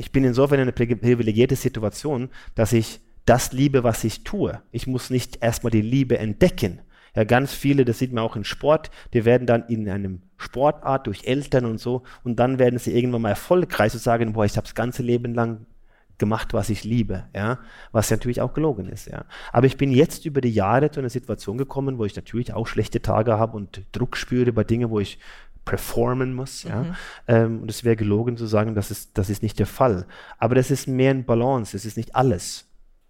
Ich 0.00 0.12
bin 0.12 0.24
insofern 0.24 0.60
in 0.60 0.62
einer 0.62 0.72
privilegierte 0.72 1.56
Situation, 1.56 2.30
dass 2.54 2.72
ich 2.72 3.00
das 3.26 3.52
liebe, 3.52 3.84
was 3.84 4.02
ich 4.02 4.24
tue. 4.24 4.62
Ich 4.72 4.86
muss 4.86 5.10
nicht 5.10 5.42
erstmal 5.42 5.70
die 5.70 5.82
Liebe 5.82 6.16
entdecken. 6.16 6.80
Ja, 7.14 7.24
ganz 7.24 7.52
viele, 7.52 7.84
das 7.84 7.98
sieht 7.98 8.10
man 8.10 8.24
auch 8.24 8.34
im 8.34 8.44
Sport, 8.44 8.90
die 9.12 9.26
werden 9.26 9.46
dann 9.46 9.64
in 9.68 9.86
einem 9.90 10.22
Sportart 10.38 11.06
durch 11.06 11.24
Eltern 11.24 11.66
und 11.66 11.78
so 11.78 12.04
und 12.24 12.36
dann 12.36 12.58
werden 12.58 12.78
sie 12.78 12.96
irgendwann 12.96 13.20
mal 13.22 13.30
erfolgreich 13.30 13.92
und 13.92 14.00
sagen, 14.00 14.32
boah, 14.32 14.46
ich 14.46 14.56
habe 14.56 14.64
das 14.64 14.74
ganze 14.74 15.02
Leben 15.02 15.34
lang 15.34 15.66
gemacht, 16.16 16.54
was 16.54 16.70
ich 16.70 16.84
liebe, 16.84 17.24
ja, 17.34 17.58
was 17.92 18.10
natürlich 18.10 18.40
auch 18.40 18.54
gelogen 18.54 18.88
ist, 18.88 19.06
ja. 19.06 19.24
Aber 19.52 19.66
ich 19.66 19.76
bin 19.76 19.90
jetzt 19.90 20.24
über 20.24 20.40
die 20.40 20.52
Jahre 20.52 20.90
zu 20.90 21.00
einer 21.00 21.10
Situation 21.10 21.58
gekommen, 21.58 21.98
wo 21.98 22.04
ich 22.04 22.14
natürlich 22.14 22.54
auch 22.54 22.68
schlechte 22.68 23.02
Tage 23.02 23.38
habe 23.38 23.56
und 23.56 23.82
Druck 23.92 24.16
spüre 24.16 24.52
bei 24.52 24.62
Dingen, 24.64 24.90
wo 24.90 25.00
ich 25.00 25.18
performen 25.64 26.34
muss, 26.34 26.62
ja. 26.62 26.82
Mhm. 26.82 26.96
Ähm, 27.28 27.62
und 27.62 27.70
es 27.70 27.84
wäre 27.84 27.96
gelogen 27.96 28.36
zu 28.36 28.46
sagen, 28.46 28.74
das 28.74 28.90
ist, 28.90 29.16
das 29.18 29.30
ist 29.30 29.42
nicht 29.42 29.58
der 29.58 29.66
Fall. 29.66 30.06
Aber 30.38 30.54
das 30.54 30.70
ist 30.70 30.88
mehr 30.88 31.12
ein 31.12 31.24
Balance, 31.24 31.76
es 31.76 31.84
ist 31.84 31.96
nicht 31.96 32.16
alles. 32.16 32.66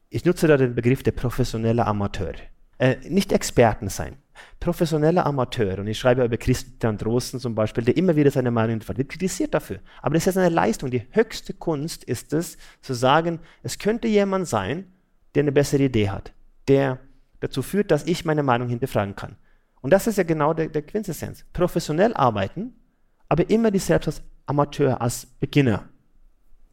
Ich 0.08 0.24
nutze 0.24 0.46
da 0.46 0.56
den 0.56 0.74
Begriff 0.74 1.02
der 1.02 1.12
professionelle 1.12 1.86
Amateur. 1.86 2.34
Äh, 2.78 2.96
nicht 3.08 3.32
Experten 3.32 3.88
sein 3.88 4.16
professioneller 4.58 5.26
Amateur, 5.26 5.78
und 5.78 5.86
ich 5.86 5.98
schreibe 5.98 6.24
über 6.24 6.36
Christian 6.36 6.98
Drosten 6.98 7.40
zum 7.40 7.54
Beispiel, 7.54 7.84
der 7.84 7.96
immer 7.96 8.16
wieder 8.16 8.30
seine 8.30 8.50
Meinung 8.50 8.80
wird 8.86 9.08
kritisiert 9.08 9.54
dafür. 9.54 9.80
Aber 10.02 10.14
das 10.14 10.26
ist 10.26 10.36
eine 10.36 10.48
Leistung. 10.48 10.90
Die 10.90 11.06
höchste 11.10 11.54
Kunst 11.54 12.04
ist 12.04 12.32
es, 12.32 12.58
zu 12.80 12.94
sagen, 12.94 13.40
es 13.62 13.78
könnte 13.78 14.08
jemand 14.08 14.48
sein, 14.48 14.86
der 15.34 15.44
eine 15.44 15.52
bessere 15.52 15.84
Idee 15.84 16.10
hat, 16.10 16.32
der 16.68 16.98
dazu 17.40 17.62
führt, 17.62 17.90
dass 17.90 18.06
ich 18.06 18.24
meine 18.24 18.42
Meinung 18.42 18.68
hinterfragen 18.68 19.16
kann. 19.16 19.36
Und 19.80 19.90
das 19.90 20.06
ist 20.06 20.18
ja 20.18 20.24
genau 20.24 20.54
der, 20.54 20.68
der 20.68 20.82
Quintessenz. 20.82 21.44
Professionell 21.52 22.14
arbeiten, 22.14 22.74
aber 23.28 23.48
immer 23.48 23.70
die 23.70 23.78
selbst 23.78 24.08
als 24.08 24.22
Amateur, 24.46 25.00
als 25.00 25.26
Beginner. 25.26 25.88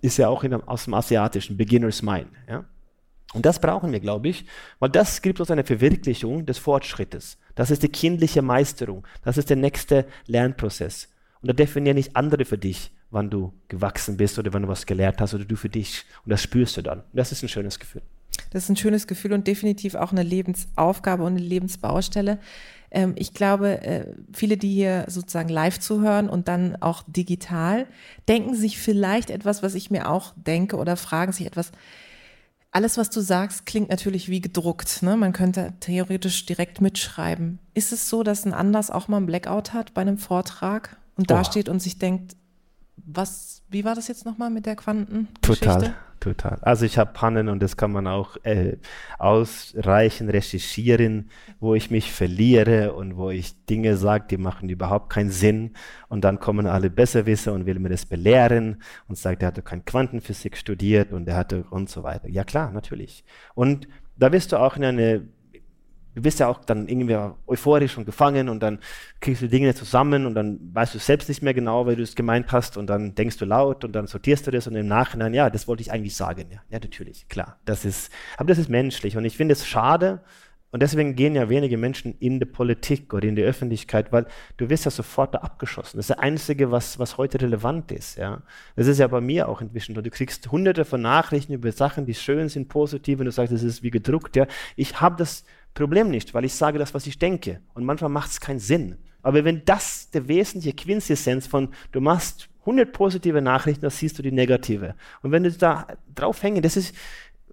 Ist 0.02 0.17
ja 0.17 0.28
auch 0.28 0.43
in, 0.43 0.54
aus 0.54 0.86
dem 0.86 0.93
asiatischen, 0.93 1.58
Beginner's 1.58 2.02
Mind. 2.02 2.28
Ja? 2.48 2.65
Und 3.34 3.46
das 3.46 3.60
brauchen 3.60 3.91
wir, 3.91 4.00
glaube 4.00 4.30
ich, 4.30 4.46
weil 4.80 4.89
das 4.89 5.22
gibt 5.22 5.39
uns 5.39 5.52
eine 5.52 5.63
Verwirklichung 5.63 6.46
des 6.46 6.58
Fortschrittes. 6.58 7.38
Das 7.56 7.72
ist 7.72 7.84
die 7.84 7.89
kindliche 7.89 8.41
Meisterung. 8.41 9.06
Das 9.24 9.38
ist 9.38 9.50
der 9.50 9.58
nächste 9.58 10.06
Lernprozess. 10.28 11.10
Und 11.41 11.50
da 11.50 11.54
definieren 11.54 11.96
nicht 11.96 12.15
andere 12.15 12.46
für 12.46 12.58
dich, 12.58 12.91
wann 13.10 13.30
du 13.30 13.54
gewachsen 13.67 14.17
bist 14.17 14.39
oder 14.39 14.54
wann 14.54 14.63
du 14.63 14.67
was 14.67 14.86
gelernt 14.86 15.20
hast 15.20 15.34
oder 15.34 15.46
du 15.46 15.56
für 15.56 15.70
dich. 15.70 16.06
Und 16.24 16.32
das 16.32 16.41
spürst 16.41 16.78
du 16.78 16.82
dann. 16.82 17.00
Und 17.00 17.15
das 17.15 17.32
ist 17.32 17.43
ein 17.43 17.50
schönes 17.50 17.80
Gefühl. 17.80 18.02
Das 18.52 18.63
ist 18.63 18.70
ein 18.70 18.78
schönes 18.78 19.08
Gefühl 19.08 19.34
und 19.34 19.48
definitiv 19.48 19.96
auch 19.96 20.12
eine 20.12 20.24
Lebensaufgabe 20.24 21.24
und 21.24 21.34
eine 21.34 21.46
Lebensbaustelle. 21.46 22.39
Ähm, 22.91 23.13
ich 23.15 23.34
glaube, 23.34 23.82
äh, 23.84 24.13
viele, 24.34 24.58
die 24.58 24.73
hier 24.73 25.06
sozusagen 25.08 25.50
live 25.50 25.80
zuhören 25.80 26.30
und 26.30 26.47
dann 26.47 26.76
auch 26.82 27.04
digital, 27.08 27.88
denken 28.28 28.56
sich 28.56 28.78
vielleicht 28.78 29.30
etwas, 29.30 29.63
was 29.63 29.76
ich 29.76 29.91
mir 29.91 30.10
auch 30.10 30.34
denke 30.36 30.78
oder 30.78 30.95
fragen 30.95 31.32
sich 31.32 31.45
etwas, 31.45 31.71
alles, 32.71 32.97
was 32.97 33.10
du 33.10 33.21
sagst, 33.21 33.65
klingt 33.65 33.89
natürlich 33.89 34.30
wie 34.30 34.41
gedruckt. 34.41 35.02
Ne? 35.02 35.17
Man 35.17 35.34
könnte 35.34 35.73
theoretisch 35.80 36.45
direkt 36.45 36.82
mitschreiben. 36.82 37.60
Ist 37.73 37.91
es 37.91 38.10
so, 38.10 38.23
dass 38.23 38.45
ein 38.45 38.54
Anders 38.54 38.91
auch 38.91 39.08
mal 39.08 39.17
einen 39.17 39.26
Blackout 39.26 39.73
hat 39.73 39.93
bei 39.93 40.02
einem 40.02 40.17
Vortrag 40.17 40.97
und 41.15 41.32
da 41.32 41.43
steht 41.43 41.69
und 41.69 41.82
sich 41.82 41.97
denkt, 41.97 42.36
was, 42.97 43.64
wie 43.70 43.84
war 43.84 43.95
das 43.95 44.07
jetzt 44.07 44.26
nochmal 44.26 44.49
mit 44.49 44.66
der 44.66 44.76
Quanten? 44.76 45.28
Total, 45.41 45.95
total. 46.28 46.59
Also 46.61 46.86
ich 46.86 46.97
habe 46.97 47.13
Pannen 47.13 47.49
und 47.49 47.61
das 47.61 47.78
kann 47.78 47.91
man 47.91 48.07
auch 48.07 48.38
äh, 48.43 48.78
ausreichend 49.17 50.32
recherchieren, 50.32 51.30
wo 51.59 51.75
ich 51.75 51.91
mich 51.91 52.11
verliere 52.11 52.93
und 52.93 53.17
wo 53.17 53.30
ich 53.30 53.65
Dinge 53.65 53.97
sage, 53.97 54.25
die 54.30 54.38
machen 54.38 54.69
überhaupt 54.69 55.09
keinen 55.09 55.32
Sinn 55.32 55.73
und 56.09 56.23
dann 56.23 56.39
kommen 56.39 56.67
alle 56.67 56.89
Besserwisser 56.89 57.53
und 57.53 57.65
will 57.65 57.80
mir 57.80 57.89
das 57.89 58.05
belehren 58.05 58.82
und 59.07 59.17
sagt, 59.17 59.41
er 59.41 59.49
hatte 59.49 59.61
kein 59.61 59.86
Quantenphysik 59.86 60.57
studiert 60.57 61.13
und 61.13 61.28
er 61.28 61.38
hatte 61.38 61.65
und 61.69 61.89
so 61.89 62.03
weiter. 62.03 62.30
Ja 62.30 62.43
klar, 62.43 62.71
natürlich. 62.71 63.23
Und 63.55 63.88
da 64.17 64.32
wirst 64.32 64.51
du 64.51 64.57
auch 64.57 64.78
in 64.78 64.84
eine 64.84 65.28
Du 66.18 66.24
bist 66.24 66.39
ja 66.39 66.47
auch 66.47 66.65
dann 66.65 66.88
irgendwie 66.88 67.15
euphorisch 67.45 67.95
und 67.95 68.05
gefangen 68.05 68.49
und 68.49 68.63
dann 68.63 68.80
kriegst 69.20 69.43
du 69.43 69.47
Dinge 69.47 69.76
zusammen 69.76 70.26
und 70.26 70.34
dann 70.34 70.57
weißt 70.74 70.95
du 70.95 70.97
selbst 70.97 71.30
nicht 71.30 71.43
mehr 71.43 71.53
genau, 71.53 71.86
weil 71.86 71.95
du 71.95 72.01
es 72.01 72.15
gemeint 72.15 72.51
hast 72.51 72.76
und 72.76 72.88
dann 72.88 73.13
denkst 73.13 73.38
du 73.38 73.45
laut 73.45 73.86
und 73.86 73.91
dann 73.91 74.07
sortierst 74.07 74.47
du 74.47 74.49
das 74.49 74.65
und 74.65 74.76
im 74.76 74.88
Nachhinein, 74.88 75.36
ja, 75.36 75.51
das 75.51 75.68
wollte 75.68 75.82
ich 75.82 75.91
eigentlich 75.91 76.15
sagen. 76.15 76.47
Ja, 76.51 76.61
ja 76.72 76.80
natürlich, 76.80 77.28
klar. 77.30 77.59
Das 77.65 77.86
ist, 77.86 78.11
aber 78.36 78.47
das 78.47 78.57
ist 78.57 78.68
menschlich 78.68 79.15
und 79.15 79.26
ich 79.26 79.38
finde 79.38 79.53
es 79.53 79.68
schade, 79.68 80.24
und 80.70 80.84
deswegen 80.84 81.15
gehen 81.15 81.34
ja 81.34 81.47
wenige 81.47 81.78
Menschen 81.78 82.15
in 82.20 82.39
die 82.39 82.45
Politik 82.45 83.13
oder 83.13 83.26
in 83.26 83.38
die 83.38 83.43
Öffentlichkeit, 83.43 84.11
weil 84.11 84.26
du 84.57 84.70
wirst 84.70 84.84
ja 84.84 84.91
sofort 84.91 85.34
da 85.34 85.39
abgeschossen. 85.39 85.97
Das 85.97 86.05
ist 86.05 86.09
das 86.09 86.20
Einzige, 86.20 86.72
was, 86.72 86.99
was 86.99 87.18
heute 87.18 87.39
relevant 87.41 87.91
ist. 87.93 88.18
Ja. 88.18 88.41
Das 88.76 88.88
ist 88.88 88.97
ja 88.99 89.07
bei 89.07 89.22
mir 89.22 89.47
auch 89.47 89.61
inzwischen. 89.61 89.95
Du 89.95 90.09
kriegst 90.09 90.51
hunderte 90.51 90.84
von 90.84 91.01
Nachrichten 91.01 91.53
über 91.53 91.72
Sachen, 91.72 92.05
die 92.05 92.13
schön 92.13 92.49
sind, 92.49 92.68
positiv, 92.68 93.20
und 93.20 93.26
du 93.26 93.32
sagst, 93.32 93.53
das 93.53 93.63
ist 93.63 93.82
wie 93.82 93.91
gedruckt. 93.91 94.36
Ja. 94.36 94.45
Ich 94.76 94.99
habe 94.99 95.15
das 95.15 95.45
Problem 95.78 96.09
nicht, 96.09 96.34
weil 96.34 96.43
ich 96.43 96.53
sage 96.53 96.80
das, 96.80 96.93
was 96.93 97.05
ich 97.05 97.19
denke. 97.19 97.61
Und 97.75 97.86
manchmal 97.86 98.09
macht 98.09 98.32
es 98.32 98.41
keinen 98.41 98.59
Sinn. 98.59 98.97
Aber 99.21 99.45
wenn 99.45 99.63
das 99.63 100.09
der 100.09 100.28
wesentliche 100.28 100.75
Quintessenz 100.75 101.45
von, 101.45 101.69
du 101.91 102.01
machst 102.01 102.49
100 102.61 102.91
positive 102.91 103.41
Nachrichten, 103.41 103.82
dann 103.82 103.91
siehst 103.91 104.17
du 104.17 104.23
die 104.23 104.32
negative. 104.32 104.95
Und 105.21 105.32
wenn 105.32 105.43
du 105.43 105.51
da 105.51 105.88
drauf 106.15 106.41
hängen, 106.41 106.63
das 106.63 106.78
ist, 106.78 106.95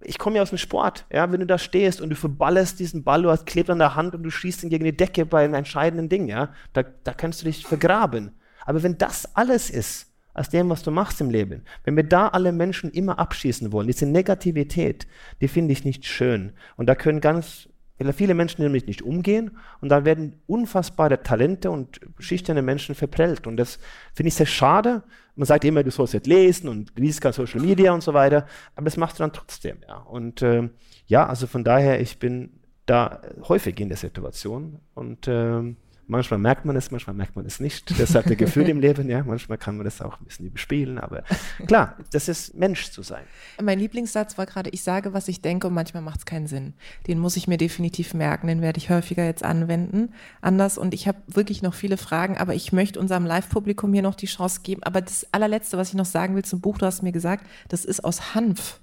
ich 0.01 0.17
komme 0.17 0.37
ja 0.37 0.41
aus 0.41 0.49
dem 0.49 0.57
Sport, 0.57 1.05
ja, 1.13 1.31
wenn 1.31 1.39
du 1.39 1.45
da 1.45 1.59
stehst 1.59 2.01
und 2.01 2.09
du 2.09 2.15
verballerst 2.15 2.79
diesen 2.79 3.03
Ball, 3.03 3.21
du 3.21 3.29
hast 3.29 3.45
klebt 3.45 3.69
an 3.69 3.77
der 3.77 3.95
Hand 3.95 4.15
und 4.15 4.23
du 4.23 4.31
schießt 4.31 4.63
ihn 4.63 4.69
gegen 4.69 4.85
die 4.85 4.97
Decke 4.97 5.25
bei 5.27 5.43
einem 5.43 5.53
entscheidenden 5.53 6.09
Ding, 6.09 6.27
ja, 6.27 6.53
da, 6.73 6.81
da 6.81 7.13
kannst 7.13 7.41
du 7.41 7.45
dich 7.45 7.65
vergraben. 7.65 8.31
Aber 8.65 8.81
wenn 8.81 8.97
das 8.97 9.35
alles 9.35 9.69
ist, 9.69 10.11
aus 10.33 10.49
dem, 10.49 10.69
was 10.69 10.83
du 10.83 10.91
machst 10.91 11.21
im 11.21 11.29
Leben, 11.29 11.61
wenn 11.85 11.95
wir 11.95 12.03
da 12.03 12.27
alle 12.27 12.51
Menschen 12.51 12.91
immer 12.91 13.19
abschießen 13.19 13.71
wollen, 13.71 13.87
diese 13.87 14.05
Negativität, 14.05 15.07
die 15.39 15.47
finde 15.47 15.71
ich 15.71 15.85
nicht 15.85 16.05
schön. 16.05 16.51
Und 16.75 16.87
da 16.87 16.95
können 16.95 17.21
ganz 17.21 17.69
viele 18.13 18.33
Menschen 18.33 18.61
nämlich 18.61 18.87
nicht 18.87 19.01
umgehen 19.01 19.57
und 19.81 19.89
da 19.89 20.03
werden 20.03 20.41
unfassbare 20.47 21.23
Talente 21.23 21.71
und 21.71 22.01
schüchterne 22.19 22.61
Menschen 22.61 22.93
verprellt. 22.95 23.47
Und 23.47 23.57
das 23.57 23.79
finde 24.13 24.27
ich 24.27 24.35
sehr 24.35 24.45
schade. 24.45 25.03
Man 25.35 25.45
sagt 25.45 25.63
immer, 25.63 25.83
du 25.83 25.91
sollst 25.91 26.13
jetzt 26.13 26.27
lesen 26.27 26.67
und 26.67 26.91
liest 26.97 27.21
kein 27.21 27.33
Social 27.33 27.61
Media 27.61 27.93
und 27.93 28.01
so 28.01 28.13
weiter, 28.13 28.47
aber 28.75 28.85
das 28.85 28.97
machst 28.97 29.19
du 29.19 29.23
dann 29.23 29.33
trotzdem. 29.33 29.77
Ja. 29.87 29.97
Und 29.97 30.41
äh, 30.41 30.69
ja, 31.07 31.25
also 31.25 31.47
von 31.47 31.63
daher, 31.63 32.01
ich 32.01 32.19
bin 32.19 32.59
da 32.85 33.21
häufig 33.47 33.79
in 33.79 33.89
der 33.89 33.97
Situation 33.97 34.79
und 34.93 35.27
äh, 35.27 35.75
Manchmal 36.07 36.39
merkt 36.39 36.65
man 36.65 36.75
es, 36.75 36.91
manchmal 36.91 37.15
merkt 37.15 37.35
man 37.35 37.45
es 37.45 37.59
nicht. 37.59 37.97
Deshalb 37.97 38.27
der 38.27 38.35
Gefühl 38.35 38.69
im 38.69 38.79
Leben, 38.79 39.09
ja. 39.09 39.23
Manchmal 39.23 39.57
kann 39.57 39.77
man 39.77 39.85
das 39.85 40.01
auch 40.01 40.19
ein 40.19 40.25
bisschen 40.25 40.45
überspielen, 40.45 40.99
aber 40.99 41.23
klar, 41.65 41.97
das 42.11 42.27
ist 42.27 42.53
Mensch 42.53 42.91
zu 42.91 43.01
sein. 43.01 43.23
Mein 43.61 43.79
Lieblingssatz 43.79 44.37
war 44.37 44.45
gerade, 44.45 44.69
ich 44.69 44.83
sage, 44.83 45.13
was 45.13 45.27
ich 45.27 45.41
denke 45.41 45.67
und 45.67 45.73
manchmal 45.73 46.03
macht 46.03 46.19
es 46.19 46.25
keinen 46.25 46.47
Sinn. 46.47 46.73
Den 47.07 47.19
muss 47.19 47.37
ich 47.37 47.47
mir 47.47 47.57
definitiv 47.57 48.13
merken, 48.13 48.47
den 48.47 48.61
werde 48.61 48.77
ich 48.77 48.89
häufiger 48.89 49.25
jetzt 49.25 49.43
anwenden. 49.43 50.13
Anders 50.41 50.77
und 50.77 50.93
ich 50.93 51.07
habe 51.07 51.17
wirklich 51.27 51.61
noch 51.61 51.73
viele 51.73 51.97
Fragen, 51.97 52.37
aber 52.37 52.53
ich 52.53 52.71
möchte 52.71 52.99
unserem 52.99 53.25
Live-Publikum 53.25 53.91
hier 53.93 54.03
noch 54.03 54.15
die 54.15 54.27
Chance 54.27 54.61
geben. 54.61 54.83
Aber 54.83 55.01
das 55.01 55.25
allerletzte, 55.31 55.77
was 55.77 55.89
ich 55.89 55.95
noch 55.95 56.05
sagen 56.05 56.35
will 56.35 56.45
zum 56.45 56.61
Buch, 56.61 56.77
du 56.77 56.85
hast 56.85 57.01
mir 57.01 57.11
gesagt, 57.11 57.45
das 57.69 57.83
ist 57.85 58.03
aus 58.03 58.35
Hanf. 58.35 58.79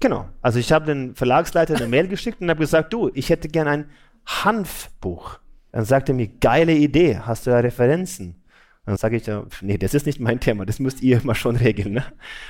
Genau. 0.00 0.28
Also 0.40 0.58
ich 0.58 0.72
habe 0.72 0.86
den 0.86 1.14
Verlagsleiter 1.14 1.76
eine 1.76 1.86
Mail 1.86 2.08
geschickt 2.08 2.40
und 2.40 2.50
habe 2.50 2.60
gesagt, 2.60 2.92
du, 2.92 3.10
ich 3.14 3.28
hätte 3.28 3.48
gern 3.48 3.68
ein 3.68 3.90
Hanfbuch. 4.26 5.38
Dann 5.72 5.84
sagt 5.84 6.08
er 6.08 6.14
mir, 6.14 6.28
geile 6.28 6.74
Idee, 6.74 7.18
hast 7.18 7.46
du 7.46 7.50
da 7.50 7.58
Referenzen? 7.58 8.42
dann 8.84 8.96
sage 8.96 9.16
ich, 9.16 9.30
nee, 9.60 9.78
das 9.78 9.94
ist 9.94 10.06
nicht 10.06 10.18
mein 10.18 10.40
Thema, 10.40 10.66
das 10.66 10.80
müsst 10.80 11.02
ihr 11.02 11.20
mal 11.22 11.36
schon 11.36 11.56
regeln. 11.56 11.92
Ne? 11.92 12.04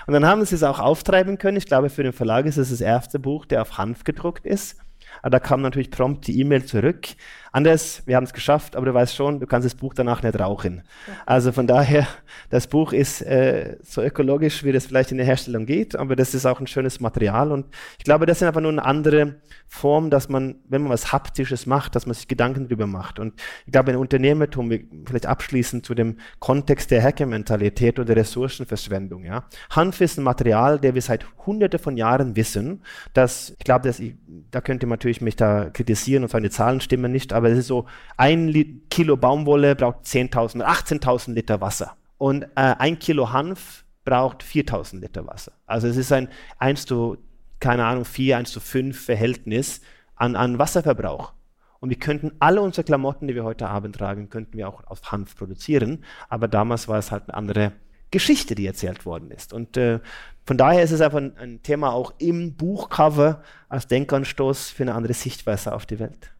Und 0.06 0.14
dann 0.14 0.24
haben 0.24 0.44
sie 0.44 0.54
es 0.54 0.62
auch 0.62 0.78
auftreiben 0.78 1.36
können. 1.36 1.58
Ich 1.58 1.66
glaube, 1.66 1.90
für 1.90 2.02
den 2.02 2.14
Verlag 2.14 2.46
ist 2.46 2.56
es 2.56 2.70
das 2.70 2.80
erste 2.80 3.18
Buch, 3.18 3.44
der 3.44 3.60
auf 3.60 3.76
Hanf 3.76 4.04
gedruckt 4.04 4.46
ist. 4.46 4.78
Aber 5.20 5.30
da 5.30 5.40
kam 5.40 5.60
natürlich 5.60 5.90
prompt 5.90 6.26
die 6.26 6.40
E-Mail 6.40 6.64
zurück. 6.64 7.08
Anders, 7.54 8.02
wir 8.06 8.16
haben 8.16 8.24
es 8.24 8.32
geschafft, 8.32 8.76
aber 8.76 8.86
du 8.86 8.94
weißt 8.94 9.14
schon, 9.14 9.38
du 9.38 9.46
kannst 9.46 9.66
das 9.66 9.74
Buch 9.74 9.92
danach 9.92 10.22
nicht 10.22 10.40
rauchen. 10.40 10.82
Also 11.26 11.52
von 11.52 11.66
daher, 11.66 12.06
das 12.48 12.66
Buch 12.66 12.94
ist 12.94 13.20
äh, 13.20 13.76
so 13.82 14.02
ökologisch, 14.02 14.64
wie 14.64 14.72
das 14.72 14.86
vielleicht 14.86 15.12
in 15.12 15.18
der 15.18 15.26
Herstellung 15.26 15.66
geht, 15.66 15.94
aber 15.94 16.16
das 16.16 16.32
ist 16.32 16.46
auch 16.46 16.60
ein 16.60 16.66
schönes 16.66 17.00
Material 17.00 17.52
und 17.52 17.66
ich 17.98 18.04
glaube, 18.04 18.24
das 18.24 18.40
ist 18.40 18.48
einfach 18.48 18.62
nur 18.62 18.72
eine 18.72 18.84
andere 18.84 19.36
Form, 19.68 20.10
dass 20.10 20.28
man, 20.28 20.56
wenn 20.68 20.82
man 20.82 20.92
was 20.92 21.12
Haptisches 21.12 21.66
macht, 21.66 21.94
dass 21.94 22.06
man 22.06 22.14
sich 22.14 22.28
Gedanken 22.28 22.68
darüber 22.68 22.86
macht. 22.86 23.18
Und 23.18 23.40
ich 23.66 23.72
glaube, 23.72 23.90
in 23.90 23.96
Unternehmertum, 23.96 24.70
vielleicht 25.06 25.26
abschließend 25.26 25.84
zu 25.86 25.94
dem 25.94 26.18
Kontext 26.40 26.90
der 26.90 27.02
Hackermentalität 27.02 27.98
oder 27.98 28.14
Ressourcenverschwendung, 28.16 29.24
ja. 29.24 29.44
Hanf 29.70 30.00
ist 30.00 30.18
ein 30.18 30.24
Material, 30.24 30.78
der 30.78 30.94
wir 30.94 31.02
seit 31.02 31.26
hunderte 31.46 31.78
von 31.78 31.96
Jahren 31.96 32.36
wissen, 32.36 32.82
dass, 33.14 33.50
ich 33.58 33.64
glaube, 33.64 33.88
dass 33.88 33.98
ich, 33.98 34.14
da 34.50 34.60
könnte 34.60 34.86
man 34.86 34.98
natürlich 34.98 35.20
mich 35.20 35.36
da 35.36 35.70
kritisieren 35.70 36.22
und 36.22 36.30
sagen, 36.30 36.44
die 36.44 36.50
Zahlen 36.50 36.80
stimmen 36.80 37.10
nicht, 37.10 37.32
aber 37.32 37.41
aber 37.42 37.50
es 37.50 37.58
ist 37.58 37.66
so, 37.66 37.86
ein 38.16 38.82
Kilo 38.88 39.16
Baumwolle 39.16 39.74
braucht 39.74 40.04
10.000, 40.04 40.62
18.000 40.62 41.32
Liter 41.32 41.60
Wasser. 41.60 41.96
Und 42.18 42.44
äh, 42.54 42.74
ein 42.78 43.00
Kilo 43.00 43.32
Hanf 43.32 43.84
braucht 44.04 44.42
4.000 44.42 45.00
Liter 45.00 45.26
Wasser. 45.26 45.52
Also 45.66 45.88
es 45.88 45.96
ist 45.96 46.12
ein 46.12 46.28
1 46.58 46.86
zu, 46.86 47.18
keine 47.58 47.84
Ahnung, 47.84 48.04
4, 48.04 48.38
1 48.38 48.52
zu 48.52 48.60
5 48.60 49.04
Verhältnis 49.04 49.80
an, 50.14 50.36
an 50.36 50.58
Wasserverbrauch. 50.60 51.32
Und 51.80 51.90
wir 51.90 51.98
könnten 51.98 52.30
alle 52.38 52.62
unsere 52.62 52.84
Klamotten, 52.84 53.26
die 53.26 53.34
wir 53.34 53.42
heute 53.42 53.66
Abend 53.66 53.96
tragen, 53.96 54.30
könnten 54.30 54.56
wir 54.56 54.68
auch 54.68 54.86
aus 54.86 55.10
Hanf 55.10 55.34
produzieren. 55.36 56.04
Aber 56.28 56.46
damals 56.46 56.86
war 56.86 56.98
es 56.98 57.10
halt 57.10 57.24
eine 57.24 57.34
andere 57.34 57.72
Geschichte, 58.12 58.54
die 58.54 58.66
erzählt 58.66 59.04
worden 59.04 59.32
ist. 59.32 59.52
Und 59.52 59.76
äh, 59.76 59.98
von 60.46 60.56
daher 60.56 60.84
ist 60.84 60.92
es 60.92 61.00
einfach 61.00 61.18
ein, 61.18 61.36
ein 61.38 61.62
Thema 61.64 61.92
auch 61.92 62.14
im 62.18 62.54
Buchcover 62.54 63.42
als 63.68 63.88
Denkanstoß 63.88 64.70
für 64.70 64.84
eine 64.84 64.94
andere 64.94 65.14
Sichtweise 65.14 65.74
auf 65.74 65.86
die 65.86 65.98
Welt. 65.98 66.30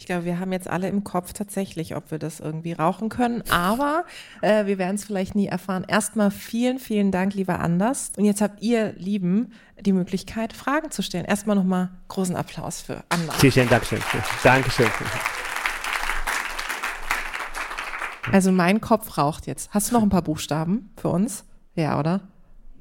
Ich 0.00 0.06
glaube, 0.06 0.24
wir 0.24 0.40
haben 0.40 0.50
jetzt 0.50 0.66
alle 0.66 0.88
im 0.88 1.04
Kopf 1.04 1.34
tatsächlich, 1.34 1.94
ob 1.94 2.10
wir 2.10 2.18
das 2.18 2.40
irgendwie 2.40 2.72
rauchen 2.72 3.10
können. 3.10 3.42
Aber 3.50 4.06
äh, 4.40 4.64
wir 4.64 4.78
werden 4.78 4.94
es 4.94 5.04
vielleicht 5.04 5.34
nie 5.34 5.46
erfahren. 5.46 5.84
Erstmal 5.86 6.30
vielen, 6.30 6.78
vielen 6.78 7.12
Dank, 7.12 7.34
lieber 7.34 7.60
Anders. 7.60 8.10
Und 8.16 8.24
jetzt 8.24 8.40
habt 8.40 8.62
ihr, 8.62 8.94
Lieben, 8.94 9.52
die 9.78 9.92
Möglichkeit, 9.92 10.54
Fragen 10.54 10.90
zu 10.90 11.02
stellen. 11.02 11.26
Erstmal 11.26 11.54
nochmal 11.54 11.90
großen 12.08 12.34
Applaus 12.34 12.80
für 12.80 13.04
Anders. 13.10 13.36
Vielen 13.36 13.68
Dank. 13.68 13.84
Schön. 13.84 14.00
Dankeschön. 14.42 14.86
Also 18.32 18.52
mein 18.52 18.80
Kopf 18.80 19.18
raucht 19.18 19.46
jetzt. 19.46 19.68
Hast 19.74 19.90
du 19.90 19.94
noch 19.96 20.02
ein 20.02 20.08
paar 20.08 20.22
Buchstaben 20.22 20.94
für 20.96 21.08
uns? 21.08 21.44
Ja, 21.74 21.98
oder? 21.98 22.22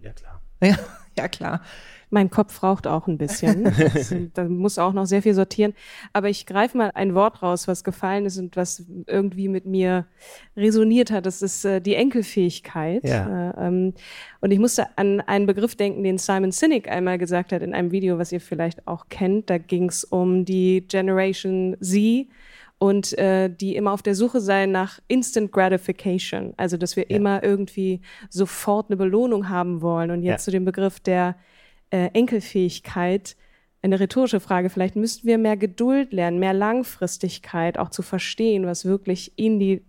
Ja, 0.01 0.13
klar. 0.13 0.41
Ja, 0.63 0.77
ja 1.17 1.27
klar. 1.27 1.61
Mein 2.09 2.29
Kopf 2.29 2.63
raucht 2.63 2.87
auch 2.87 3.07
ein 3.07 3.17
bisschen. 3.17 4.31
da 4.33 4.45
muss 4.45 4.79
auch 4.79 4.93
noch 4.93 5.05
sehr 5.05 5.21
viel 5.21 5.33
sortieren. 5.33 5.73
Aber 6.13 6.29
ich 6.29 6.45
greife 6.45 6.77
mal 6.77 6.91
ein 6.93 7.13
Wort 7.13 7.43
raus, 7.43 7.67
was 7.67 7.83
gefallen 7.83 8.25
ist 8.25 8.37
und 8.37 8.55
was 8.55 8.85
irgendwie 9.05 9.47
mit 9.47 9.65
mir 9.65 10.05
resoniert 10.57 11.11
hat. 11.11 11.25
Das 11.25 11.41
ist 11.41 11.65
äh, 11.65 11.81
die 11.81 11.95
Enkelfähigkeit. 11.95 13.03
Ja. 13.03 13.51
Äh, 13.51 13.67
ähm, 13.67 13.93
und 14.41 14.51
ich 14.51 14.59
musste 14.59 14.87
an 14.97 15.21
einen 15.21 15.45
Begriff 15.45 15.75
denken, 15.75 16.03
den 16.03 16.17
Simon 16.17 16.51
Sinek 16.51 16.89
einmal 16.89 17.17
gesagt 17.17 17.51
hat 17.51 17.61
in 17.61 17.73
einem 17.73 17.91
Video, 17.91 18.17
was 18.17 18.31
ihr 18.31 18.41
vielleicht 18.41 18.87
auch 18.87 19.07
kennt. 19.09 19.49
Da 19.49 19.57
ging 19.57 19.89
es 19.89 20.03
um 20.03 20.45
die 20.45 20.85
Generation 20.87 21.77
Z 21.81 22.27
und 22.79 23.17
äh, 23.17 23.49
die 23.49 23.75
immer 23.75 23.91
auf 23.91 24.01
der 24.01 24.15
Suche 24.15 24.39
sein 24.39 24.71
nach 24.71 24.99
Instant 25.09 25.51
Gratification, 25.51 26.53
also 26.55 26.77
dass 26.77 26.95
wir 26.95 27.05
ja. 27.09 27.17
immer 27.17 27.43
irgendwie 27.43 28.01
sofort 28.29 28.89
eine 28.89 28.97
Belohnung 28.97 29.49
haben 29.49 29.81
wollen. 29.81 30.11
Und 30.11 30.23
jetzt 30.23 30.41
ja. 30.41 30.45
zu 30.45 30.51
dem 30.51 30.65
Begriff 30.65 30.99
der 30.99 31.35
äh, 31.91 32.09
Enkelfähigkeit 32.13 33.35
eine 33.81 33.99
rhetorische 33.99 34.39
Frage. 34.39 34.69
Vielleicht 34.69 34.95
müssten 34.95 35.27
wir 35.27 35.37
mehr 35.37 35.57
Geduld 35.57 36.11
lernen, 36.11 36.39
mehr 36.39 36.53
Langfristigkeit, 36.53 37.77
auch 37.77 37.89
zu 37.89 38.01
verstehen, 38.01 38.65
was 38.65 38.85
wirklich 38.85 39.33
in 39.37 39.59
die 39.59 39.85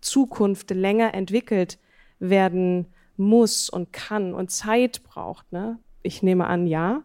Zukunft 0.00 0.70
länger 0.70 1.14
entwickelt 1.14 1.78
werden 2.18 2.86
muss 3.16 3.68
und 3.68 3.92
kann 3.92 4.34
und 4.34 4.50
Zeit 4.50 5.02
braucht. 5.04 5.52
Ne? 5.52 5.78
Ich 6.02 6.22
nehme 6.22 6.46
an, 6.46 6.66
ja. 6.66 7.02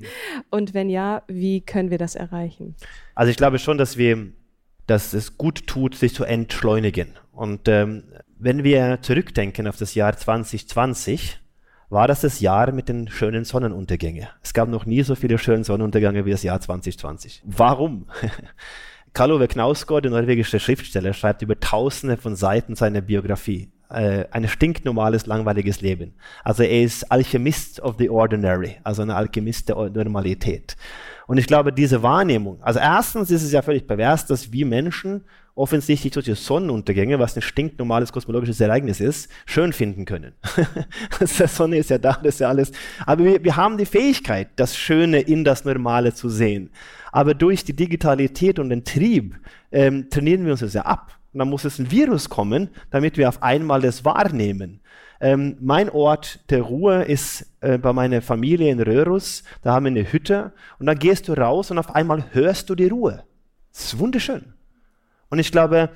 und 0.50 0.74
wenn 0.74 0.90
ja, 0.90 1.22
wie 1.28 1.60
können 1.60 1.90
wir 1.90 1.98
das 1.98 2.14
erreichen? 2.14 2.74
Also 3.14 3.30
ich 3.30 3.36
glaube 3.36 3.58
schon, 3.58 3.78
dass 3.78 3.96
wir, 3.96 4.32
dass 4.86 5.12
es 5.12 5.38
gut 5.38 5.66
tut, 5.66 5.94
sich 5.94 6.14
zu 6.14 6.24
entschleunigen. 6.24 7.14
Und 7.32 7.68
ähm, 7.68 8.04
wenn 8.38 8.64
wir 8.64 8.98
zurückdenken 9.02 9.66
auf 9.66 9.76
das 9.76 9.94
Jahr 9.94 10.16
2020, 10.16 11.39
war 11.90 12.08
das 12.08 12.22
das 12.22 12.40
Jahr 12.40 12.72
mit 12.72 12.88
den 12.88 13.08
schönen 13.08 13.44
Sonnenuntergängen. 13.44 14.28
Es 14.42 14.54
gab 14.54 14.68
noch 14.68 14.86
nie 14.86 15.02
so 15.02 15.14
viele 15.14 15.36
schöne 15.38 15.64
Sonnenuntergänge 15.64 16.24
wie 16.24 16.30
das 16.30 16.42
Jahr 16.42 16.60
2020. 16.60 17.42
Warum? 17.44 18.06
Karl 19.12 19.32
Ove 19.32 19.48
Knausgård, 19.48 20.04
der 20.04 20.12
norwegische 20.12 20.60
Schriftsteller, 20.60 21.12
schreibt 21.12 21.42
über 21.42 21.58
tausende 21.58 22.16
von 22.16 22.36
Seiten 22.36 22.76
seiner 22.76 23.00
Biografie. 23.00 23.72
äh, 23.90 24.24
ein 24.30 24.48
stinknormales, 24.48 25.26
langweiliges 25.26 25.80
Leben. 25.80 26.14
Also 26.44 26.62
er 26.62 26.82
ist 26.82 27.10
Alchemist 27.10 27.80
of 27.80 27.96
the 27.98 28.08
Ordinary, 28.08 28.76
also 28.84 29.02
ein 29.02 29.10
Alchemist 29.10 29.68
der 29.68 29.76
Normalität. 29.76 30.76
Und 31.26 31.38
ich 31.38 31.46
glaube, 31.46 31.72
diese 31.72 32.02
Wahrnehmung, 32.02 32.62
also 32.62 32.80
erstens 32.80 33.30
ist 33.30 33.42
es 33.42 33.52
ja 33.52 33.62
völlig 33.62 33.86
pervers, 33.86 34.26
dass 34.26 34.52
wir 34.52 34.66
Menschen 34.66 35.24
offensichtlich 35.54 36.14
solche 36.14 36.34
Sonnenuntergänge, 36.34 37.18
was 37.18 37.36
ein 37.36 37.42
stinknormales 37.42 38.12
kosmologisches 38.12 38.60
Ereignis 38.60 39.00
ist, 39.00 39.30
schön 39.46 39.72
finden 39.72 40.04
können. 40.04 40.32
die 41.20 41.26
Sonne 41.26 41.78
ist 41.78 41.90
ja 41.90 41.98
da, 41.98 42.14
das 42.14 42.34
ist 42.34 42.40
ja 42.40 42.48
alles. 42.48 42.72
Aber 43.06 43.24
wir, 43.24 43.44
wir 43.44 43.56
haben 43.56 43.76
die 43.76 43.86
Fähigkeit, 43.86 44.48
das 44.56 44.76
Schöne 44.76 45.20
in 45.20 45.44
das 45.44 45.64
Normale 45.64 46.14
zu 46.14 46.28
sehen. 46.28 46.70
Aber 47.12 47.34
durch 47.34 47.64
die 47.64 47.74
Digitalität 47.74 48.58
und 48.58 48.70
den 48.70 48.84
Trieb 48.84 49.36
ähm, 49.72 50.08
trainieren 50.10 50.44
wir 50.44 50.52
uns 50.52 50.60
das 50.60 50.74
ja 50.74 50.82
ab. 50.82 51.18
Und 51.32 51.38
dann 51.38 51.48
muss 51.48 51.64
es 51.64 51.78
ein 51.78 51.90
Virus 51.90 52.28
kommen, 52.28 52.70
damit 52.90 53.16
wir 53.16 53.28
auf 53.28 53.42
einmal 53.42 53.80
das 53.80 54.04
wahrnehmen. 54.04 54.80
Ähm, 55.20 55.56
mein 55.60 55.90
Ort 55.90 56.40
der 56.50 56.62
Ruhe 56.62 57.02
ist 57.02 57.46
äh, 57.60 57.76
bei 57.76 57.92
meiner 57.92 58.22
Familie 58.22 58.70
in 58.70 58.80
Röhrus. 58.80 59.44
Da 59.62 59.72
haben 59.72 59.84
wir 59.84 59.90
eine 59.90 60.10
Hütte 60.12 60.52
und 60.78 60.86
dann 60.86 60.98
gehst 60.98 61.28
du 61.28 61.34
raus 61.34 61.70
und 61.70 61.78
auf 61.78 61.94
einmal 61.94 62.24
hörst 62.32 62.70
du 62.70 62.74
die 62.74 62.88
Ruhe. 62.88 63.22
Das 63.72 63.84
ist 63.84 63.98
wunderschön. 63.98 64.54
Und 65.30 65.38
ich 65.38 65.50
glaube, 65.50 65.90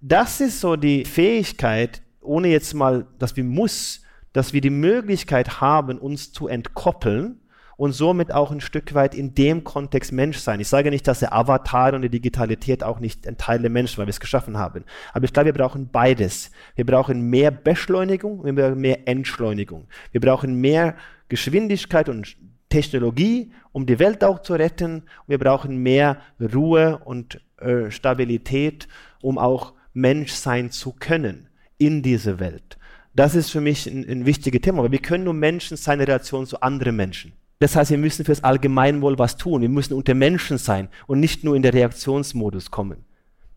das 0.00 0.40
ist 0.40 0.60
so 0.60 0.76
die 0.76 1.04
Fähigkeit, 1.04 2.02
ohne 2.20 2.48
jetzt 2.48 2.74
mal, 2.74 3.06
dass 3.18 3.36
wir 3.36 3.44
muss, 3.44 4.02
dass 4.32 4.52
wir 4.52 4.60
die 4.60 4.70
Möglichkeit 4.70 5.60
haben, 5.60 5.98
uns 5.98 6.32
zu 6.32 6.48
entkoppeln 6.48 7.40
und 7.76 7.92
somit 7.92 8.30
auch 8.30 8.50
ein 8.50 8.60
Stück 8.60 8.92
weit 8.92 9.14
in 9.14 9.34
dem 9.34 9.64
Kontext 9.64 10.12
Mensch 10.12 10.36
sein. 10.36 10.60
Ich 10.60 10.68
sage 10.68 10.90
nicht, 10.90 11.08
dass 11.08 11.20
der 11.20 11.32
Avatar 11.32 11.94
und 11.94 12.02
die 12.02 12.10
Digitalität 12.10 12.84
auch 12.84 13.00
nicht 13.00 13.26
ein 13.26 13.38
Teil 13.38 13.60
der 13.60 13.70
Menschen, 13.70 13.96
weil 13.98 14.06
wir 14.06 14.10
es 14.10 14.20
geschaffen 14.20 14.58
haben. 14.58 14.84
Aber 15.14 15.24
ich 15.24 15.32
glaube, 15.32 15.46
wir 15.46 15.54
brauchen 15.54 15.88
beides. 15.90 16.50
Wir 16.74 16.84
brauchen 16.84 17.22
mehr 17.30 17.50
Beschleunigung, 17.50 18.44
wir 18.44 18.54
brauchen 18.54 18.80
mehr 18.80 19.08
Entschleunigung. 19.08 19.88
Wir 20.12 20.20
brauchen 20.20 20.60
mehr 20.60 20.94
Geschwindigkeit 21.30 22.10
und 22.10 22.36
Technologie, 22.68 23.50
um 23.72 23.86
die 23.86 23.98
Welt 23.98 24.24
auch 24.24 24.42
zu 24.42 24.52
retten. 24.54 25.04
Wir 25.26 25.38
brauchen 25.38 25.78
mehr 25.78 26.18
Ruhe 26.38 27.00
und 27.04 27.40
äh, 27.60 27.90
Stabilität, 27.90 28.88
um 29.22 29.38
auch 29.38 29.74
Mensch 29.92 30.32
sein 30.32 30.70
zu 30.70 30.92
können 30.92 31.48
in 31.78 32.02
dieser 32.02 32.38
Welt. 32.40 32.78
Das 33.14 33.34
ist 33.34 33.50
für 33.50 33.60
mich 33.60 33.86
ein, 33.86 34.08
ein 34.08 34.26
wichtiges 34.26 34.60
Thema, 34.60 34.82
weil 34.82 34.92
wir 34.92 35.00
können 35.00 35.24
nur 35.24 35.34
Menschen 35.34 35.76
sein 35.76 36.00
in 36.00 36.06
Relation 36.06 36.46
zu 36.46 36.60
anderen 36.60 36.96
Menschen. 36.96 37.32
Das 37.58 37.76
heißt, 37.76 37.90
wir 37.90 37.98
müssen 37.98 38.24
fürs 38.24 38.42
Allgemeinwohl 38.42 39.18
was 39.18 39.36
tun. 39.36 39.60
Wir 39.60 39.68
müssen 39.68 39.94
unter 39.94 40.14
Menschen 40.14 40.56
sein 40.56 40.88
und 41.06 41.20
nicht 41.20 41.44
nur 41.44 41.56
in 41.56 41.62
der 41.62 41.74
Reaktionsmodus 41.74 42.70
kommen. 42.70 43.04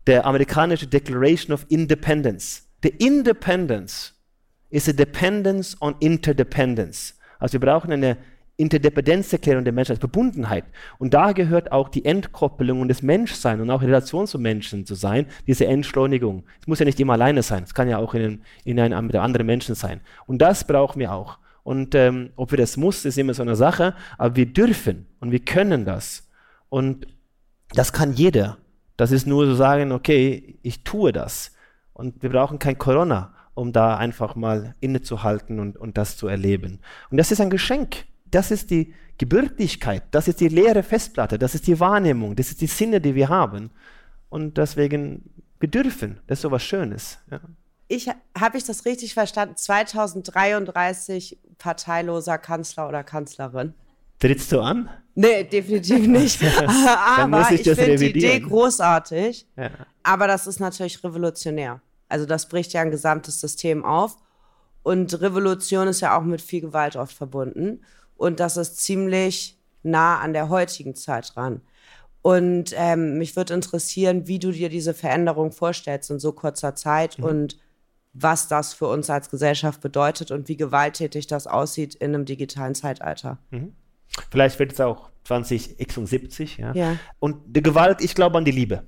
Der 0.06 0.26
amerikanische 0.26 0.86
Declaration 0.86 1.54
of 1.54 1.64
Independence. 1.70 2.64
The 2.82 2.90
Independence 2.90 4.12
is 4.68 4.88
a 4.88 4.92
dependence 4.92 5.80
on 5.80 5.94
interdependence. 6.00 7.14
Also 7.38 7.54
wir 7.54 7.60
brauchen 7.60 7.92
eine 7.92 8.18
Interdependenzerklärung 8.56 9.64
der 9.64 9.72
Menschheit, 9.72 9.98
Verbundenheit. 9.98 10.64
Und 10.98 11.12
da 11.12 11.32
gehört 11.32 11.72
auch 11.72 11.88
die 11.88 12.04
Entkoppelung 12.04 12.80
und 12.80 12.88
das 12.88 13.02
Menschsein 13.02 13.60
und 13.60 13.70
auch 13.70 13.82
in 13.82 13.88
Relation 13.88 14.26
zu 14.26 14.38
Menschen 14.38 14.86
zu 14.86 14.94
sein, 14.94 15.26
diese 15.46 15.66
Entschleunigung. 15.66 16.44
Es 16.60 16.66
muss 16.66 16.78
ja 16.78 16.84
nicht 16.84 17.00
immer 17.00 17.14
alleine 17.14 17.42
sein, 17.42 17.64
es 17.64 17.74
kann 17.74 17.88
ja 17.88 17.98
auch 17.98 18.14
in, 18.14 18.42
in 18.64 18.78
einem 18.78 19.06
mit 19.06 19.16
anderen 19.16 19.46
Menschen 19.46 19.74
sein. 19.74 20.00
Und 20.26 20.38
das 20.38 20.64
brauchen 20.64 21.00
wir 21.00 21.12
auch. 21.12 21.38
Und 21.64 21.94
ähm, 21.94 22.30
ob 22.36 22.52
wir 22.52 22.58
das 22.58 22.76
muss, 22.76 23.04
ist 23.04 23.18
immer 23.18 23.34
so 23.34 23.42
eine 23.42 23.56
Sache, 23.56 23.94
aber 24.18 24.36
wir 24.36 24.46
dürfen 24.46 25.06
und 25.18 25.32
wir 25.32 25.40
können 25.40 25.84
das. 25.84 26.28
Und 26.68 27.06
das 27.70 27.92
kann 27.92 28.12
jeder. 28.12 28.58
Das 28.96 29.10
ist 29.10 29.26
nur 29.26 29.46
so 29.46 29.54
sagen, 29.54 29.90
okay, 29.90 30.58
ich 30.62 30.84
tue 30.84 31.12
das. 31.12 31.56
Und 31.92 32.22
wir 32.22 32.30
brauchen 32.30 32.58
kein 32.58 32.78
Corona, 32.78 33.34
um 33.54 33.72
da 33.72 33.96
einfach 33.96 34.36
mal 34.36 34.74
innezuhalten 34.80 35.58
und, 35.58 35.76
und 35.76 35.96
das 35.96 36.16
zu 36.16 36.28
erleben. 36.28 36.80
Und 37.10 37.16
das 37.16 37.32
ist 37.32 37.40
ein 37.40 37.50
Geschenk. 37.50 38.04
Das 38.34 38.50
ist 38.50 38.70
die 38.70 38.92
Gebürtigkeit, 39.18 40.02
das 40.10 40.26
ist 40.28 40.40
die 40.40 40.48
leere 40.48 40.82
Festplatte, 40.82 41.38
das 41.38 41.54
ist 41.54 41.66
die 41.66 41.78
Wahrnehmung, 41.78 42.34
das 42.34 42.48
ist 42.48 42.60
die 42.60 42.66
Sinne, 42.66 43.00
die 43.00 43.14
wir 43.14 43.28
haben. 43.28 43.70
Und 44.28 44.58
deswegen, 44.58 45.30
wir 45.60 45.68
dürfen, 45.68 46.20
das 46.26 46.38
ist 46.38 46.42
so 46.42 46.50
was 46.50 46.62
Schönes. 46.62 47.18
Ja 47.30 47.40
ich 47.88 48.08
habe 48.38 48.58
ich 48.58 48.64
das 48.64 48.84
richtig 48.84 49.14
verstanden? 49.14 49.56
2033 49.56 51.38
parteiloser 51.58 52.38
Kanzler 52.38 52.88
oder 52.88 53.04
Kanzlerin. 53.04 53.74
Trittst 54.18 54.52
du 54.52 54.60
an? 54.60 54.88
Nee, 55.14 55.44
definitiv 55.44 56.06
nicht. 56.06 56.40
aber 57.16 57.50
ich, 57.50 57.66
ich 57.66 57.76
finde 57.76 57.96
die 57.96 58.10
Idee 58.10 58.40
großartig. 58.40 59.46
Ja. 59.56 59.70
Aber 60.02 60.26
das 60.26 60.46
ist 60.46 60.60
natürlich 60.60 61.02
revolutionär. 61.04 61.80
Also 62.08 62.26
das 62.26 62.48
bricht 62.48 62.72
ja 62.72 62.82
ein 62.82 62.90
gesamtes 62.90 63.40
System 63.40 63.84
auf. 63.84 64.16
Und 64.82 65.20
Revolution 65.20 65.88
ist 65.88 66.00
ja 66.00 66.18
auch 66.18 66.22
mit 66.22 66.42
viel 66.42 66.60
Gewalt 66.60 66.96
oft 66.96 67.16
verbunden. 67.16 67.82
Und 68.16 68.40
das 68.40 68.56
ist 68.56 68.78
ziemlich 68.78 69.58
nah 69.82 70.18
an 70.18 70.32
der 70.32 70.48
heutigen 70.48 70.94
Zeit 70.94 71.34
dran. 71.34 71.60
Und 72.22 72.72
ähm, 72.76 73.18
mich 73.18 73.36
würde 73.36 73.52
interessieren, 73.52 74.26
wie 74.26 74.38
du 74.38 74.50
dir 74.50 74.70
diese 74.70 74.94
Veränderung 74.94 75.52
vorstellst 75.52 76.10
in 76.10 76.18
so 76.18 76.32
kurzer 76.32 76.74
Zeit 76.74 77.18
mhm. 77.18 77.24
und 77.24 77.58
was 78.14 78.48
das 78.48 78.72
für 78.72 78.86
uns 78.86 79.10
als 79.10 79.28
Gesellschaft 79.28 79.80
bedeutet 79.80 80.30
und 80.30 80.48
wie 80.48 80.56
gewalttätig 80.56 81.26
das 81.26 81.46
aussieht 81.46 81.96
in 81.96 82.14
einem 82.14 82.24
digitalen 82.24 82.74
Zeitalter. 82.74 83.38
Mhm. 83.50 83.74
Vielleicht 84.30 84.58
wird 84.58 84.72
es 84.72 84.80
auch 84.80 85.10
2076, 85.24 86.58
ja. 86.58 86.72
ja. 86.74 86.96
Und 87.18 87.36
die 87.46 87.62
Gewalt, 87.62 88.00
ich 88.00 88.14
glaube 88.14 88.38
an 88.38 88.44
die 88.44 88.52
Liebe, 88.52 88.84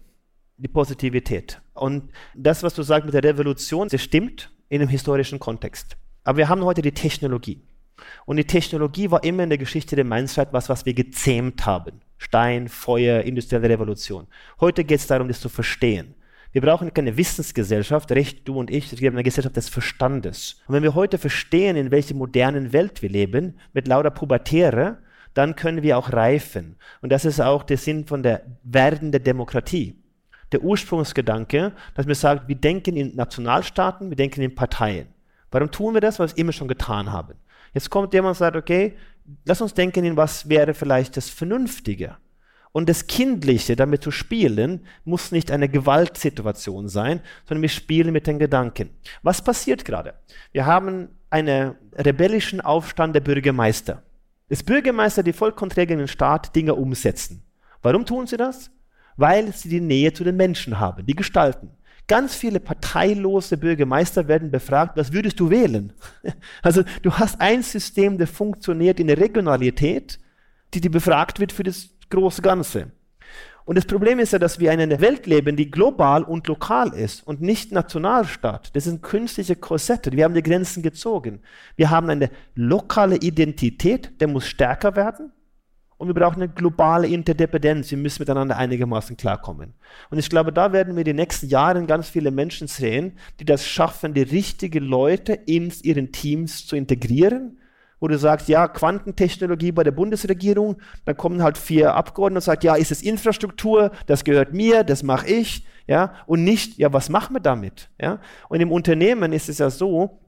die 0.56 0.68
Positivität. 0.68 1.60
Und 1.74 2.10
das, 2.34 2.62
was 2.62 2.74
du 2.74 2.82
sagst 2.82 3.04
mit 3.04 3.14
der 3.14 3.24
Revolution, 3.24 3.88
das 3.88 4.00
stimmt 4.02 4.52
in 4.68 4.80
einem 4.80 4.88
historischen 4.88 5.38
Kontext. 5.38 5.96
Aber 6.24 6.38
wir 6.38 6.48
haben 6.48 6.64
heute 6.64 6.82
die 6.82 6.92
Technologie. 6.92 7.62
Und 8.26 8.36
die 8.36 8.44
Technologie 8.44 9.10
war 9.10 9.24
immer 9.24 9.44
in 9.44 9.48
der 9.48 9.58
Geschichte 9.58 9.96
der 9.96 10.04
Menschheit 10.04 10.52
was, 10.52 10.68
was 10.68 10.84
wir 10.84 10.94
gezähmt 10.94 11.64
haben. 11.64 12.00
Stein, 12.18 12.68
Feuer, 12.68 13.22
industrielle 13.22 13.68
Revolution. 13.68 14.26
Heute 14.60 14.84
geht 14.84 14.98
es 14.98 15.06
darum, 15.06 15.28
das 15.28 15.40
zu 15.40 15.48
verstehen. 15.48 16.14
Wir 16.50 16.60
brauchen 16.62 16.92
keine 16.92 17.16
Wissensgesellschaft, 17.16 18.10
recht 18.12 18.48
du 18.48 18.58
und 18.58 18.70
ich, 18.70 19.00
wir 19.00 19.08
haben 19.08 19.14
eine 19.14 19.22
Gesellschaft 19.22 19.56
des 19.56 19.68
Verstandes. 19.68 20.60
Und 20.66 20.74
wenn 20.74 20.82
wir 20.82 20.94
heute 20.94 21.18
verstehen, 21.18 21.76
in 21.76 21.90
welcher 21.90 22.14
modernen 22.14 22.72
Welt 22.72 23.00
wir 23.00 23.10
leben, 23.10 23.58
mit 23.72 23.86
lauter 23.86 24.10
Pubertäre, 24.10 24.98
dann 25.34 25.54
können 25.54 25.82
wir 25.82 25.98
auch 25.98 26.12
reifen. 26.12 26.76
Und 27.02 27.12
das 27.12 27.26
ist 27.26 27.40
auch 27.40 27.62
der 27.62 27.76
Sinn 27.76 28.06
von 28.06 28.22
der 28.22 28.42
werdenden 28.64 29.22
Demokratie. 29.22 30.02
Der 30.50 30.62
Ursprungsgedanke, 30.62 31.72
dass 31.94 32.06
wir 32.06 32.14
sagen, 32.14 32.42
wir 32.46 32.56
denken 32.56 32.96
in 32.96 33.14
Nationalstaaten, 33.14 34.08
wir 34.08 34.16
denken 34.16 34.40
in 34.40 34.54
Parteien. 34.54 35.08
Warum 35.50 35.70
tun 35.70 35.94
wir 35.94 36.00
das? 36.00 36.18
Weil 36.18 36.28
wir 36.28 36.32
es 36.32 36.38
immer 36.38 36.52
schon 36.52 36.68
getan 36.68 37.12
haben. 37.12 37.34
Jetzt 37.76 37.90
kommt 37.90 38.14
jemand 38.14 38.30
und 38.30 38.38
sagt, 38.38 38.56
okay, 38.56 38.94
lass 39.44 39.60
uns 39.60 39.74
denken 39.74 40.02
in 40.06 40.16
was 40.16 40.48
wäre 40.48 40.72
vielleicht 40.72 41.14
das 41.18 41.28
Vernünftige. 41.28 42.16
Und 42.72 42.88
das 42.88 43.06
Kindliche, 43.06 43.76
damit 43.76 44.02
zu 44.02 44.10
spielen, 44.10 44.86
muss 45.04 45.30
nicht 45.30 45.50
eine 45.50 45.68
Gewaltsituation 45.68 46.88
sein, 46.88 47.20
sondern 47.44 47.60
wir 47.60 47.68
spielen 47.68 48.14
mit 48.14 48.26
den 48.26 48.38
Gedanken. 48.38 48.88
Was 49.22 49.42
passiert 49.42 49.84
gerade? 49.84 50.14
Wir 50.52 50.64
haben 50.64 51.10
einen 51.28 51.74
rebellischen 51.92 52.62
Aufstand 52.62 53.14
der 53.14 53.20
Bürgermeister. 53.20 54.02
Das 54.48 54.62
Bürgermeister, 54.62 55.22
die 55.22 55.34
vollkonträr 55.34 55.90
in 55.90 55.98
den 55.98 56.08
Staat 56.08 56.56
Dinge 56.56 56.74
umsetzen. 56.76 57.42
Warum 57.82 58.06
tun 58.06 58.26
sie 58.26 58.38
das? 58.38 58.70
Weil 59.18 59.52
sie 59.52 59.68
die 59.68 59.82
Nähe 59.82 60.14
zu 60.14 60.24
den 60.24 60.38
Menschen 60.38 60.80
haben, 60.80 61.04
die 61.04 61.14
gestalten. 61.14 61.72
Ganz 62.08 62.36
viele 62.36 62.60
parteilose 62.60 63.56
Bürgermeister 63.56 64.28
werden 64.28 64.50
befragt, 64.50 64.96
was 64.96 65.12
würdest 65.12 65.40
du 65.40 65.50
wählen? 65.50 65.92
Also 66.62 66.82
du 67.02 67.12
hast 67.12 67.40
ein 67.40 67.62
System, 67.62 68.18
das 68.18 68.30
funktioniert 68.30 69.00
in 69.00 69.08
der 69.08 69.18
Regionalität, 69.18 70.18
die, 70.74 70.80
die 70.80 70.88
befragt 70.88 71.40
wird 71.40 71.52
für 71.52 71.62
das 71.62 71.90
große 72.10 72.42
Ganze. 72.42 72.92
Und 73.66 73.76
das 73.76 73.84
Problem 73.84 74.20
ist 74.20 74.32
ja, 74.32 74.38
dass 74.38 74.60
wir 74.60 74.70
in 74.70 74.80
einer 74.80 75.00
Welt 75.00 75.26
leben, 75.26 75.56
die 75.56 75.72
global 75.72 76.22
und 76.22 76.46
lokal 76.46 76.94
ist 76.94 77.26
und 77.26 77.42
nicht 77.42 77.72
Nationalstaat. 77.72 78.74
Das 78.76 78.84
sind 78.84 79.02
künstliche 79.02 79.56
Korsette. 79.56 80.12
Wir 80.12 80.24
haben 80.24 80.34
die 80.34 80.42
Grenzen 80.42 80.84
gezogen. 80.84 81.40
Wir 81.74 81.90
haben 81.90 82.08
eine 82.08 82.30
lokale 82.54 83.16
Identität, 83.16 84.20
der 84.20 84.28
muss 84.28 84.46
stärker 84.46 84.94
werden. 84.94 85.32
Und 85.98 86.08
wir 86.08 86.14
brauchen 86.14 86.42
eine 86.42 86.52
globale 86.52 87.06
Interdependenz. 87.08 87.90
Wir 87.90 87.98
müssen 87.98 88.22
miteinander 88.22 88.56
einigermaßen 88.56 89.16
klarkommen. 89.16 89.72
Und 90.10 90.18
ich 90.18 90.28
glaube, 90.28 90.52
da 90.52 90.72
werden 90.72 90.94
wir 90.96 91.04
die 91.04 91.14
nächsten 91.14 91.48
Jahre 91.48 91.84
ganz 91.86 92.08
viele 92.08 92.30
Menschen 92.30 92.68
sehen, 92.68 93.12
die 93.40 93.46
das 93.46 93.66
schaffen, 93.66 94.12
die 94.12 94.22
richtigen 94.22 94.84
Leute 94.84 95.32
in 95.32 95.72
ihren 95.82 96.12
Teams 96.12 96.66
zu 96.66 96.76
integrieren 96.76 97.58
wo 98.00 98.08
du 98.08 98.18
sagst, 98.18 98.48
ja, 98.48 98.68
Quantentechnologie 98.68 99.72
bei 99.72 99.82
der 99.82 99.90
Bundesregierung, 99.90 100.76
dann 101.04 101.16
kommen 101.16 101.42
halt 101.42 101.56
vier 101.56 101.94
Abgeordnete 101.94 102.38
und 102.38 102.44
sagen, 102.44 102.60
ja, 102.66 102.74
ist 102.74 102.92
es 102.92 103.02
Infrastruktur, 103.02 103.90
das 104.06 104.24
gehört 104.24 104.52
mir, 104.52 104.84
das 104.84 105.02
mache 105.02 105.26
ich, 105.28 105.66
ja, 105.86 106.14
und 106.26 106.44
nicht, 106.44 106.78
ja, 106.78 106.92
was 106.92 107.08
machen 107.08 107.34
wir 107.36 107.40
damit, 107.40 107.88
ja? 108.00 108.20
Und 108.48 108.60
im 108.60 108.72
Unternehmen 108.72 109.32
ist 109.32 109.48
es 109.48 109.58
ja 109.58 109.70
so, 109.70 110.18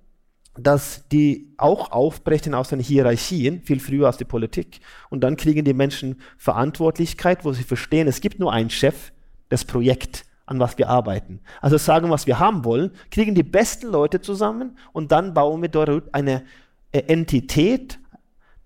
dass 0.56 1.06
die 1.08 1.54
auch 1.56 1.92
aufbrechen 1.92 2.54
aus 2.54 2.68
den 2.68 2.80
Hierarchien, 2.80 3.62
viel 3.62 3.80
früher 3.80 4.06
als 4.06 4.16
die 4.16 4.24
Politik. 4.24 4.80
Und 5.10 5.22
dann 5.22 5.36
kriegen 5.36 5.64
die 5.64 5.74
Menschen 5.74 6.20
Verantwortlichkeit, 6.36 7.44
wo 7.44 7.52
sie 7.52 7.62
verstehen, 7.62 8.08
es 8.08 8.20
gibt 8.20 8.40
nur 8.40 8.52
einen 8.52 8.70
Chef, 8.70 9.12
das 9.48 9.64
Projekt. 9.64 10.24
an 10.48 10.58
was 10.58 10.78
wir 10.78 10.88
arbeiten. 10.88 11.40
Also 11.60 11.76
sagen, 11.76 12.08
was 12.08 12.26
wir 12.26 12.38
haben 12.38 12.64
wollen, 12.64 12.92
kriegen 13.10 13.34
die 13.34 13.42
besten 13.42 13.88
Leute 13.88 14.22
zusammen 14.22 14.78
und 14.92 15.12
dann 15.12 15.34
bauen 15.34 15.60
wir 15.60 15.68
dort 15.68 16.14
eine 16.14 16.42
äh, 16.90 17.00
Entität, 17.00 17.98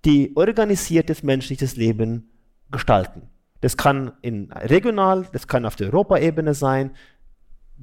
die 0.04 0.32
organisiertes 0.36 1.22
menschliches 1.22 1.76
Leben 1.76 2.30
gestalten. 2.70 3.22
Das 3.60 3.76
kann 3.76 4.12
in 4.22 4.52
regional, 4.52 5.26
das 5.32 5.46
kann 5.46 5.66
auf 5.66 5.76
der 5.76 5.88
Europaebene 5.88 6.54
sein, 6.54 6.92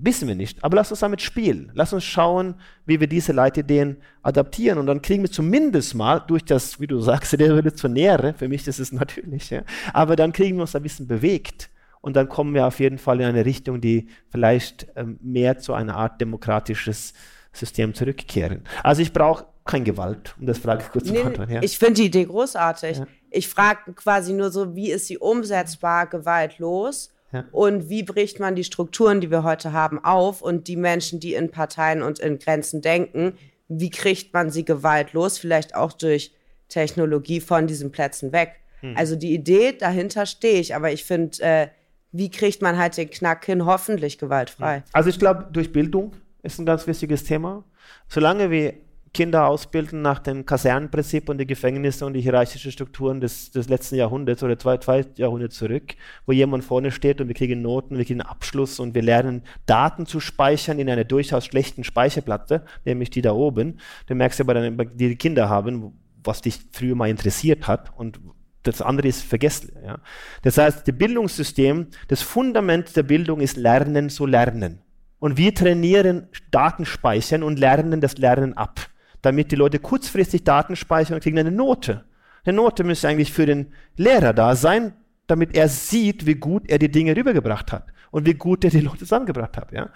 wissen 0.01 0.27
wir 0.27 0.35
nicht. 0.35 0.63
Aber 0.63 0.77
lass 0.77 0.91
uns 0.91 1.01
damit 1.01 1.21
spielen. 1.21 1.71
Lass 1.73 1.93
uns 1.93 2.03
schauen, 2.03 2.55
wie 2.85 2.99
wir 2.99 3.07
diese 3.07 3.33
Leitideen 3.33 3.97
adaptieren. 4.21 4.79
Und 4.79 4.87
dann 4.87 5.01
kriegen 5.01 5.23
wir 5.23 5.31
zumindest 5.31 5.95
mal 5.95 6.19
durch 6.19 6.45
das, 6.45 6.79
wie 6.79 6.87
du 6.87 6.99
sagst, 6.99 7.33
der 7.39 7.51
Revolutionäre, 7.51 8.33
für 8.33 8.47
mich 8.47 8.67
ist 8.67 8.79
es 8.79 8.91
natürlich, 8.91 9.49
ja, 9.49 9.63
aber 9.93 10.15
dann 10.15 10.31
kriegen 10.31 10.57
wir 10.57 10.61
uns 10.61 10.75
ein 10.75 10.83
bisschen 10.83 11.07
bewegt. 11.07 11.69
Und 12.01 12.15
dann 12.15 12.29
kommen 12.29 12.53
wir 12.53 12.65
auf 12.65 12.79
jeden 12.79 12.97
Fall 12.97 13.19
in 13.19 13.27
eine 13.27 13.45
Richtung, 13.45 13.81
die 13.81 14.07
vielleicht 14.29 14.87
ähm, 14.95 15.19
mehr 15.21 15.57
zu 15.57 15.73
einer 15.73 15.95
Art 15.95 16.21
demokratisches 16.21 17.13
System 17.51 17.93
zurückkehren. 17.93 18.63
Also 18.83 19.01
ich 19.01 19.11
brauche 19.11 19.45
keine 19.65 19.83
Gewalt, 19.83 20.33
um 20.39 20.45
das 20.45 20.59
Frage 20.59 20.85
kurz 20.91 21.07
zu 21.07 21.13
beantworten. 21.13 21.51
Ja. 21.51 21.61
Ich 21.61 21.77
finde 21.77 21.95
die 21.95 22.05
Idee 22.05 22.25
großartig. 22.25 22.99
Ja. 22.99 23.07
Ich 23.29 23.49
frage 23.49 23.93
quasi 23.93 24.33
nur 24.33 24.49
so, 24.49 24.75
wie 24.75 24.91
ist 24.91 25.07
sie 25.07 25.17
umsetzbar 25.17 26.07
gewaltlos? 26.07 27.11
Ja. 27.31 27.45
Und 27.51 27.89
wie 27.89 28.03
bricht 28.03 28.39
man 28.39 28.55
die 28.55 28.63
Strukturen, 28.63 29.21
die 29.21 29.29
wir 29.29 29.43
heute 29.43 29.71
haben, 29.73 30.03
auf? 30.03 30.41
Und 30.41 30.67
die 30.67 30.75
Menschen, 30.75 31.19
die 31.19 31.35
in 31.35 31.51
Parteien 31.51 32.01
und 32.01 32.19
in 32.19 32.39
Grenzen 32.39 32.81
denken, 32.81 33.37
wie 33.67 33.91
kriegt 33.91 34.33
man 34.33 34.49
sie 34.49 34.65
gewaltlos, 34.65 35.37
vielleicht 35.37 35.75
auch 35.75 35.93
durch 35.93 36.33
Technologie 36.69 37.39
von 37.39 37.67
diesen 37.67 37.91
Plätzen 37.91 38.31
weg? 38.31 38.55
Hm. 38.81 38.95
Also 38.97 39.15
die 39.15 39.33
Idee 39.33 39.73
dahinter 39.73 40.25
stehe 40.25 40.59
ich, 40.59 40.75
aber 40.75 40.91
ich 40.91 41.03
finde, 41.03 41.41
äh, 41.41 41.67
wie 42.11 42.31
kriegt 42.31 42.61
man 42.61 42.77
halt 42.77 42.97
den 42.97 43.09
Knack 43.09 43.45
hin, 43.45 43.65
hoffentlich 43.65 44.17
gewaltfrei? 44.17 44.83
Also 44.93 45.09
ich 45.09 45.19
glaube, 45.19 45.47
durch 45.51 45.71
Bildung 45.71 46.13
ist 46.41 46.59
ein 46.59 46.65
ganz 46.65 46.87
wichtiges 46.87 47.23
Thema. 47.23 47.63
Solange 48.07 48.49
wir 48.49 48.73
Kinder 49.13 49.47
ausbilden 49.47 50.01
nach 50.01 50.19
dem 50.19 50.45
Kasernenprinzip 50.45 51.29
und 51.29 51.39
die 51.39 51.47
Gefängnisse 51.47 52.05
und 52.05 52.13
die 52.13 52.21
hierarchischen 52.21 52.71
Strukturen 52.71 53.19
des, 53.19 53.51
des 53.51 53.67
letzten 53.67 53.95
Jahrhunderts 53.95 54.43
oder 54.43 54.57
zwei, 54.59 54.77
zwei 54.77 55.05
Jahrhunderte 55.15 55.55
zurück, 55.55 55.95
wo 56.25 56.31
jemand 56.31 56.63
vorne 56.63 56.91
steht 56.91 57.19
und 57.19 57.27
wir 57.27 57.35
kriegen 57.35 57.61
Noten, 57.61 57.97
wir 57.97 58.05
kriegen 58.05 58.21
Abschluss 58.21 58.79
und 58.79 58.93
wir 58.93 59.01
lernen 59.01 59.43
Daten 59.65 60.05
zu 60.05 60.19
speichern 60.19 60.79
in 60.79 60.89
einer 60.89 61.05
durchaus 61.05 61.45
schlechten 61.45 61.83
Speicherplatte, 61.83 62.63
nämlich 62.85 63.09
die 63.09 63.21
da 63.21 63.33
oben. 63.33 63.79
Du 64.07 64.15
merkst 64.15 64.41
aber 64.41 64.53
dann, 64.53 64.77
die, 64.95 65.09
die 65.09 65.15
Kinder 65.15 65.49
haben, 65.49 65.93
was 66.23 66.41
dich 66.41 66.59
früher 66.71 66.95
mal 66.95 67.09
interessiert 67.09 67.67
hat 67.67 67.91
und 67.97 68.19
das 68.63 68.81
andere 68.81 69.07
ist 69.07 69.23
vergessen. 69.23 69.71
Ja. 69.83 69.99
Das 70.43 70.57
heißt, 70.57 70.87
das 70.87 70.97
Bildungssystem, 70.97 71.87
das 72.09 72.21
Fundament 72.21 72.95
der 72.95 73.03
Bildung 73.03 73.39
ist 73.39 73.57
Lernen 73.57 74.09
zu 74.09 74.25
lernen. 74.25 74.81
Und 75.17 75.37
wir 75.37 75.53
trainieren 75.53 76.27
Datenspeichern 76.51 77.43
und 77.43 77.59
lernen 77.59 78.01
das 78.01 78.17
Lernen 78.17 78.55
ab 78.55 78.79
damit 79.21 79.51
die 79.51 79.55
Leute 79.55 79.79
kurzfristig 79.79 80.43
Daten 80.43 80.75
speichern 80.75 81.15
und 81.15 81.23
kriegen 81.23 81.39
eine 81.39 81.51
Note. 81.51 82.05
Eine 82.45 82.55
Note 82.55 82.83
müsste 82.83 83.07
eigentlich 83.07 83.33
für 83.33 83.45
den 83.45 83.73
Lehrer 83.95 84.33
da 84.33 84.55
sein, 84.55 84.93
damit 85.27 85.55
er 85.55 85.69
sieht, 85.69 86.25
wie 86.25 86.35
gut 86.35 86.69
er 86.69 86.79
die 86.79 86.91
Dinge 86.91 87.15
rübergebracht 87.15 87.71
hat 87.71 87.87
und 88.11 88.25
wie 88.25 88.33
gut 88.33 88.63
er 88.63 88.71
die 88.71 88.81
Leute 88.81 88.99
zusammengebracht 88.99 89.57
hat. 89.57 89.71
Ja? 89.71 89.89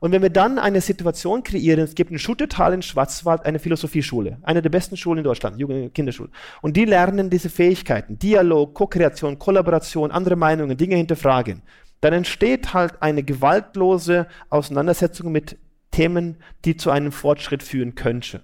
Und 0.00 0.12
wenn 0.12 0.22
wir 0.22 0.30
dann 0.30 0.58
eine 0.58 0.80
Situation 0.80 1.42
kreieren, 1.42 1.84
es 1.84 1.94
gibt 1.94 2.10
in 2.10 2.18
Schuttetal 2.18 2.72
in 2.72 2.80
Schwarzwald 2.80 3.44
eine 3.44 3.58
Philosophieschule, 3.58 4.38
eine 4.42 4.62
der 4.62 4.70
besten 4.70 4.96
Schulen 4.96 5.18
in 5.18 5.24
Deutschland, 5.24 5.58
Jugend 5.58 5.94
Kinderschule. 5.94 6.30
Und 6.62 6.76
die 6.76 6.86
lernen 6.86 7.28
diese 7.28 7.50
Fähigkeiten, 7.50 8.18
Dialog, 8.18 8.74
Co-Kreation, 8.74 9.38
Kollaboration, 9.38 10.10
andere 10.10 10.36
Meinungen, 10.36 10.78
Dinge 10.78 10.96
hinterfragen. 10.96 11.60
Dann 12.00 12.14
entsteht 12.14 12.72
halt 12.72 13.02
eine 13.02 13.22
gewaltlose 13.22 14.26
Auseinandersetzung 14.48 15.30
mit 15.30 15.58
Themen, 15.90 16.36
die 16.64 16.78
zu 16.78 16.90
einem 16.90 17.12
Fortschritt 17.12 17.62
führen 17.62 17.94
könnte. 17.94 18.40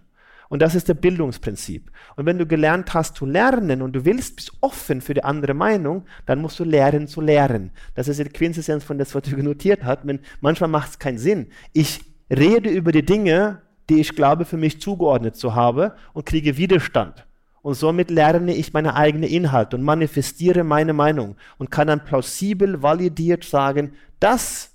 Und 0.49 0.63
das 0.63 0.75
ist 0.75 0.89
der 0.89 0.95
Bildungsprinzip. 0.95 1.91
Und 2.17 2.27
wenn 2.27 2.39
du 2.39 2.47
gelernt 2.47 2.95
hast 2.95 3.17
zu 3.17 3.27
lernen 3.27 3.83
und 3.83 3.93
du 3.95 4.05
willst, 4.05 4.37
bist 4.37 4.53
offen 4.61 5.01
für 5.01 5.15
die 5.15 5.25
andere 5.25 5.55
Meinung, 5.55 6.05
dann 6.25 6.41
musst 6.41 6.59
du 6.61 6.65
lernen 6.65 7.09
zu 7.09 7.21
lernen. 7.21 7.73
Das 7.95 8.09
ist 8.09 8.21
die 8.21 8.25
Quintessenz 8.25 8.85
von 8.85 8.99
das, 8.99 9.15
was 9.15 9.23
du 9.23 9.37
notiert 9.43 9.85
hast. 9.85 10.01
manchmal 10.41 10.71
macht 10.71 10.91
es 10.91 10.99
keinen 10.99 11.19
Sinn. 11.19 11.49
Ich 11.73 12.01
rede 12.31 12.71
über 12.71 12.93
die 12.93 13.05
Dinge, 13.05 13.63
die 13.89 14.01
ich 14.01 14.15
glaube, 14.15 14.45
für 14.45 14.57
mich 14.57 14.81
zugeordnet 14.81 15.37
zu 15.37 15.55
haben 15.55 15.93
und 16.13 16.27
kriege 16.27 16.57
Widerstand. 16.57 17.27
Und 17.63 17.75
somit 17.75 18.11
lerne 18.11 18.55
ich 18.55 18.73
meine 18.73 18.95
eigene 18.95 19.27
Inhalte 19.27 19.77
und 19.77 19.83
manifestiere 19.83 20.63
meine 20.63 20.93
Meinung 20.93 21.37
und 21.59 21.71
kann 21.71 21.89
dann 21.89 22.05
plausibel, 22.05 22.83
validiert 22.83 23.43
sagen, 23.43 23.95
das 24.21 24.73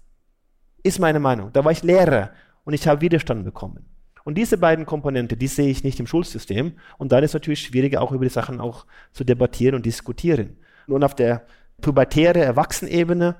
ist 0.83 0.99
meine 0.99 1.21
Meinung. 1.21 1.51
Da 1.53 1.63
war 1.63 1.71
ich 1.71 1.83
Lehrer 1.83 2.31
und 2.65 2.73
ich 2.73 2.87
habe 2.87 3.01
Widerstand 3.01 3.45
bekommen. 3.45 3.90
Und 4.23 4.37
diese 4.37 4.57
beiden 4.57 4.85
Komponente, 4.85 5.37
die 5.37 5.47
sehe 5.47 5.69
ich 5.69 5.83
nicht 5.83 5.99
im 5.99 6.07
Schulsystem. 6.07 6.73
Und 6.97 7.11
dann 7.11 7.23
ist 7.23 7.31
es 7.31 7.35
natürlich 7.35 7.61
schwieriger, 7.61 8.01
auch 8.01 8.11
über 8.11 8.25
die 8.25 8.31
Sachen 8.31 8.59
auch 8.59 8.85
zu 9.11 9.23
debattieren 9.23 9.75
und 9.75 9.85
diskutieren. 9.85 10.57
Und 10.87 11.03
auf 11.03 11.15
der 11.15 11.45
pubertäre 11.81 12.39
Erwachsenebene, 12.39 13.35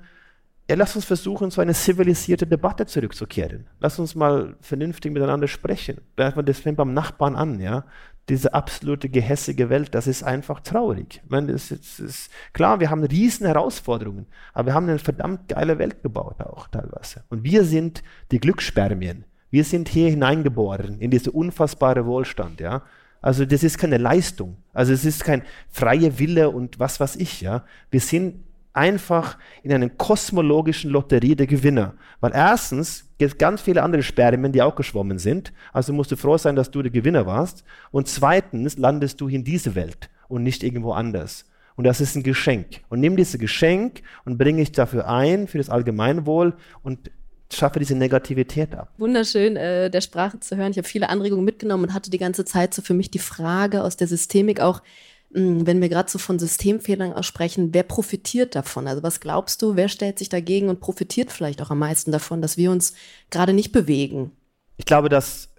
ja, 0.68 0.76
lass 0.76 0.96
uns 0.96 1.04
versuchen, 1.04 1.50
so 1.50 1.60
eine 1.60 1.74
zivilisierte 1.74 2.46
Debatte 2.46 2.86
zurückzukehren. 2.86 3.66
Lass 3.80 3.98
uns 3.98 4.14
mal 4.14 4.56
vernünftig 4.60 5.12
miteinander 5.12 5.48
sprechen. 5.48 6.00
Das 6.16 6.60
fängt 6.60 6.76
beim 6.76 6.94
Nachbarn 6.94 7.36
an, 7.36 7.60
ja. 7.60 7.84
Diese 8.28 8.54
absolute 8.54 9.08
gehässige 9.08 9.68
Welt, 9.68 9.96
das 9.96 10.06
ist 10.06 10.22
einfach 10.22 10.60
traurig. 10.60 11.20
Ich 11.24 11.30
meine, 11.30 11.52
das 11.52 11.72
ist, 11.72 11.98
das 11.98 12.00
ist, 12.00 12.30
klar, 12.52 12.78
wir 12.78 12.88
haben 12.88 13.02
riesen 13.02 13.46
Herausforderungen, 13.46 14.26
aber 14.52 14.68
wir 14.68 14.74
haben 14.74 14.88
eine 14.88 15.00
verdammt 15.00 15.48
geile 15.48 15.78
Welt 15.80 16.04
gebaut 16.04 16.40
auch 16.40 16.68
teilweise. 16.68 17.24
Und 17.30 17.42
wir 17.42 17.64
sind 17.64 18.04
die 18.30 18.38
Glücksspermien 18.38 19.24
wir 19.52 19.64
sind 19.64 19.88
hier 19.88 20.08
hineingeboren 20.08 20.98
in 20.98 21.10
diese 21.10 21.30
unfassbare 21.30 22.06
Wohlstand, 22.06 22.60
ja. 22.60 22.82
Also 23.20 23.44
das 23.44 23.62
ist 23.62 23.78
keine 23.78 23.98
Leistung. 23.98 24.56
Also 24.72 24.92
es 24.92 25.04
ist 25.04 25.22
kein 25.22 25.42
freier 25.68 26.18
Wille 26.18 26.50
und 26.50 26.80
was 26.80 26.98
weiß 26.98 27.16
ich, 27.16 27.42
ja. 27.42 27.64
Wir 27.90 28.00
sind 28.00 28.42
einfach 28.72 29.36
in 29.62 29.70
einer 29.70 29.90
kosmologischen 29.90 30.90
Lotterie 30.90 31.36
der 31.36 31.46
Gewinner. 31.46 31.94
Weil 32.20 32.32
erstens 32.34 33.06
gibt 33.18 33.32
es 33.32 33.38
ganz 33.38 33.60
viele 33.60 33.82
andere 33.82 34.02
Spermien, 34.02 34.52
die 34.52 34.62
auch 34.62 34.74
geschwommen 34.74 35.18
sind. 35.18 35.52
Also 35.74 35.92
musst 35.92 36.10
du 36.10 36.16
froh 36.16 36.38
sein, 36.38 36.56
dass 36.56 36.70
du 36.70 36.80
der 36.80 36.90
Gewinner 36.90 37.26
warst. 37.26 37.62
Und 37.90 38.08
zweitens 38.08 38.78
landest 38.78 39.20
du 39.20 39.28
in 39.28 39.44
diese 39.44 39.74
Welt 39.74 40.08
und 40.28 40.42
nicht 40.42 40.62
irgendwo 40.62 40.92
anders. 40.92 41.44
Und 41.76 41.84
das 41.84 42.00
ist 42.00 42.16
ein 42.16 42.22
Geschenk. 42.22 42.80
Und 42.88 43.00
nimm 43.00 43.16
dieses 43.16 43.38
Geschenk 43.38 44.02
und 44.24 44.38
bringe 44.38 44.62
ich 44.62 44.72
dafür 44.72 45.08
ein, 45.08 45.46
für 45.46 45.58
das 45.58 45.68
Allgemeinwohl 45.68 46.54
und 46.82 47.10
schaffe 47.56 47.78
diese 47.78 47.94
Negativität 47.94 48.74
ab. 48.74 48.92
Wunderschön, 48.98 49.56
äh, 49.56 49.90
der 49.90 50.00
Sprache 50.00 50.40
zu 50.40 50.56
hören. 50.56 50.72
Ich 50.72 50.78
habe 50.78 50.88
viele 50.88 51.08
Anregungen 51.08 51.44
mitgenommen 51.44 51.84
und 51.84 51.94
hatte 51.94 52.10
die 52.10 52.18
ganze 52.18 52.44
Zeit 52.44 52.74
so 52.74 52.82
für 52.82 52.94
mich 52.94 53.10
die 53.10 53.18
Frage 53.18 53.82
aus 53.82 53.96
der 53.96 54.08
Systemik 54.08 54.60
auch, 54.60 54.82
mh, 55.30 55.40
hm, 55.40 55.66
wenn 55.66 55.80
wir 55.80 55.88
gerade 55.88 56.10
so 56.10 56.18
von 56.18 56.38
Systemfehlern 56.38 57.12
aussprechen, 57.12 57.70
wer 57.72 57.82
profitiert 57.82 58.54
davon? 58.54 58.86
Also 58.86 59.02
was 59.02 59.20
glaubst 59.20 59.62
du, 59.62 59.76
wer 59.76 59.88
stellt 59.88 60.18
sich 60.18 60.28
dagegen 60.28 60.68
und 60.68 60.80
profitiert 60.80 61.30
vielleicht 61.30 61.62
auch 61.62 61.70
am 61.70 61.78
meisten 61.78 62.12
davon, 62.12 62.42
dass 62.42 62.56
wir 62.56 62.70
uns 62.70 62.94
gerade 63.30 63.52
nicht 63.52 63.72
bewegen? 63.72 64.32
Ich 64.76 64.84
glaube, 64.84 65.08
dass 65.08 65.50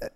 äh, 0.00 0.08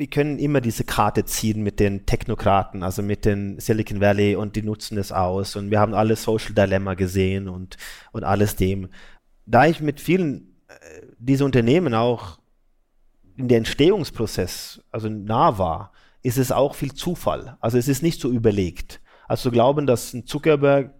wir 0.00 0.06
können 0.06 0.38
immer 0.38 0.62
diese 0.62 0.84
Karte 0.84 1.26
ziehen 1.26 1.62
mit 1.62 1.78
den 1.78 2.06
Technokraten, 2.06 2.82
also 2.82 3.02
mit 3.02 3.26
den 3.26 3.60
Silicon 3.60 4.00
Valley 4.00 4.34
und 4.34 4.56
die 4.56 4.62
nutzen 4.62 4.96
es 4.96 5.12
aus 5.12 5.56
und 5.56 5.70
wir 5.70 5.78
haben 5.78 5.92
alle 5.92 6.16
Social 6.16 6.54
Dilemma 6.54 6.94
gesehen 6.94 7.48
und, 7.48 7.76
und 8.10 8.24
alles 8.24 8.56
dem 8.56 8.88
da 9.50 9.66
ich 9.66 9.80
mit 9.80 10.00
vielen 10.00 10.54
äh, 10.68 10.74
dieser 11.18 11.44
Unternehmen 11.44 11.94
auch 11.94 12.38
in 13.36 13.48
der 13.48 13.58
Entstehungsprozess 13.58 14.82
also 14.90 15.08
nah 15.08 15.58
war, 15.58 15.92
ist 16.22 16.38
es 16.38 16.52
auch 16.52 16.74
viel 16.74 16.92
Zufall. 16.92 17.56
Also 17.60 17.78
es 17.78 17.88
ist 17.88 18.02
nicht 18.02 18.20
so 18.20 18.30
überlegt. 18.30 19.00
Also 19.26 19.44
zu 19.44 19.50
glauben, 19.50 19.86
dass 19.86 20.12
ein 20.12 20.26
Zuckerberg 20.26 20.92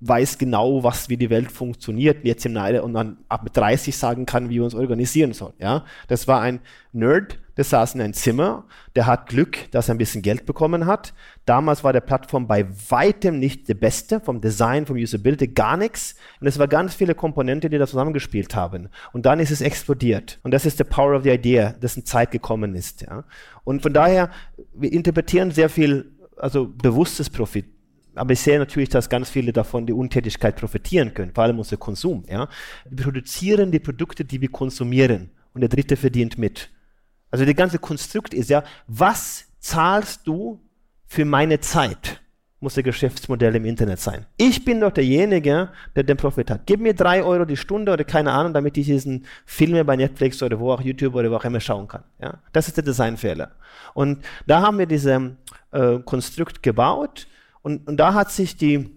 weiß 0.00 0.38
genau, 0.38 0.82
was, 0.82 1.08
wie 1.10 1.18
die 1.18 1.28
Welt 1.28 1.52
funktioniert, 1.52 2.24
jetzt 2.24 2.46
im 2.46 2.54
Neide 2.54 2.82
und 2.82 2.94
dann 2.94 3.18
ab 3.28 3.52
30 3.52 3.96
sagen 3.96 4.24
kann, 4.24 4.48
wie 4.48 4.54
wir 4.54 4.64
uns 4.64 4.74
organisieren 4.74 5.34
sollen. 5.34 5.52
Ja, 5.58 5.84
das 6.08 6.26
war 6.26 6.40
ein 6.40 6.60
Nerd, 6.92 7.38
der 7.60 7.64
saß 7.66 7.94
in 7.94 8.00
einem 8.00 8.14
Zimmer, 8.14 8.64
der 8.96 9.04
hat 9.04 9.28
Glück, 9.28 9.70
dass 9.70 9.90
er 9.90 9.94
ein 9.94 9.98
bisschen 9.98 10.22
Geld 10.22 10.46
bekommen 10.46 10.86
hat. 10.86 11.12
Damals 11.44 11.84
war 11.84 11.92
der 11.92 12.00
Plattform 12.00 12.46
bei 12.46 12.66
weitem 12.88 13.38
nicht 13.38 13.68
der 13.68 13.74
beste, 13.74 14.18
vom 14.18 14.40
Design, 14.40 14.86
vom 14.86 14.96
Usability, 14.96 15.48
gar 15.48 15.76
nichts. 15.76 16.14
Und 16.40 16.46
es 16.46 16.58
war 16.58 16.68
ganz 16.68 16.94
viele 16.94 17.14
Komponenten, 17.14 17.70
die 17.70 17.76
da 17.76 17.86
zusammengespielt 17.86 18.54
haben. 18.54 18.88
Und 19.12 19.26
dann 19.26 19.40
ist 19.40 19.50
es 19.50 19.60
explodiert. 19.60 20.38
Und 20.42 20.54
das 20.54 20.64
ist 20.64 20.78
der 20.78 20.84
Power 20.84 21.14
of 21.14 21.24
the 21.24 21.28
Idea, 21.28 21.74
dessen 21.74 22.06
Zeit 22.06 22.30
gekommen 22.30 22.74
ist. 22.74 23.02
Ja. 23.02 23.24
Und 23.62 23.82
von 23.82 23.92
daher, 23.92 24.30
wir 24.72 24.90
interpretieren 24.90 25.50
sehr 25.50 25.68
viel, 25.68 26.12
also 26.38 26.66
bewusstes 26.66 27.28
Profit 27.28 27.66
aber 28.16 28.32
ich 28.32 28.40
sehe 28.40 28.58
natürlich, 28.58 28.88
dass 28.88 29.08
ganz 29.08 29.30
viele 29.30 29.52
davon 29.52 29.86
die 29.86 29.92
Untätigkeit 29.92 30.56
profitieren 30.56 31.14
können, 31.14 31.32
vor 31.32 31.44
allem 31.44 31.58
unser 31.58 31.76
Konsum. 31.76 32.24
Ja? 32.28 32.48
Wir 32.88 33.04
produzieren 33.04 33.70
die 33.70 33.78
Produkte, 33.78 34.24
die 34.24 34.40
wir 34.40 34.50
konsumieren 34.50 35.30
und 35.54 35.60
der 35.60 35.68
Dritte 35.68 35.96
verdient 35.96 36.36
mit. 36.36 36.70
Also 37.30 37.44
der 37.44 37.54
ganze 37.54 37.78
Konstrukt 37.78 38.34
ist 38.34 38.50
ja, 38.50 38.64
was 38.86 39.44
zahlst 39.60 40.26
du 40.26 40.60
für 41.06 41.24
meine 41.24 41.60
Zeit? 41.60 42.20
muss 42.60 42.74
das 42.74 42.84
Geschäftsmodell 42.84 43.56
im 43.56 43.64
Internet 43.64 44.00
sein. 44.00 44.26
Ich 44.36 44.64
bin 44.64 44.80
doch 44.80 44.92
derjenige, 44.92 45.70
der 45.96 46.02
den 46.02 46.18
Profit 46.18 46.50
hat. 46.50 46.66
Gib 46.66 46.80
mir 46.80 46.94
drei 46.94 47.24
Euro 47.24 47.46
die 47.46 47.56
Stunde 47.56 47.90
oder 47.92 48.04
keine 48.04 48.32
Ahnung, 48.32 48.52
damit 48.52 48.76
ich 48.76 48.84
diesen 48.84 49.24
Film 49.46 49.84
bei 49.86 49.96
Netflix 49.96 50.42
oder 50.42 50.60
wo 50.60 50.70
auch 50.70 50.82
YouTube 50.82 51.14
oder 51.14 51.30
wo 51.30 51.36
auch 51.36 51.44
immer 51.44 51.60
schauen 51.60 51.88
kann. 51.88 52.04
Ja? 52.20 52.38
Das 52.52 52.68
ist 52.68 52.76
der 52.76 52.84
Designfehler. 52.84 53.52
Und 53.94 54.22
da 54.46 54.60
haben 54.60 54.78
wir 54.78 54.84
dieses 54.84 55.32
äh, 55.72 55.98
Konstrukt 56.04 56.62
gebaut 56.62 57.26
und, 57.62 57.88
und 57.88 57.96
da 57.96 58.12
hat 58.12 58.30
sich 58.30 58.56
die, 58.56 58.90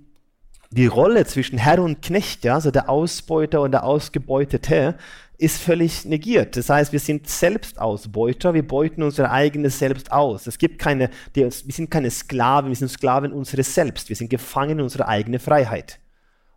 die 0.69 0.87
Rolle 0.87 1.25
zwischen 1.25 1.57
Herr 1.57 1.81
und 1.81 2.01
Knecht, 2.01 2.43
ja, 2.43 2.55
also 2.55 2.69
der 2.69 2.89
Ausbeuter 2.89 3.61
und 3.61 3.71
der 3.71 3.85
Ausgebeutete, 3.85 4.95
ist 5.43 5.61
völlig 5.61 6.05
negiert. 6.05 6.55
Das 6.55 6.69
heißt, 6.69 6.93
wir 6.93 6.99
sind 6.99 7.27
Selbstausbeuter, 7.27 8.53
wir 8.53 8.65
beuten 8.65 9.03
unser 9.03 9.31
eigenes 9.31 9.77
Selbst 9.77 10.11
aus. 10.11 10.47
Es 10.47 10.57
gibt 10.57 10.79
keine, 10.79 11.09
wir 11.33 11.51
sind 11.51 11.91
keine 11.91 12.09
Sklaven, 12.09 12.69
wir 12.69 12.75
sind 12.75 12.89
Sklaven 12.89 13.33
unseres 13.33 13.75
Selbst, 13.75 14.09
wir 14.09 14.15
sind 14.15 14.29
Gefangen 14.29 14.79
in 14.79 14.81
unserer 14.81 15.07
eigenen 15.07 15.39
Freiheit. 15.39 15.99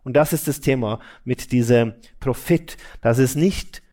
Und 0.03 0.13
das 0.13 0.31
ist 0.31 0.47
das 0.47 0.61
Thema 0.61 1.01
mit 1.25 1.51
diesem 1.51 1.95
Profit, 2.21 2.77
dass 3.01 3.17
es 3.17 3.35
nicht 3.35 3.83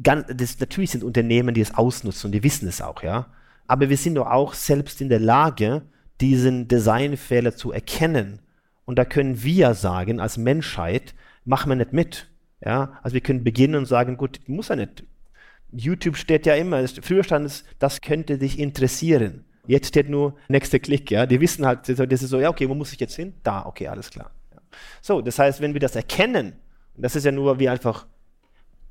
ganz, 0.00 0.26
das, 0.32 0.60
natürlich 0.60 0.92
sind 0.92 1.02
Unternehmen, 1.02 1.54
die 1.54 1.60
es 1.60 1.74
ausnutzen 1.74 2.28
und 2.28 2.32
die 2.32 2.44
wissen 2.44 2.68
es 2.68 2.80
auch, 2.80 3.02
ja. 3.02 3.26
Aber 3.66 3.88
wir 3.88 3.96
sind 3.96 4.14
doch 4.14 4.30
auch 4.30 4.54
selbst 4.54 5.00
in 5.00 5.08
der 5.08 5.18
Lage, 5.18 5.82
diesen 6.20 6.68
Designfehler 6.68 7.56
zu 7.56 7.72
erkennen. 7.72 8.40
Und 8.84 8.96
da 8.96 9.04
können 9.04 9.42
wir 9.42 9.74
sagen, 9.74 10.20
als 10.20 10.36
Menschheit, 10.36 11.14
machen 11.44 11.70
wir 11.70 11.76
nicht 11.76 11.92
mit. 11.92 12.28
Ja, 12.66 12.98
also 13.04 13.14
wir 13.14 13.20
können 13.20 13.44
beginnen 13.44 13.76
und 13.76 13.86
sagen, 13.86 14.16
gut, 14.16 14.40
muss 14.48 14.68
ja 14.68 14.76
nicht. 14.76 15.04
YouTube 15.70 16.16
steht 16.16 16.46
ja 16.46 16.56
immer, 16.56 16.86
früher 16.88 17.22
stand 17.22 17.46
es, 17.46 17.64
das 17.78 18.00
könnte 18.00 18.38
dich 18.38 18.58
interessieren. 18.58 19.44
Jetzt 19.68 19.88
steht 19.88 20.08
nur 20.08 20.34
nächster 20.48 20.80
Klick, 20.80 21.12
ja. 21.12 21.26
Die 21.26 21.40
wissen 21.40 21.64
halt, 21.64 21.88
das 21.88 22.22
ist 22.22 22.28
so, 22.28 22.40
ja, 22.40 22.48
okay, 22.48 22.68
wo 22.68 22.74
muss 22.74 22.92
ich 22.92 22.98
jetzt 22.98 23.14
hin? 23.14 23.34
Da, 23.44 23.64
okay, 23.66 23.86
alles 23.86 24.10
klar. 24.10 24.32
Ja. 24.52 24.58
So, 25.00 25.20
das 25.20 25.38
heißt, 25.38 25.60
wenn 25.60 25.74
wir 25.74 25.80
das 25.80 25.94
erkennen, 25.94 26.54
das 26.96 27.14
ist 27.14 27.22
ja 27.22 27.30
nur, 27.30 27.60
wir 27.60 27.70
einfach 27.70 28.08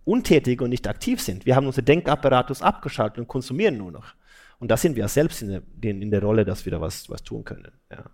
untätig 0.05 0.61
und 0.61 0.69
nicht 0.69 0.87
aktiv 0.87 1.19
sind. 1.19 1.45
Wir 1.45 1.57
haben 1.57 1.67
unser 1.67 1.81
Denkapparatus 1.81 2.61
abgeschaltet 2.61 3.19
und 3.19 3.27
konsumieren 3.27 3.77
nur 3.77 3.91
noch. 3.91 4.15
Und 4.59 4.71
da 4.71 4.77
sind 4.77 4.95
wir 4.95 5.05
selbst 5.09 5.41
in 5.41 5.49
der, 5.49 5.61
in 5.81 6.11
der 6.11 6.21
Rolle, 6.21 6.45
dass 6.45 6.63
wir 6.63 6.71
da 6.71 6.79
was, 6.79 7.09
was 7.09 7.23
tun 7.23 7.43
können. 7.43 7.73
Ja. 7.91 8.05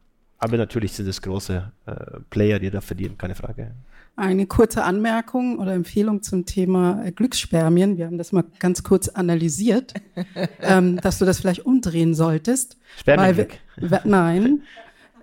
Aber 0.41 0.57
natürlich 0.57 0.93
sind 0.93 1.07
es 1.07 1.21
große 1.21 1.71
äh, 1.85 1.93
Player, 2.31 2.57
die 2.57 2.71
da 2.71 2.81
verdienen, 2.81 3.15
keine 3.15 3.35
Frage. 3.35 3.75
Eine 4.15 4.47
kurze 4.47 4.83
Anmerkung 4.83 5.59
oder 5.59 5.73
Empfehlung 5.73 6.23
zum 6.23 6.47
Thema 6.47 7.05
äh, 7.05 7.11
Glücksspermien. 7.11 7.97
Wir 7.97 8.07
haben 8.07 8.17
das 8.17 8.31
mal 8.31 8.43
ganz 8.57 8.81
kurz 8.81 9.07
analysiert, 9.07 9.93
ähm, 10.61 10.99
dass 10.99 11.19
du 11.19 11.25
das 11.25 11.39
vielleicht 11.39 11.63
umdrehen 11.65 12.15
solltest. 12.15 12.77
Spermienglück. 12.97 13.59
Nein, 14.03 14.63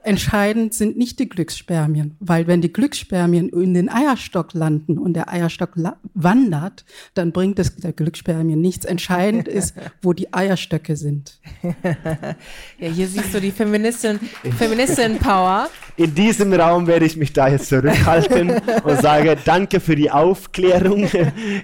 Entscheidend 0.02 0.74
sind 0.74 0.96
nicht 0.96 1.18
die 1.18 1.28
Glücksspermien, 1.28 2.16
weil 2.20 2.46
wenn 2.46 2.60
die 2.60 2.72
Glücksspermien 2.72 3.48
in 3.48 3.74
den 3.74 3.88
Eierstock 3.88 4.54
landen 4.54 4.98
und 4.98 5.14
der 5.14 5.32
Eierstock 5.32 5.70
wandert, 6.14 6.84
dann 7.14 7.32
bringt 7.32 7.58
es 7.58 7.76
der 7.76 7.92
Glücksspermien 7.92 8.60
nichts. 8.60 8.84
Entscheidend 8.84 9.48
ist, 9.48 9.74
wo 10.02 10.12
die 10.12 10.32
Eierstöcke 10.32 10.96
sind. 10.96 11.40
ja, 11.62 12.88
hier 12.88 13.08
siehst 13.08 13.34
du 13.34 13.40
die 13.40 13.50
Feministin, 13.50 14.20
Feministin 14.56 15.18
Power. 15.18 15.68
In 15.96 16.14
diesem 16.14 16.52
Raum 16.52 16.86
werde 16.86 17.06
ich 17.06 17.16
mich 17.16 17.32
da 17.32 17.48
jetzt 17.48 17.68
zurückhalten 17.68 18.50
und 18.84 19.00
sage 19.00 19.36
Danke 19.44 19.80
für 19.80 19.96
die 19.96 20.10
Aufklärung. 20.10 21.08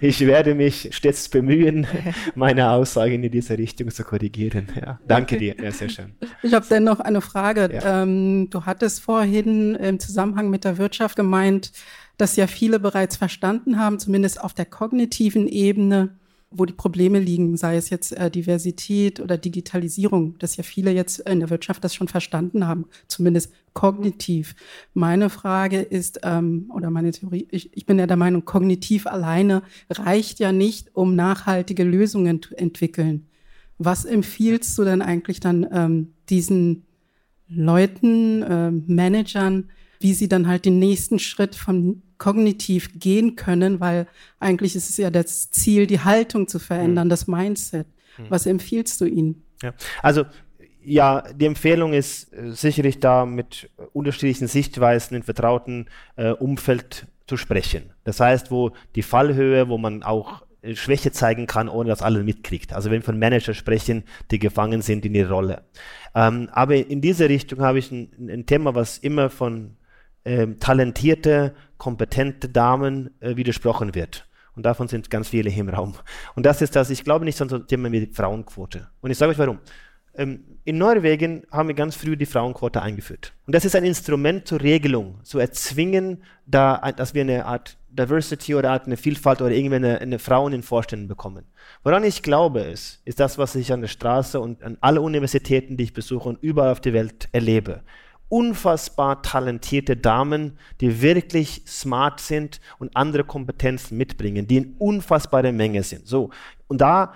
Ich 0.00 0.20
werde 0.20 0.54
mich 0.54 0.88
stets 0.92 1.28
bemühen, 1.28 1.86
meine 2.34 2.70
Aussagen 2.70 3.22
in 3.22 3.30
diese 3.30 3.56
Richtung 3.56 3.90
zu 3.90 4.04
korrigieren. 4.04 4.68
Ja, 4.80 4.98
danke 5.06 5.38
dir, 5.38 5.54
ja, 5.62 5.70
sehr 5.70 5.88
schön. 5.88 6.14
Ich 6.42 6.52
habe 6.52 6.66
dennoch 6.68 7.00
eine 7.00 7.20
Frage. 7.20 7.70
Ja. 7.72 8.02
Ähm, 8.02 8.23
du 8.50 8.64
hattest 8.64 9.00
vorhin 9.00 9.74
im 9.74 9.98
Zusammenhang 9.98 10.50
mit 10.50 10.64
der 10.64 10.78
Wirtschaft 10.78 11.16
gemeint, 11.16 11.72
dass 12.16 12.36
ja 12.36 12.46
viele 12.46 12.78
bereits 12.78 13.16
verstanden 13.16 13.78
haben, 13.78 13.98
zumindest 13.98 14.40
auf 14.40 14.54
der 14.54 14.66
kognitiven 14.66 15.48
Ebene, 15.48 16.16
wo 16.56 16.64
die 16.64 16.72
Probleme 16.72 17.18
liegen, 17.18 17.56
sei 17.56 17.76
es 17.76 17.90
jetzt 17.90 18.12
äh, 18.12 18.30
Diversität 18.30 19.18
oder 19.18 19.36
Digitalisierung, 19.36 20.38
dass 20.38 20.56
ja 20.56 20.62
viele 20.62 20.92
jetzt 20.92 21.18
in 21.20 21.40
der 21.40 21.50
Wirtschaft 21.50 21.82
das 21.82 21.94
schon 21.94 22.06
verstanden 22.06 22.66
haben, 22.66 22.86
zumindest 23.08 23.52
kognitiv. 23.72 24.54
Meine 24.92 25.30
Frage 25.30 25.80
ist, 25.80 26.20
ähm, 26.22 26.70
oder 26.72 26.90
meine 26.90 27.10
Theorie, 27.10 27.48
ich, 27.50 27.76
ich 27.76 27.86
bin 27.86 27.98
ja 27.98 28.06
der 28.06 28.16
Meinung, 28.16 28.44
kognitiv 28.44 29.06
alleine 29.08 29.62
reicht 29.90 30.38
ja 30.38 30.52
nicht, 30.52 30.94
um 30.94 31.16
nachhaltige 31.16 31.82
Lösungen 31.82 32.40
zu 32.40 32.54
entwickeln. 32.54 33.26
Was 33.78 34.04
empfiehlst 34.04 34.78
du 34.78 34.84
denn 34.84 35.02
eigentlich 35.02 35.40
dann 35.40 35.66
ähm, 35.72 36.14
diesen 36.28 36.86
Leuten, 37.48 38.42
äh, 38.42 38.70
Managern, 38.70 39.70
wie 40.00 40.14
sie 40.14 40.28
dann 40.28 40.46
halt 40.46 40.64
den 40.64 40.78
nächsten 40.78 41.18
Schritt 41.18 41.54
von 41.54 42.02
kognitiv 42.18 42.90
gehen 42.98 43.36
können, 43.36 43.80
weil 43.80 44.06
eigentlich 44.38 44.76
ist 44.76 44.90
es 44.90 44.96
ja 44.96 45.10
das 45.10 45.50
Ziel, 45.50 45.86
die 45.86 46.00
Haltung 46.00 46.48
zu 46.48 46.58
verändern, 46.58 47.08
mhm. 47.08 47.10
das 47.10 47.26
Mindset. 47.26 47.86
Mhm. 48.18 48.24
Was 48.28 48.46
empfiehlst 48.46 49.00
du 49.00 49.06
ihnen? 49.06 49.42
Ja. 49.62 49.74
Also 50.02 50.24
ja, 50.84 51.22
die 51.32 51.46
Empfehlung 51.46 51.92
ist 51.92 52.32
äh, 52.32 52.52
sicherlich 52.52 53.00
da 53.00 53.24
mit 53.24 53.70
unterschiedlichen 53.92 54.48
Sichtweisen 54.48 55.16
in 55.16 55.22
vertrauten 55.22 55.86
äh, 56.16 56.30
Umfeld 56.30 57.06
zu 57.26 57.36
sprechen. 57.36 57.90
Das 58.04 58.20
heißt, 58.20 58.50
wo 58.50 58.72
die 58.94 59.02
Fallhöhe, 59.02 59.68
wo 59.68 59.78
man 59.78 60.02
auch 60.02 60.43
Schwäche 60.74 61.12
zeigen 61.12 61.46
kann, 61.46 61.68
ohne 61.68 61.90
dass 61.90 62.02
alle 62.02 62.22
mitkriegt. 62.22 62.72
Also 62.72 62.90
wenn 62.90 63.00
wir 63.00 63.04
von 63.04 63.18
Manager 63.18 63.54
sprechen, 63.54 64.04
die 64.30 64.38
gefangen 64.38 64.82
sind 64.82 65.04
in 65.04 65.14
ihrer 65.14 65.32
Rolle. 65.32 65.62
Ähm, 66.14 66.48
aber 66.52 66.76
in 66.76 67.00
diese 67.00 67.28
Richtung 67.28 67.60
habe 67.60 67.78
ich 67.78 67.90
ein, 67.90 68.10
ein, 68.18 68.46
Thema, 68.46 68.74
was 68.74 68.98
immer 68.98 69.30
von 69.30 69.76
ähm, 70.24 70.58
talentierte, 70.58 71.54
kompetente 71.76 72.48
Damen 72.48 73.10
äh, 73.20 73.36
widersprochen 73.36 73.94
wird. 73.94 74.26
Und 74.56 74.64
davon 74.64 74.88
sind 74.88 75.10
ganz 75.10 75.28
viele 75.28 75.50
hier 75.50 75.64
im 75.64 75.68
Raum. 75.68 75.94
Und 76.36 76.46
das 76.46 76.62
ist 76.62 76.76
das, 76.76 76.90
ich 76.90 77.04
glaube 77.04 77.24
nicht 77.24 77.40
an 77.42 77.48
so 77.48 77.58
Thema 77.58 77.90
wie 77.90 78.06
die 78.06 78.12
Frauenquote. 78.12 78.88
Und 79.00 79.10
ich 79.10 79.18
sage 79.18 79.32
euch 79.32 79.38
warum. 79.38 79.58
Ähm, 80.16 80.44
in 80.64 80.78
Norwegen 80.78 81.42
haben 81.50 81.68
wir 81.68 81.74
ganz 81.74 81.96
früh 81.96 82.16
die 82.16 82.26
Frauenquote 82.26 82.80
eingeführt. 82.80 83.34
Und 83.46 83.54
das 83.54 83.64
ist 83.64 83.74
ein 83.74 83.84
Instrument 83.84 84.46
zur 84.46 84.60
Regelung, 84.60 85.18
zu 85.24 85.40
erzwingen, 85.40 86.22
da, 86.46 86.92
dass 86.92 87.14
wir 87.14 87.22
eine 87.22 87.46
Art 87.46 87.76
Diversity 87.94 88.54
oder 88.54 88.72
Art 88.72 88.86
eine 88.86 88.96
Vielfalt 88.96 89.40
oder 89.40 89.52
irgendwie 89.52 89.76
eine, 89.76 90.00
eine 90.00 90.18
Frauen 90.18 90.52
in 90.52 90.62
Vorständen 90.62 91.08
bekommen. 91.08 91.44
Woran 91.82 92.04
ich 92.04 92.22
glaube 92.22 92.60
ist, 92.60 93.00
ist 93.04 93.20
das, 93.20 93.38
was 93.38 93.54
ich 93.54 93.72
an 93.72 93.80
der 93.80 93.88
Straße 93.88 94.40
und 94.40 94.62
an 94.62 94.78
alle 94.80 95.00
Universitäten, 95.00 95.76
die 95.76 95.84
ich 95.84 95.92
besuche 95.92 96.28
und 96.28 96.42
überall 96.42 96.72
auf 96.72 96.80
der 96.80 96.92
Welt 96.92 97.28
erlebe. 97.32 97.82
Unfassbar 98.28 99.22
talentierte 99.22 99.96
Damen, 99.96 100.58
die 100.80 101.02
wirklich 101.02 101.62
smart 101.66 102.20
sind 102.20 102.60
und 102.78 102.96
andere 102.96 103.24
Kompetenzen 103.24 103.96
mitbringen, 103.96 104.46
die 104.46 104.56
in 104.56 104.74
unfassbarer 104.78 105.52
Menge 105.52 105.82
sind. 105.82 106.06
So. 106.06 106.30
Und 106.66 106.80
da 106.80 107.14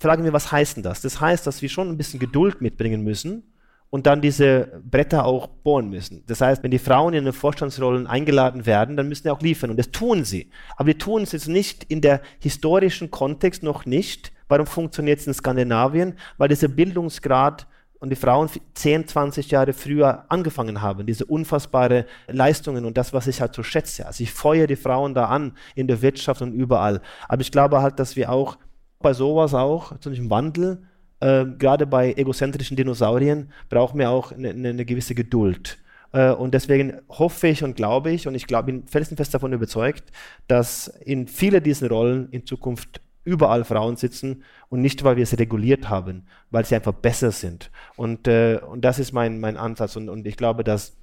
fragen 0.00 0.24
wir, 0.24 0.32
was 0.32 0.50
heißt 0.50 0.76
denn 0.76 0.82
das? 0.82 1.00
Das 1.00 1.20
heißt, 1.20 1.46
dass 1.46 1.62
wir 1.62 1.68
schon 1.68 1.88
ein 1.88 1.96
bisschen 1.96 2.18
Geduld 2.18 2.60
mitbringen 2.60 3.04
müssen 3.04 3.44
und 3.90 4.06
dann 4.06 4.20
diese 4.20 4.80
Bretter 4.84 5.24
auch 5.24 5.46
bohren 5.46 5.88
müssen. 5.88 6.24
Das 6.26 6.40
heißt, 6.40 6.62
wenn 6.62 6.70
die 6.70 6.78
Frauen 6.78 7.14
in 7.14 7.24
den 7.24 7.32
Vorstandsrollen 7.32 8.06
eingeladen 8.06 8.66
werden, 8.66 8.96
dann 8.96 9.08
müssen 9.08 9.24
sie 9.24 9.30
auch 9.30 9.40
liefern 9.40 9.70
und 9.70 9.78
das 9.78 9.90
tun 9.90 10.24
sie. 10.24 10.50
Aber 10.76 10.92
die 10.92 10.98
tun 10.98 11.22
es 11.22 11.32
jetzt 11.32 11.48
nicht 11.48 11.84
in 11.84 12.00
der 12.00 12.20
historischen 12.38 13.10
Kontext 13.10 13.62
noch 13.62 13.86
nicht. 13.86 14.32
Warum 14.48 14.66
funktioniert 14.66 15.20
es 15.20 15.26
in 15.26 15.34
Skandinavien? 15.34 16.14
Weil 16.36 16.48
dieser 16.48 16.68
Bildungsgrad 16.68 17.66
und 18.00 18.10
die 18.10 18.16
Frauen 18.16 18.48
10, 18.74 19.08
20 19.08 19.50
Jahre 19.50 19.72
früher 19.72 20.24
angefangen 20.28 20.82
haben, 20.82 21.06
diese 21.06 21.24
unfassbare 21.24 22.06
Leistungen 22.28 22.84
und 22.84 22.96
das, 22.96 23.12
was 23.12 23.26
ich 23.26 23.40
halt 23.40 23.54
so 23.54 23.62
schätze. 23.62 24.06
Also 24.06 24.22
ich 24.22 24.32
feuere 24.32 24.66
die 24.66 24.76
Frauen 24.76 25.14
da 25.14 25.26
an 25.26 25.56
in 25.74 25.88
der 25.88 26.00
Wirtschaft 26.00 26.42
und 26.42 26.52
überall. 26.52 27.00
Aber 27.26 27.40
ich 27.40 27.50
glaube 27.50 27.82
halt, 27.82 27.98
dass 27.98 28.16
wir 28.16 28.30
auch 28.30 28.58
bei 29.00 29.12
sowas 29.12 29.54
auch, 29.54 29.98
zu 29.98 30.10
einem 30.10 30.30
Wandel, 30.30 30.82
äh, 31.20 31.44
gerade 31.58 31.86
bei 31.86 32.12
egozentrischen 32.14 32.76
Dinosauriern, 32.76 33.50
brauchen 33.68 33.98
wir 33.98 34.10
auch 34.10 34.32
eine, 34.32 34.50
eine 34.50 34.84
gewisse 34.84 35.14
Geduld. 35.14 35.78
Äh, 36.12 36.32
und 36.32 36.54
deswegen 36.54 36.98
hoffe 37.08 37.48
ich 37.48 37.64
und 37.64 37.76
glaube 37.76 38.10
ich, 38.10 38.26
und 38.26 38.34
ich 38.34 38.46
glaube, 38.46 38.66
bin 38.66 38.86
felsenfest 38.86 39.34
davon 39.34 39.52
überzeugt, 39.52 40.04
dass 40.46 40.88
in 40.88 41.26
vielen 41.28 41.62
diesen 41.62 41.88
Rollen 41.88 42.28
in 42.30 42.46
Zukunft 42.46 43.00
überall 43.24 43.64
Frauen 43.64 43.96
sitzen 43.96 44.42
und 44.70 44.80
nicht, 44.80 45.04
weil 45.04 45.16
wir 45.16 45.22
es 45.22 45.38
reguliert 45.38 45.88
haben, 45.90 46.24
weil 46.50 46.64
sie 46.64 46.74
einfach 46.74 46.94
besser 46.94 47.30
sind. 47.30 47.70
Und, 47.96 48.26
äh, 48.26 48.58
und 48.66 48.82
das 48.82 48.98
ist 48.98 49.12
mein, 49.12 49.38
mein 49.38 49.56
Ansatz. 49.56 49.96
Und, 49.96 50.08
und 50.08 50.26
ich 50.26 50.36
glaube, 50.36 50.64
dass 50.64 50.96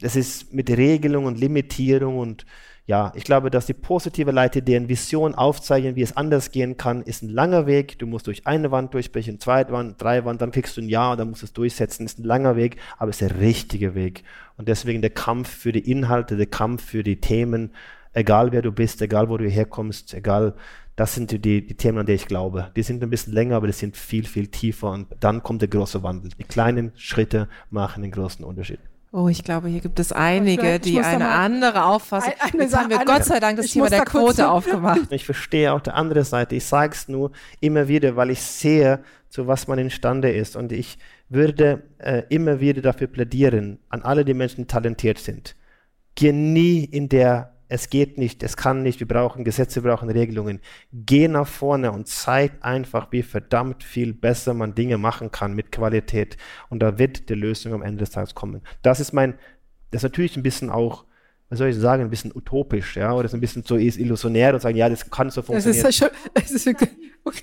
es 0.00 0.16
ist 0.16 0.52
mit 0.52 0.70
Regelung 0.70 1.26
und 1.26 1.38
Limitierung 1.38 2.18
und 2.18 2.46
ja, 2.84 3.12
ich 3.14 3.22
glaube, 3.22 3.50
dass 3.50 3.66
die 3.66 3.74
positive 3.74 4.32
Leiter 4.32 4.60
deren 4.60 4.88
Vision 4.88 5.36
aufzeigen, 5.36 5.94
wie 5.94 6.02
es 6.02 6.16
anders 6.16 6.50
gehen 6.50 6.76
kann, 6.76 7.02
ist 7.02 7.22
ein 7.22 7.28
langer 7.28 7.66
Weg. 7.66 7.98
Du 8.00 8.06
musst 8.06 8.26
durch 8.26 8.46
eine 8.46 8.72
Wand 8.72 8.92
durchbrechen, 8.92 9.38
zweite 9.38 9.72
Wand, 9.72 10.02
drei 10.02 10.24
Wand, 10.24 10.42
dann 10.42 10.50
kriegst 10.50 10.76
du 10.76 10.80
ein 10.80 10.88
Ja 10.88 11.12
und 11.12 11.18
dann 11.18 11.30
musst 11.30 11.42
du 11.42 11.46
es 11.46 11.52
durchsetzen. 11.52 12.04
Ist 12.04 12.18
ein 12.18 12.24
langer 12.24 12.56
Weg, 12.56 12.76
aber 12.98 13.10
es 13.10 13.20
ist 13.20 13.30
der 13.30 13.40
richtige 13.40 13.94
Weg. 13.94 14.24
Und 14.56 14.68
deswegen 14.68 15.00
der 15.00 15.10
Kampf 15.10 15.48
für 15.48 15.70
die 15.70 15.90
Inhalte, 15.90 16.36
der 16.36 16.46
Kampf 16.46 16.84
für 16.84 17.04
die 17.04 17.20
Themen, 17.20 17.70
egal 18.14 18.50
wer 18.50 18.62
du 18.62 18.72
bist, 18.72 19.00
egal 19.00 19.28
wo 19.28 19.36
du 19.36 19.48
herkommst, 19.48 20.12
egal, 20.12 20.54
das 20.96 21.14
sind 21.14 21.30
die, 21.30 21.38
die 21.38 21.74
Themen, 21.74 21.98
an 21.98 22.06
die 22.06 22.12
ich 22.12 22.26
glaube. 22.26 22.72
Die 22.74 22.82
sind 22.82 23.02
ein 23.02 23.10
bisschen 23.10 23.32
länger, 23.32 23.56
aber 23.56 23.68
die 23.68 23.72
sind 23.72 23.96
viel, 23.96 24.24
viel 24.24 24.48
tiefer 24.48 24.90
und 24.90 25.06
dann 25.20 25.42
kommt 25.42 25.62
der 25.62 25.68
große 25.68 26.02
Wandel. 26.02 26.32
Die 26.36 26.44
kleinen 26.44 26.90
Schritte 26.96 27.48
machen 27.70 28.02
den 28.02 28.10
großen 28.10 28.44
Unterschied. 28.44 28.80
Oh, 29.14 29.28
ich 29.28 29.44
glaube, 29.44 29.68
hier 29.68 29.82
gibt 29.82 30.00
es 30.00 30.10
einige, 30.10 30.80
die 30.80 30.98
eine 30.98 31.28
andere 31.28 31.84
Auffassung. 31.84 32.32
Ein, 32.40 32.60
Jetzt 32.60 32.74
haben 32.74 32.88
wir 32.88 32.96
eine, 32.96 33.04
Gott 33.04 33.24
sei 33.24 33.40
Dank 33.40 33.58
das 33.58 33.66
Thema 33.66 33.90
der 33.90 34.06
Quote 34.06 34.48
aufgemacht. 34.48 35.12
Ich 35.12 35.26
verstehe 35.26 35.70
auch 35.74 35.80
die 35.80 35.90
andere 35.90 36.24
Seite. 36.24 36.56
Ich 36.56 36.64
sage 36.64 36.94
es 36.94 37.08
nur 37.08 37.30
immer 37.60 37.88
wieder, 37.88 38.16
weil 38.16 38.30
ich 38.30 38.40
sehe, 38.40 39.04
zu 39.28 39.46
was 39.46 39.68
man 39.68 39.78
imstande 39.78 40.32
ist. 40.32 40.56
Und 40.56 40.72
ich 40.72 40.96
würde 41.28 41.82
äh, 41.98 42.22
immer 42.30 42.60
wieder 42.60 42.80
dafür 42.80 43.06
plädieren, 43.06 43.78
an 43.90 44.00
alle 44.00 44.24
die 44.24 44.32
Menschen, 44.32 44.62
die 44.62 44.66
talentiert 44.66 45.18
sind. 45.18 45.56
Geh 46.14 46.32
nie 46.32 46.82
in 46.82 47.10
der 47.10 47.51
es 47.72 47.88
geht 47.88 48.18
nicht, 48.18 48.42
es 48.42 48.58
kann 48.58 48.82
nicht, 48.82 49.00
wir 49.00 49.08
brauchen 49.08 49.44
Gesetze, 49.44 49.82
wir 49.82 49.90
brauchen 49.90 50.10
Regelungen. 50.10 50.60
Geh 50.92 51.26
nach 51.26 51.46
vorne 51.46 51.90
und 51.90 52.06
zeig 52.06 52.52
einfach, 52.60 53.10
wie 53.12 53.22
verdammt 53.22 53.82
viel 53.82 54.12
besser 54.12 54.52
man 54.52 54.74
Dinge 54.74 54.98
machen 54.98 55.30
kann 55.30 55.54
mit 55.54 55.72
Qualität. 55.72 56.36
Und 56.68 56.80
da 56.80 56.98
wird 56.98 57.30
die 57.30 57.34
Lösung 57.34 57.72
am 57.72 57.80
Ende 57.80 58.00
des 58.00 58.10
Tages 58.10 58.34
kommen. 58.34 58.60
Das 58.82 59.00
ist 59.00 59.14
mein, 59.14 59.38
das 59.90 60.00
ist 60.00 60.02
natürlich 60.02 60.36
ein 60.36 60.42
bisschen 60.42 60.68
auch, 60.68 61.06
was 61.48 61.60
soll 61.60 61.68
ich 61.68 61.76
sagen, 61.76 62.02
ein 62.02 62.10
bisschen 62.10 62.32
utopisch, 62.34 62.96
ja, 62.96 63.14
oder 63.14 63.28
so 63.28 63.38
ein 63.38 63.40
bisschen 63.40 63.62
so 63.62 63.78
illusionär 63.78 64.52
und 64.52 64.60
sagen, 64.60 64.76
ja, 64.76 64.90
das 64.90 65.08
kann 65.10 65.30
so 65.30 65.40
funktionieren. 65.40 65.82
Das 65.82 65.98
ist, 65.98 66.10
das 66.34 66.50
ist 66.50 66.68
okay. 66.68 66.88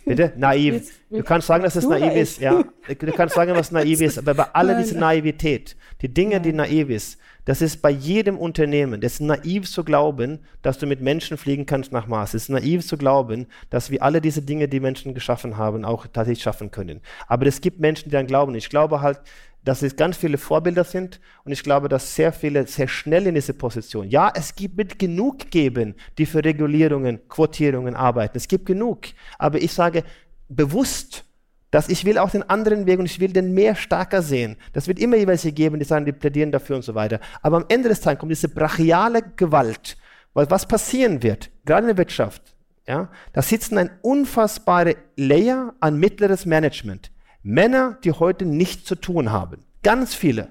Bitte? 0.06 0.34
Naiv. 0.38 0.92
Du 1.10 1.24
kannst 1.24 1.48
sagen, 1.48 1.64
dass 1.64 1.76
es 1.76 1.88
naiv 1.88 2.14
ist, 2.14 2.40
ja. 2.40 2.64
Du 2.88 3.12
kannst 3.14 3.34
sagen, 3.34 3.56
was 3.56 3.72
naiv 3.72 4.00
ist, 4.02 4.20
aber 4.20 4.36
bei 4.36 4.44
aller 4.54 4.78
dieser 4.78 5.00
Naivität, 5.00 5.76
die 6.02 6.14
Dinge, 6.14 6.40
die 6.40 6.54
naiv 6.54 6.90
ist, 6.90 7.18
das 7.50 7.64
ist 7.64 7.82
bei 7.82 7.90
jedem 7.90 8.38
Unternehmen. 8.38 9.02
Das 9.02 9.14
ist 9.14 9.22
naiv 9.22 9.68
zu 9.68 9.84
glauben, 9.84 10.38
dass 10.62 10.78
du 10.78 10.86
mit 10.86 11.02
Menschen 11.02 11.36
fliegen 11.36 11.66
kannst 11.66 11.92
nach 11.92 12.06
Mars. 12.06 12.36
Es 12.36 12.44
ist 12.44 12.50
naiv 12.50 12.86
zu 12.86 12.96
glauben, 12.96 13.48
dass 13.72 13.90
wir 13.90 14.04
alle 14.04 14.22
diese 14.22 14.44
Dinge, 14.44 14.68
die 14.68 14.80
Menschen 14.80 15.16
geschaffen 15.16 15.58
haben, 15.58 15.84
auch 15.84 16.06
tatsächlich 16.06 16.44
schaffen 16.44 16.70
können. 16.70 17.02
Aber 17.26 17.48
es 17.48 17.60
gibt 17.60 17.80
Menschen, 17.80 18.10
die 18.10 18.12
dann 18.12 18.28
glauben. 18.28 18.54
Ich 18.54 18.70
glaube 18.70 19.02
halt, 19.02 19.22
dass 19.64 19.82
es 19.82 19.96
ganz 19.96 20.16
viele 20.16 20.38
Vorbilder 20.38 20.84
sind 20.84 21.20
und 21.44 21.52
ich 21.52 21.64
glaube, 21.64 21.90
dass 21.90 22.14
sehr 22.14 22.32
viele 22.34 22.68
sehr 22.68 22.88
schnell 22.88 23.26
in 23.26 23.34
diese 23.34 23.56
Position. 23.56 24.08
Ja, 24.08 24.32
es 24.36 24.54
gibt 24.54 24.78
mit 24.78 25.00
genug 25.00 25.50
geben, 25.50 25.96
die 26.20 26.28
für 26.28 26.46
Regulierungen, 26.46 27.28
Quotierungen 27.30 27.96
arbeiten. 27.96 28.38
Es 28.38 28.48
gibt 28.48 28.68
genug. 28.68 29.08
Aber 29.40 29.60
ich 29.60 29.74
sage 29.74 30.04
bewusst, 30.50 31.26
dass 31.72 31.90
ich 31.90 32.06
will 32.06 32.18
auch 32.18 32.32
den 32.32 32.50
anderen 32.50 32.86
Weg 32.86 33.00
und 33.00 33.06
ich 33.06 33.20
will 33.20 33.32
den 33.32 33.54
mehr 33.54 33.76
stärker 33.76 34.22
sehen. 34.22 34.58
Das 34.74 34.88
wird 34.88 35.00
immer 35.00 35.16
welche 35.28 35.52
geben, 35.52 35.80
die 35.80 35.86
sagen, 35.86 36.06
die 36.06 36.12
plädieren 36.12 36.52
dafür 36.52 36.76
und 36.76 36.82
so 36.84 36.96
weiter. 36.96 37.20
Aber 37.42 37.58
am 37.58 37.66
Ende 37.70 37.90
des 37.90 38.02
Tages 38.02 38.20
kommt 38.20 38.32
diese 38.32 38.50
brachiale 38.50 39.22
Gewalt. 39.36 39.98
Weil 40.34 40.50
was 40.50 40.68
passieren 40.68 41.22
wird, 41.24 41.50
gerade 41.66 41.82
in 41.82 41.88
der 41.88 41.98
Wirtschaft, 41.98 42.42
ja, 42.88 43.10
da 43.34 43.42
sitzen 43.42 43.78
ein 43.78 43.92
unfassbare 44.02 44.96
Layer 45.16 45.74
an 45.80 45.98
mittleres 46.00 46.46
Management. 46.46 47.12
Männer, 47.44 47.98
die 48.04 48.12
heute 48.12 48.46
nichts 48.46 48.86
zu 48.86 48.96
tun 48.96 49.32
haben. 49.32 49.64
Ganz 49.84 50.14
viele. 50.16 50.50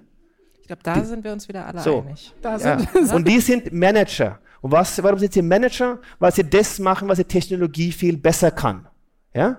Ich 0.60 0.66
glaube, 0.68 0.82
da 0.82 0.94
die, 0.94 1.04
sind 1.04 1.24
wir 1.24 1.32
uns 1.32 1.48
wieder 1.48 1.66
alle 1.66 1.80
so, 1.80 2.00
einig. 2.00 2.32
Ja. 2.42 2.78
Und 3.14 3.26
die 3.26 3.40
sind 3.40 3.72
Manager. 3.72 4.38
Und 4.60 4.72
was, 4.72 5.02
warum 5.02 5.18
sind 5.18 5.32
sie 5.32 5.42
Manager? 5.42 5.98
Weil 6.18 6.32
sie 6.32 6.44
das 6.44 6.78
machen, 6.78 7.08
was 7.08 7.18
die 7.18 7.24
Technologie 7.24 7.92
viel 7.92 8.16
besser 8.16 8.50
kann. 8.50 8.86
Ja? 9.34 9.56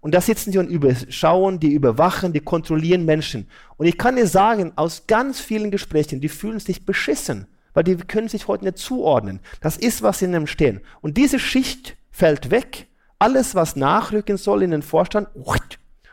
Und 0.00 0.14
da 0.14 0.20
sitzen 0.20 0.52
die 0.52 0.58
und 0.58 0.68
überschauen, 0.68 1.58
die 1.60 1.72
überwachen, 1.72 2.32
die 2.32 2.40
kontrollieren 2.40 3.04
Menschen. 3.04 3.48
Und 3.76 3.86
ich 3.86 3.98
kann 3.98 4.16
dir 4.16 4.26
sagen, 4.26 4.72
aus 4.76 5.06
ganz 5.06 5.40
vielen 5.40 5.70
Gesprächen, 5.70 6.20
die 6.20 6.28
fühlen 6.28 6.60
sich 6.60 6.86
beschissen, 6.86 7.46
weil 7.74 7.84
die 7.84 7.96
können 7.96 8.28
sich 8.28 8.48
heute 8.48 8.64
nicht 8.64 8.78
zuordnen. 8.78 9.40
Das 9.60 9.76
ist, 9.76 10.02
was 10.02 10.22
in 10.22 10.34
einem 10.34 10.46
stehen. 10.46 10.80
Und 11.00 11.16
diese 11.16 11.38
Schicht 11.38 11.96
fällt 12.10 12.50
weg. 12.50 12.86
Alles, 13.18 13.56
was 13.56 13.74
nachrücken 13.74 14.36
soll 14.36 14.62
in 14.62 14.70
den 14.70 14.82
Vorstand, 14.82 15.28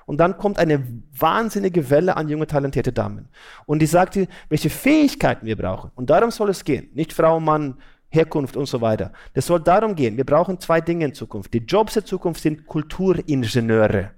und 0.05 0.17
dann 0.19 0.37
kommt 0.37 0.59
eine 0.59 0.83
wahnsinnige 1.17 1.89
Welle 1.89 2.15
an 2.15 2.29
junge, 2.29 2.45
talentierte 2.47 2.93
Damen. 2.93 3.27
Und 3.65 3.79
die 3.79 3.87
sagt 3.87 4.19
welche 4.49 4.69
Fähigkeiten 4.69 5.45
wir 5.45 5.55
brauchen. 5.55 5.91
Und 5.95 6.09
darum 6.09 6.31
soll 6.31 6.49
es 6.49 6.63
gehen. 6.63 6.89
Nicht 6.93 7.11
Frau, 7.11 7.39
Mann, 7.39 7.77
Herkunft 8.15 8.57
und 8.57 8.65
so 8.65 8.81
weiter. 8.81 9.11
Das 9.33 9.45
soll 9.45 9.61
darum 9.61 9.95
gehen, 9.95 10.17
wir 10.17 10.25
brauchen 10.25 10.59
zwei 10.59 10.81
Dinge 10.81 11.05
in 11.05 11.13
Zukunft. 11.13 11.53
Die 11.53 11.59
Jobs 11.59 11.93
der 11.93 12.05
Zukunft 12.05 12.41
sind 12.41 12.65
Kulturingenieure. 12.65 14.11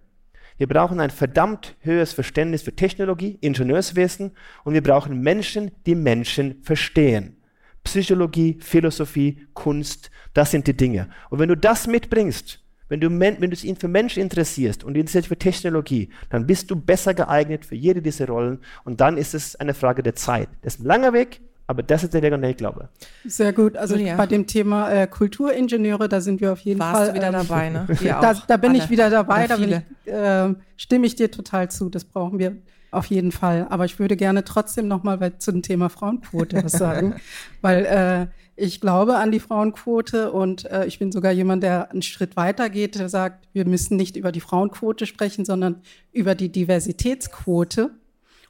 Wir 0.57 0.67
brauchen 0.67 0.99
ein 0.99 1.11
verdammt 1.11 1.75
höheres 1.81 2.13
Verständnis 2.13 2.63
für 2.63 2.75
Technologie, 2.75 3.37
Ingenieurswesen 3.41 4.31
und 4.63 4.73
wir 4.73 4.81
brauchen 4.81 5.21
Menschen, 5.21 5.71
die 5.85 5.95
Menschen 5.95 6.61
verstehen. 6.63 7.37
Psychologie, 7.83 8.57
Philosophie, 8.59 9.47
Kunst, 9.53 10.09
das 10.33 10.51
sind 10.51 10.67
die 10.67 10.75
Dinge. 10.75 11.09
Und 11.29 11.39
wenn 11.39 11.49
du 11.49 11.55
das 11.55 11.87
mitbringst, 11.87 12.59
wenn 12.89 13.01
du, 13.01 13.09
wenn 13.09 13.39
du 13.39 13.49
dich 13.49 13.79
für 13.79 13.87
Menschen 13.87 14.21
interessierst 14.21 14.83
und 14.83 14.95
interessierst 14.95 15.27
für 15.27 15.37
Technologie, 15.37 16.09
dann 16.29 16.47
bist 16.47 16.71
du 16.71 16.75
besser 16.75 17.13
geeignet 17.13 17.65
für 17.65 17.75
jede 17.75 18.01
dieser 18.01 18.27
Rollen 18.27 18.59
und 18.83 18.99
dann 18.99 19.17
ist 19.17 19.33
es 19.33 19.55
eine 19.57 19.73
Frage 19.73 20.03
der 20.03 20.15
Zeit. 20.15 20.49
Das 20.61 20.75
ist 20.75 20.81
ein 20.81 20.87
langer 20.87 21.13
Weg, 21.13 21.41
aber 21.67 21.83
das 21.83 22.03
ist 22.03 22.13
der 22.13 22.21
Weg, 22.21 22.31
an 22.31 22.41
den 22.41 22.51
ich 22.51 22.57
glaube. 22.57 22.87
Sehr 23.25 23.51
gut. 23.51 23.75
Also 23.75 23.97
ja. 23.97 24.15
bei 24.15 24.25
dem 24.25 24.47
Thema 24.47 24.89
äh, 24.89 25.05
Kulturingenieure, 25.05 26.07
da 26.07 26.21
sind 26.21 26.39
wir 26.39 26.53
auf 26.53 26.59
jeden 26.61 26.79
Warst 26.79 27.07
Fall. 27.07 27.13
wieder 27.13 27.27
ähm, 27.27 27.33
dabei, 27.33 27.69
ne? 27.69 27.87
da, 28.03 28.33
da, 28.33 28.57
bin 28.57 28.71
Alle. 28.71 28.79
ich 28.79 28.89
wieder 28.89 29.09
dabei. 29.09 29.47
Da 29.47 29.57
ich, 29.57 30.11
äh, 30.11 30.55
stimme 30.77 31.05
ich 31.05 31.15
dir 31.15 31.29
total 31.29 31.69
zu. 31.69 31.89
Das 31.89 32.05
brauchen 32.05 32.39
wir 32.39 32.55
auf 32.91 33.07
jeden 33.07 33.33
Fall. 33.33 33.67
Aber 33.69 33.83
ich 33.83 33.99
würde 33.99 34.15
gerne 34.15 34.45
trotzdem 34.45 34.87
noch 34.87 35.03
mal 35.03 35.17
bei, 35.17 35.31
zum 35.31 35.61
Thema 35.61 35.89
Frauenquote 35.89 36.63
was 36.63 36.71
sagen, 36.73 37.15
weil 37.61 37.85
äh, 37.85 38.27
ich 38.55 38.79
glaube 38.79 39.17
an 39.17 39.31
die 39.31 39.41
Frauenquote 39.41 40.31
und 40.31 40.65
äh, 40.71 40.85
ich 40.85 40.99
bin 40.99 41.11
sogar 41.11 41.33
jemand, 41.33 41.63
der 41.63 41.91
einen 41.91 42.01
Schritt 42.01 42.37
weiter 42.37 42.69
geht, 42.69 42.97
der 42.97 43.09
sagt, 43.09 43.47
wir 43.51 43.65
müssen 43.65 43.97
nicht 43.97 44.15
über 44.15 44.31
die 44.31 44.39
Frauenquote 44.39 45.05
sprechen, 45.05 45.43
sondern 45.43 45.81
über 46.13 46.33
die 46.33 46.49
Diversitätsquote. 46.49 47.91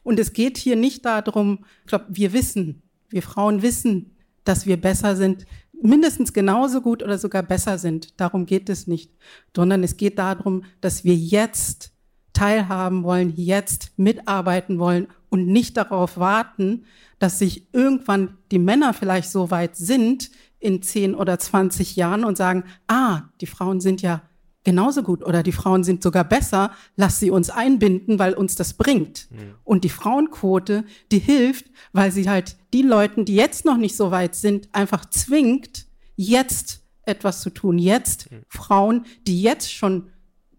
Und 0.03 0.19
es 0.19 0.33
geht 0.33 0.57
hier 0.57 0.75
nicht 0.75 1.03
darum, 1.03 1.65
ich 1.81 1.87
glaube, 1.87 2.05
wir 2.09 2.31
wissen, 2.31 2.83
wir 3.09 3.21
Frauen 3.21 3.61
wissen, 3.61 4.15
dass 4.43 4.65
wir 4.65 4.79
besser 4.79 5.15
sind, 5.15 5.45
mindestens 5.81 6.33
genauso 6.33 6.81
gut 6.81 7.03
oder 7.03 7.17
sogar 7.17 7.43
besser 7.43 7.77
sind. 7.77 8.19
Darum 8.19 8.45
geht 8.45 8.69
es 8.69 8.87
nicht, 8.87 9.11
sondern 9.55 9.83
es 9.83 9.97
geht 9.97 10.17
darum, 10.17 10.63
dass 10.81 11.03
wir 11.03 11.15
jetzt 11.15 11.91
teilhaben 12.33 13.03
wollen, 13.03 13.33
jetzt 13.35 13.91
mitarbeiten 13.97 14.79
wollen 14.79 15.07
und 15.29 15.47
nicht 15.47 15.77
darauf 15.77 16.17
warten, 16.17 16.85
dass 17.19 17.39
sich 17.39 17.73
irgendwann 17.73 18.37
die 18.51 18.59
Männer 18.59 18.93
vielleicht 18.93 19.31
so 19.31 19.49
weit 19.49 19.75
sind 19.75 20.29
in 20.59 20.81
10 20.81 21.15
oder 21.15 21.39
20 21.39 21.95
Jahren 21.95 22.23
und 22.23 22.37
sagen, 22.37 22.63
ah, 22.87 23.23
die 23.41 23.47
Frauen 23.47 23.81
sind 23.81 24.01
ja 24.01 24.21
genauso 24.67 25.01
gut 25.01 25.23
oder 25.23 25.43
die 25.43 25.53
Frauen 25.53 25.85
sind 25.85 26.03
sogar 26.03 26.25
besser, 26.25 26.71
lass 26.97 27.21
sie 27.21 27.31
uns 27.31 27.49
einbinden, 27.49 28.19
weil 28.19 28.33
uns 28.33 28.55
das 28.55 28.73
bringt. 28.73 29.29
Mhm. 29.31 29.55
Und 29.63 29.85
die 29.85 29.89
Frauenquote, 29.89 30.83
die 31.09 31.19
hilft, 31.19 31.67
weil 31.93 32.11
sie 32.11 32.29
halt 32.29 32.57
die 32.73 32.81
Leuten, 32.81 33.23
die 33.23 33.35
jetzt 33.35 33.63
noch 33.63 33.77
nicht 33.77 33.95
so 33.95 34.11
weit 34.11 34.35
sind, 34.35 34.67
einfach 34.73 35.05
zwingt, 35.05 35.85
jetzt 36.17 36.81
etwas 37.03 37.39
zu 37.39 37.49
tun. 37.49 37.79
Jetzt 37.79 38.29
mhm. 38.29 38.41
Frauen, 38.49 39.05
die 39.25 39.41
jetzt 39.41 39.73
schon 39.73 40.09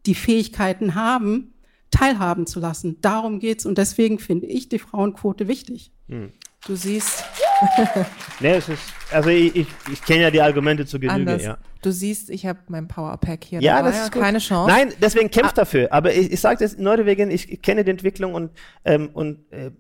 die 0.06 0.14
Fähigkeiten 0.14 0.94
haben, 0.94 1.52
teilhaben 1.90 2.46
zu 2.46 2.61
lassen. 2.61 3.02
Darum 3.02 3.40
geht's 3.40 3.66
und 3.66 3.76
deswegen 3.76 4.18
finde 4.18 4.46
ich 4.46 4.70
die 4.70 4.78
Frauenquote 4.78 5.48
wichtig. 5.48 5.92
Mhm. 6.06 6.32
Du 6.66 6.76
siehst. 6.76 7.24
nee, 8.40 8.54
es 8.54 8.70
ist, 8.70 8.82
also 9.12 9.28
ich, 9.28 9.54
ich, 9.54 9.66
ich 9.92 10.00
kenne 10.00 10.22
ja 10.22 10.30
die 10.30 10.40
Argumente 10.40 10.86
zu 10.86 10.98
Genüge, 10.98 11.42
ja. 11.42 11.59
Du 11.83 11.93
siehst, 11.93 12.31
ich 12.31 12.47
habe 12.47 12.59
mein 12.68 12.89
Powerpack 12.89 13.45
hier 13.45 13.61
ja, 13.61 13.76
dabei, 13.76 13.91
das 13.91 14.05
ist 14.05 14.12
gut. 14.12 14.22
keine 14.22 14.39
Chance. 14.39 14.74
Nein, 14.74 14.93
deswegen 15.01 15.31
kämpft 15.31 15.53
ah. 15.53 15.62
dafür. 15.62 15.93
Aber 15.93 16.12
ich, 16.12 16.33
ich 16.33 16.41
sage 16.41 16.59
das 16.64 16.74
in 16.74 16.85
Norwegen, 16.85 17.31
ich, 17.31 17.51
ich, 17.51 17.62
kenne 17.62 17.85
die 17.85 17.91
Entwicklung 17.91 18.35
und, 18.35 18.51
ähm, 18.85 19.11
und 19.12 19.39
äh, 19.53 19.70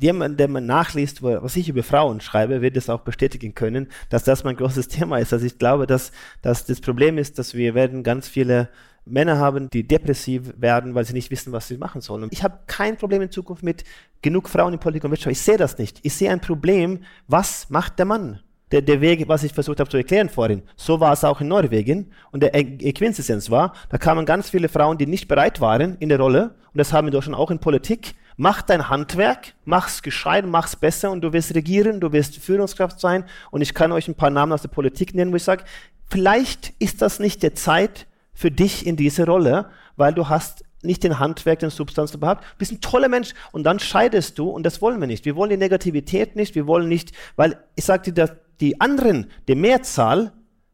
jemand, 0.00 0.38
der 0.38 0.48
man 0.48 0.66
nachliest, 0.66 1.22
was 1.22 1.56
ich 1.56 1.68
über 1.68 1.82
Frauen 1.82 2.20
schreibe, 2.20 2.62
wird 2.62 2.76
es 2.76 2.88
auch 2.88 3.00
bestätigen 3.00 3.54
können, 3.54 3.88
dass 4.08 4.24
das 4.24 4.44
mein 4.44 4.56
großes 4.56 4.88
Thema 4.88 5.18
ist. 5.18 5.32
Also 5.32 5.46
ich 5.46 5.58
glaube, 5.58 5.86
dass, 5.86 6.12
dass 6.42 6.64
das 6.64 6.80
Problem 6.80 7.18
ist, 7.18 7.38
dass 7.38 7.54
wir 7.54 7.74
werden 7.74 8.02
ganz 8.02 8.28
viele 8.28 8.68
Männer 9.04 9.38
haben, 9.38 9.70
die 9.70 9.86
depressiv 9.86 10.52
werden, 10.58 10.94
weil 10.94 11.04
sie 11.04 11.14
nicht 11.14 11.30
wissen, 11.30 11.52
was 11.52 11.68
sie 11.68 11.78
machen 11.78 12.00
sollen. 12.00 12.24
Und 12.24 12.32
ich 12.32 12.44
habe 12.44 12.60
kein 12.66 12.96
Problem 12.96 13.22
in 13.22 13.30
Zukunft 13.30 13.62
mit 13.62 13.84
genug 14.22 14.48
Frauen 14.48 14.74
in 14.74 14.80
Politik 14.80 15.04
und 15.04 15.10
Wirtschaft. 15.10 15.32
Ich 15.32 15.40
sehe 15.40 15.56
das 15.56 15.78
nicht. 15.78 16.00
Ich 16.02 16.14
sehe 16.14 16.30
ein 16.30 16.40
Problem, 16.40 17.00
was 17.26 17.70
macht 17.70 17.98
der 17.98 18.06
Mann? 18.06 18.40
Der, 18.70 18.82
der 18.82 19.00
Weg, 19.00 19.28
was 19.28 19.44
ich 19.44 19.52
versucht 19.52 19.80
habe 19.80 19.88
zu 19.88 19.96
erklären 19.96 20.28
vorhin, 20.28 20.62
so 20.76 21.00
war 21.00 21.12
es 21.12 21.24
auch 21.24 21.40
in 21.40 21.48
Norwegen. 21.48 22.12
Und 22.30 22.42
der 22.42 22.50
Quintessenz 22.50 23.50
war, 23.50 23.72
da 23.88 23.98
kamen 23.98 24.26
ganz 24.26 24.50
viele 24.50 24.68
Frauen, 24.68 24.98
die 24.98 25.06
nicht 25.06 25.28
bereit 25.28 25.60
waren 25.60 25.96
in 26.00 26.08
der 26.08 26.20
Rolle. 26.20 26.54
Und 26.72 26.78
das 26.78 26.92
haben 26.92 27.06
wir 27.06 27.12
doch 27.12 27.22
schon 27.22 27.34
auch 27.34 27.50
in 27.50 27.58
Politik. 27.58 28.14
Mach 28.36 28.62
dein 28.62 28.88
Handwerk, 28.88 29.54
mach's 29.64 30.02
gescheit, 30.02 30.46
mach's 30.46 30.76
besser 30.76 31.10
und 31.10 31.22
du 31.22 31.32
wirst 31.32 31.54
regieren, 31.54 31.98
du 31.98 32.12
wirst 32.12 32.36
Führungskraft 32.36 33.00
sein. 33.00 33.24
Und 33.50 33.62
ich 33.62 33.74
kann 33.74 33.90
euch 33.90 34.06
ein 34.06 34.14
paar 34.14 34.30
Namen 34.30 34.52
aus 34.52 34.62
der 34.62 34.68
Politik 34.68 35.14
nennen, 35.14 35.32
wo 35.32 35.36
ich 35.36 35.44
sage, 35.44 35.64
vielleicht 36.08 36.72
ist 36.78 37.02
das 37.02 37.18
nicht 37.18 37.42
der 37.42 37.54
Zeit, 37.54 38.06
für 38.38 38.52
dich 38.52 38.86
in 38.86 38.94
diese 38.94 39.26
Rolle, 39.26 39.66
weil 39.96 40.14
du 40.14 40.28
hast 40.28 40.62
nicht 40.82 41.02
den 41.02 41.18
Handwerk, 41.18 41.58
den 41.58 41.70
Substanz 41.70 42.14
überhaupt. 42.14 42.44
Du 42.44 42.58
bist 42.58 42.72
ein 42.72 42.80
toller 42.80 43.08
Mensch 43.08 43.34
und 43.52 43.64
dann 43.64 43.78
scheidest 43.78 44.38
du 44.38 44.48
und 44.48 44.64
das 44.64 44.80
wollen 44.80 45.00
wir 45.00 45.06
nicht. 45.06 45.24
Wir 45.24 45.36
wollen 45.36 45.50
die 45.50 45.56
Negativität 45.56 46.36
nicht, 46.36 46.54
wir 46.54 46.66
wollen 46.66 46.88
nicht, 46.88 47.12
weil 47.36 47.58
ich 47.74 47.84
sagte 47.84 48.12
dir, 48.12 48.38
die 48.60 48.80
anderen, 48.80 49.30
die 49.48 49.54
Mehrzahl, 49.54 50.32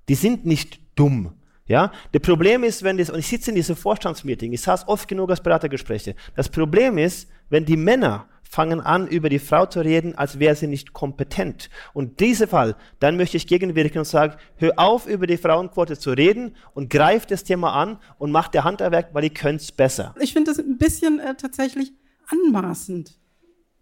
die 0.09 0.15
sind 0.15 0.47
nicht 0.47 0.81
dumm. 0.95 1.35
Ja, 1.67 1.93
das 2.13 2.21
Problem 2.21 2.63
ist, 2.63 2.83
wenn 2.83 2.99
das, 2.99 3.09
und 3.09 3.19
ich 3.19 3.27
sitze 3.27 3.51
in 3.51 3.57
diesem 3.57 3.75
Vorstandsmeeting, 3.75 4.53
ich 4.53 4.61
saß 4.61 4.87
oft 4.87 5.09
genug 5.09 5.31
als 5.31 5.43
Beratergespräche. 5.43 6.15
Das 6.37 6.51
Problem 6.51 6.99
ist, 6.99 7.31
wenn 7.49 7.65
die 7.65 7.79
Männer 7.79 8.29
fangen 8.55 8.81
an, 8.81 9.09
über 9.09 9.29
die 9.29 9.41
Frau 9.41 9.67
zu 9.67 9.81
reden, 9.81 10.15
als 10.15 10.39
wäre 10.39 10.55
sie 10.55 10.69
nicht 10.69 10.93
kompetent. 10.93 11.71
Und 11.93 12.21
dieser 12.21 12.47
Fall, 12.47 12.77
dann 13.01 13.17
möchte 13.17 13.37
ich 13.37 13.49
gegenwirken 13.49 13.99
und 13.99 14.05
sagen, 14.05 14.37
hör 14.57 14.73
auf, 14.77 15.09
über 15.09 15.27
die 15.27 15.37
Frauenquote 15.37 15.99
zu 15.99 16.13
reden 16.13 16.55
und 16.73 16.89
greif 16.89 17.27
das 17.27 17.43
Thema 17.43 17.73
an 17.73 17.99
und 18.17 18.31
mach 18.31 18.47
der 18.49 18.63
Handwerk, 18.63 19.13
weil 19.13 19.25
ihr 19.25 19.33
es 19.57 19.73
besser. 19.73 20.15
Ich 20.21 20.33
finde 20.33 20.53
das 20.53 20.61
ein 20.61 20.79
bisschen 20.79 21.19
äh, 21.19 21.35
tatsächlich 21.35 21.93
anmaßend. 22.29 23.19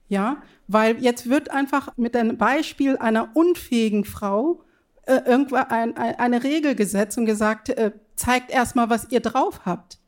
Ja, 0.08 0.42
weil 0.68 1.02
jetzt 1.02 1.28
wird 1.28 1.50
einfach 1.50 1.96
mit 1.96 2.16
einem 2.16 2.38
Beispiel 2.38 2.96
einer 2.96 3.30
unfähigen 3.34 4.04
Frau 4.04 4.64
äh, 5.02 5.20
irgendwo 5.26 5.56
ein, 5.56 5.96
ein, 5.96 6.14
eine 6.16 6.42
Regel 6.44 6.74
gesetzt 6.74 7.18
und 7.18 7.26
gesagt, 7.26 7.68
äh, 7.68 7.92
zeigt 8.16 8.50
erstmal, 8.50 8.88
was 8.88 9.10
ihr 9.10 9.20
drauf 9.20 9.66
habt. 9.66 9.98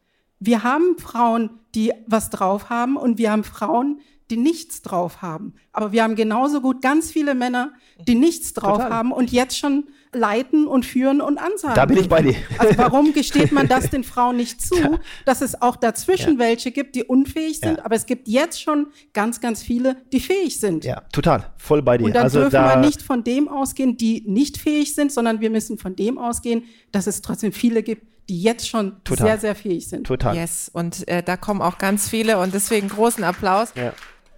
Wir 0.41 0.63
haben 0.63 0.99
Frauen, 0.99 1.61
die 1.75 1.93
was 2.07 2.31
drauf 2.31 2.71
haben 2.71 2.97
und 2.97 3.19
wir 3.19 3.31
haben 3.31 3.45
Frauen, 3.45 4.01
die 4.31 4.37
nichts 4.37 4.81
drauf 4.83 5.23
haben. 5.23 5.55
Aber 5.73 5.93
wir 5.93 6.03
haben 6.03 6.17
genauso 6.17 6.61
gut 6.61 6.81
ganz 6.81 7.11
viele 7.11 7.35
Männer, 7.35 7.73
die 8.07 8.15
nichts 8.15 8.55
drauf 8.55 8.79
Total. 8.79 8.91
haben 8.91 9.13
und 9.13 9.33
jetzt 9.33 9.59
schon 9.59 9.85
leiten 10.13 10.67
und 10.67 10.87
führen 10.87 11.21
und 11.21 11.39
ansagen. 11.39 11.75
Da 11.75 11.85
bin 11.85 11.99
ich 11.99 12.09
bei 12.09 12.23
dir. 12.23 12.35
Also 12.59 12.79
warum 12.79 13.13
gesteht 13.15 13.53
man 13.53 13.69
das 13.69 13.91
den 13.91 14.05
Frauen 14.05 14.37
nicht 14.37 14.63
zu, 14.63 14.99
dass 15.27 15.43
es 15.43 15.61
auch 15.61 15.77
dazwischen 15.77 16.35
ja. 16.35 16.39
welche 16.39 16.71
gibt, 16.71 16.95
die 16.95 17.05
unfähig 17.05 17.61
sind, 17.61 17.79
ja. 17.79 17.85
aber 17.85 17.97
es 17.97 18.07
gibt 18.07 18.29
jetzt 18.29 18.63
schon 18.63 18.87
ganz, 19.13 19.41
ganz 19.41 19.63
viele, 19.63 19.97
die 20.13 20.21
fähig 20.21 20.61
sind. 20.61 20.85
Ja, 20.85 21.03
total, 21.13 21.53
voll 21.57 21.83
bei 21.83 21.99
dir. 21.99 22.05
Und 22.07 22.15
dann 22.15 22.25
also 22.25 22.41
dürfen 22.41 22.53
da 22.53 22.75
wir 22.75 22.87
nicht 22.87 23.03
von 23.03 23.25
dem 23.25 23.49
ausgehen, 23.49 23.97
die 23.97 24.23
nicht 24.27 24.57
fähig 24.57 24.95
sind, 24.95 25.13
sondern 25.13 25.41
wir 25.41 25.51
müssen 25.51 25.79
von 25.79 25.97
dem 25.97 26.17
ausgehen, 26.17 26.65
dass 26.93 27.07
es 27.07 27.21
trotzdem 27.21 27.53
viele 27.53 27.83
gibt, 27.83 28.07
die 28.29 28.41
jetzt 28.41 28.69
schon 28.69 29.03
Total. 29.05 29.27
sehr, 29.27 29.39
sehr 29.39 29.55
fähig 29.55 29.89
sind. 29.89 30.07
Total. 30.07 30.35
Yes, 30.35 30.71
und 30.73 31.07
äh, 31.09 31.23
da 31.23 31.37
kommen 31.37 31.61
auch 31.61 31.77
ganz 31.77 32.09
viele 32.09 32.39
und 32.39 32.55
deswegen 32.55 32.89
großen 32.89 33.23
Applaus. 33.23 33.73
Ja. 33.77 33.93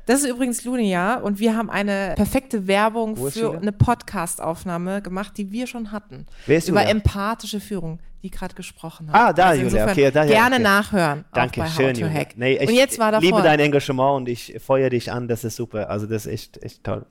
Das 0.06 0.22
ist 0.22 0.30
übrigens 0.30 0.62
Lunia 0.62 1.16
und 1.16 1.40
wir 1.40 1.56
haben 1.56 1.68
eine 1.68 2.14
perfekte 2.14 2.68
Werbung 2.68 3.16
für 3.16 3.38
Julia? 3.40 3.58
eine 3.58 3.72
Podcast-Aufnahme 3.72 5.02
gemacht, 5.02 5.32
die 5.36 5.50
wir 5.50 5.66
schon 5.66 5.90
hatten. 5.90 6.26
Wer 6.46 6.58
ist 6.58 6.68
Über 6.68 6.82
Julia? 6.82 6.92
empathische 6.92 7.58
Führung, 7.58 7.98
die 8.22 8.30
gerade 8.30 8.54
gesprochen 8.54 9.10
hat. 9.10 9.20
Ah, 9.20 9.32
da, 9.32 9.46
also 9.46 9.64
Julia, 9.64 9.90
okay. 9.90 10.12
Da, 10.12 10.24
gerne 10.24 10.54
okay. 10.56 10.62
nachhören. 10.62 11.24
Danke, 11.34 11.66
schön, 11.66 11.96
Julia. 11.96 12.24
Nee, 12.36 12.56
ich 12.56 12.68
und 12.68 12.74
jetzt 12.76 13.00
war 13.00 13.20
liebe 13.20 13.42
dein 13.42 13.58
Engagement 13.58 14.16
und 14.18 14.28
ich 14.28 14.54
feuere 14.64 14.90
dich 14.90 15.10
an, 15.10 15.26
das 15.26 15.42
ist 15.42 15.56
super. 15.56 15.90
Also 15.90 16.06
das 16.06 16.26
ist 16.26 16.32
echt, 16.32 16.62
echt 16.62 16.84
toll. 16.84 17.04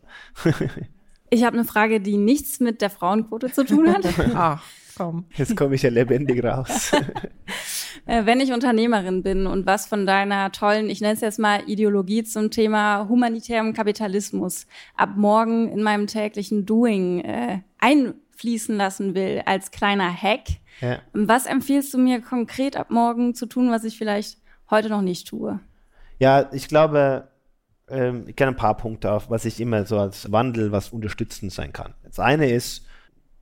ich 1.30 1.44
habe 1.44 1.58
eine 1.58 1.66
Frage, 1.66 2.00
die 2.00 2.16
nichts 2.16 2.62
mit 2.62 2.82
der 2.82 2.90
Frauenquote 2.90 3.52
zu 3.52 3.66
tun 3.66 3.92
hat. 3.92 4.06
Ach, 4.34 4.64
komm. 4.96 5.26
Jetzt 5.36 5.58
komme 5.58 5.76
ich 5.76 5.82
ja 5.82 5.90
lebendig 5.90 6.42
raus. 6.42 6.92
Äh, 8.06 8.26
wenn 8.26 8.40
ich 8.40 8.54
Unternehmerin 8.54 9.24
bin 9.24 9.48
und 9.48 9.66
was 9.66 9.88
von 9.88 10.06
deiner 10.06 10.52
tollen, 10.52 10.90
ich 10.90 11.02
nenne 11.02 11.14
es 11.14 11.22
jetzt 11.22 11.40
mal 11.40 11.62
Ideologie 11.68 12.24
zum 12.24 12.52
Thema 12.52 13.08
humanitärem 13.10 13.74
Kapitalismus 13.74 14.68
ab 14.96 15.12
morgen 15.16 15.70
in 15.70 15.82
meinem 15.82 16.08
täglichen 16.08 16.66
Doing 16.66 17.22
äh, 17.22 17.60
einfließen 17.80 18.76
lassen 18.78 19.16
will 19.16 19.42
als 19.46 19.72
kleiner 19.72 20.14
Hack, 20.14 20.44
ja. 20.82 21.00
was 21.14 21.46
empfiehlst 21.46 21.94
du 21.94 21.98
mir 21.98 22.22
konkret 22.22 22.78
ab 22.78 22.92
morgen 22.92 23.34
zu 23.34 23.48
tun, 23.48 23.72
was 23.72 23.84
ich 23.84 23.98
vielleicht 23.98 24.40
heute 24.70 24.90
noch 24.90 25.02
nicht 25.02 25.28
tue? 25.28 25.60
Ja, 26.20 26.50
ich 26.54 26.68
glaube, 26.68 27.28
ähm, 27.90 28.26
ich 28.28 28.36
kenne 28.36 28.52
ein 28.52 28.58
paar 28.58 28.78
Punkte 28.78 29.12
auf, 29.12 29.30
was 29.30 29.46
ich 29.46 29.60
immer 29.60 29.86
so 29.86 29.98
als 29.98 30.32
Wandel, 30.32 30.72
was 30.72 30.90
unterstützend 30.90 31.52
sein 31.52 31.74
kann. 31.74 31.94
Das 32.04 32.20
eine 32.20 32.50
ist, 32.50 32.86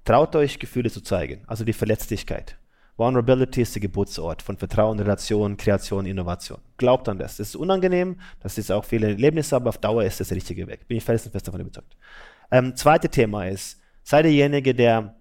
traut 0.06 0.36
euch 0.36 0.60
Gefühle 0.60 0.90
zu 0.90 1.02
zeigen, 1.02 1.44
also 1.48 1.66
die 1.66 1.74
Verletzlichkeit. 1.74 2.58
Vulnerability 2.96 3.62
ist 3.62 3.74
der 3.76 3.82
Geburtsort 3.82 4.42
von 4.42 4.58
Vertrauen, 4.58 5.00
Relation, 5.00 5.58
Kreation, 5.58 6.06
Innovation. 6.06 6.60
Glaubt 6.78 7.10
an 7.10 7.18
das. 7.18 7.38
Das 7.38 7.50
ist 7.50 7.56
unangenehm, 7.56 8.18
das 8.40 8.58
ist 8.58 8.72
auch 8.72 8.86
viele 8.86 9.08
Erlebnisse, 9.08 9.56
aber 9.56 9.70
auf 9.70 9.80
Dauer 9.80 10.04
ist 10.04 10.20
das 10.20 10.28
der 10.28 10.38
richtige 10.38 10.68
Weg. 10.68 10.88
Bin 10.88 10.98
ich 10.98 11.04
felsenfest 11.04 11.48
davon 11.48 11.62
überzeugt. 11.62 11.98
Ähm, 12.52 12.76
zweite 12.76 13.10
Thema 13.10 13.48
ist, 13.48 13.80
sei 14.04 14.22
derjenige, 14.22 14.76
der 14.76 15.16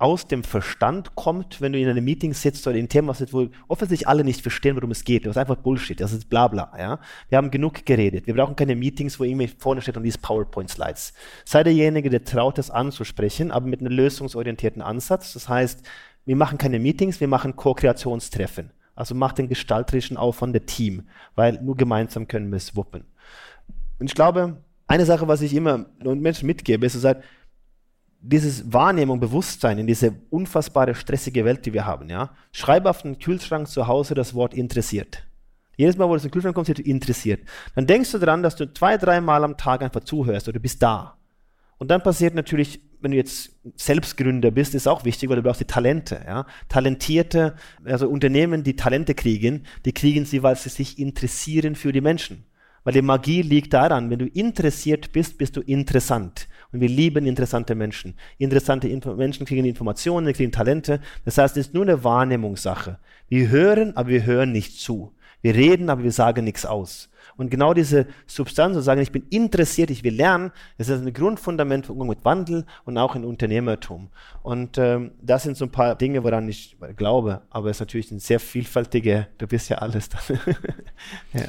aus 0.00 0.28
dem 0.28 0.44
Verstand 0.44 1.16
kommt, 1.16 1.60
wenn 1.60 1.72
du 1.72 1.78
in 1.80 1.88
einem 1.88 2.04
Meeting 2.04 2.32
sitzt 2.32 2.66
oder 2.66 2.76
in 2.76 2.82
einem 2.82 2.88
Thema 2.88 3.14
sitzt, 3.14 3.32
wo 3.32 3.48
offensichtlich 3.66 4.06
alle 4.06 4.22
nicht 4.22 4.42
verstehen, 4.42 4.76
worum 4.76 4.92
es 4.92 5.02
geht. 5.02 5.26
Das 5.26 5.32
ist 5.32 5.38
einfach 5.38 5.56
Bullshit, 5.56 6.00
das 6.00 6.12
ist 6.12 6.28
Blabla. 6.28 6.72
Ja? 6.78 7.00
Wir 7.28 7.38
haben 7.38 7.50
genug 7.50 7.84
geredet. 7.84 8.28
Wir 8.28 8.34
brauchen 8.34 8.54
keine 8.54 8.76
Meetings, 8.76 9.18
wo 9.18 9.24
irgendwie 9.24 9.48
vorne 9.48 9.82
steht 9.82 9.96
und 9.96 10.04
diese 10.04 10.18
PowerPoint-Slides. 10.18 11.14
Sei 11.44 11.64
derjenige, 11.64 12.10
der 12.10 12.22
traut, 12.22 12.58
das 12.58 12.70
anzusprechen, 12.70 13.50
aber 13.50 13.66
mit 13.66 13.80
einem 13.80 13.92
lösungsorientierten 13.92 14.82
Ansatz. 14.82 15.32
Das 15.32 15.48
heißt, 15.48 15.84
wir 16.28 16.36
machen 16.36 16.58
keine 16.58 16.78
Meetings, 16.78 17.20
wir 17.20 17.26
machen 17.26 17.56
Co-Kreationstreffen. 17.56 18.70
Also 18.94 19.14
macht 19.14 19.38
den 19.38 19.48
gestalterischen 19.48 20.18
Aufwand 20.18 20.52
der 20.52 20.66
Team, 20.66 21.08
weil 21.34 21.58
nur 21.62 21.74
gemeinsam 21.74 22.28
können 22.28 22.50
wir 22.50 22.58
es 22.58 22.76
wuppen. 22.76 23.04
Und 23.98 24.10
ich 24.10 24.14
glaube, 24.14 24.58
eine 24.86 25.06
Sache, 25.06 25.26
was 25.26 25.40
ich 25.40 25.54
immer 25.54 25.86
Menschen 26.02 26.46
mitgebe, 26.46 26.84
ist, 26.84 27.02
dass 27.02 27.16
dieses 28.20 28.70
Wahrnehmung, 28.70 29.20
Bewusstsein 29.20 29.78
in 29.78 29.86
diese 29.86 30.16
unfassbare 30.28 30.94
stressige 30.94 31.46
Welt, 31.46 31.64
die 31.64 31.72
wir 31.72 31.86
haben. 31.86 32.10
Ja? 32.10 32.34
Schreib 32.52 32.84
auf 32.84 33.00
den 33.00 33.18
Kühlschrank 33.18 33.66
zu 33.66 33.86
Hause 33.86 34.12
das 34.12 34.34
Wort 34.34 34.52
interessiert. 34.52 35.24
Jedes 35.78 35.96
Mal, 35.96 36.10
wo 36.10 36.10
du 36.10 36.16
in 36.16 36.22
den 36.24 36.30
Kühlschrank 36.30 36.54
kommst, 36.54 36.70
steht 36.70 36.86
interessiert. 36.86 37.40
Dann 37.74 37.86
denkst 37.86 38.12
du 38.12 38.18
daran, 38.18 38.42
dass 38.42 38.54
du 38.54 38.70
zwei, 38.70 38.98
dreimal 38.98 39.44
am 39.44 39.56
Tag 39.56 39.80
einfach 39.80 40.00
zuhörst 40.00 40.46
oder 40.46 40.58
bist 40.58 40.82
da. 40.82 41.16
Und 41.78 41.90
dann 41.90 42.02
passiert 42.02 42.34
natürlich 42.34 42.82
wenn 43.00 43.12
du 43.12 43.16
jetzt 43.16 43.52
Selbstgründer 43.76 44.50
bist, 44.50 44.74
ist 44.74 44.86
auch 44.86 45.04
wichtig, 45.04 45.28
weil 45.28 45.36
du 45.36 45.42
brauchst 45.42 45.60
die 45.60 45.66
Talente. 45.66 46.20
Ja? 46.26 46.46
Talentierte, 46.68 47.54
also 47.84 48.08
Unternehmen, 48.08 48.62
die 48.62 48.76
Talente 48.76 49.14
kriegen, 49.14 49.64
die 49.84 49.92
kriegen 49.92 50.24
sie, 50.24 50.42
weil 50.42 50.56
sie 50.56 50.68
sich 50.68 50.98
interessieren 50.98 51.74
für 51.74 51.92
die 51.92 52.00
Menschen. 52.00 52.44
Weil 52.84 52.94
die 52.94 53.02
Magie 53.02 53.42
liegt 53.42 53.74
daran, 53.74 54.08
wenn 54.10 54.18
du 54.18 54.26
interessiert 54.26 55.12
bist, 55.12 55.36
bist 55.38 55.56
du 55.56 55.60
interessant. 55.60 56.48
Und 56.72 56.80
wir 56.80 56.88
lieben 56.88 57.26
interessante 57.26 57.74
Menschen. 57.74 58.14
Interessante 58.38 58.88
Info 58.88 59.14
Menschen 59.14 59.46
kriegen 59.46 59.64
Informationen, 59.64 60.32
kriegen 60.32 60.52
Talente. 60.52 61.00
Das 61.24 61.38
heißt, 61.38 61.56
es 61.56 61.68
ist 61.68 61.74
nur 61.74 61.84
eine 61.84 62.04
Wahrnehmungssache. 62.04 62.98
Wir 63.28 63.48
hören, 63.48 63.96
aber 63.96 64.08
wir 64.08 64.24
hören 64.24 64.52
nicht 64.52 64.80
zu. 64.80 65.12
Wir 65.40 65.54
reden, 65.54 65.88
aber 65.88 66.02
wir 66.02 66.12
sagen 66.12 66.44
nichts 66.44 66.66
aus. 66.66 67.10
Und 67.38 67.50
genau 67.50 67.72
diese 67.72 68.06
Substanz 68.26 68.74
zu 68.74 68.82
sagen, 68.82 69.00
ich 69.00 69.12
bin 69.12 69.24
interessiert, 69.30 69.90
ich 69.90 70.04
will 70.04 70.14
lernen, 70.14 70.50
das 70.76 70.88
ist 70.88 71.00
ein 71.00 71.12
Grundfundament 71.12 71.86
für 71.86 71.92
Umgang 71.92 72.08
mit 72.08 72.24
Wandel 72.24 72.66
und 72.84 72.98
auch 72.98 73.14
in 73.14 73.24
Unternehmertum. 73.24 74.10
Und 74.42 74.76
ähm, 74.76 75.12
das 75.22 75.44
sind 75.44 75.56
so 75.56 75.64
ein 75.64 75.70
paar 75.70 75.94
Dinge, 75.94 76.24
woran 76.24 76.48
ich 76.48 76.76
glaube. 76.96 77.42
Aber 77.48 77.70
es 77.70 77.76
ist 77.76 77.80
natürlich 77.80 78.10
ein 78.10 78.18
sehr 78.18 78.40
vielfältige, 78.40 79.28
du 79.38 79.46
bist 79.46 79.70
ja 79.70 79.78
alles 79.78 80.08
dann. 80.08 80.40
ja. 81.32 81.44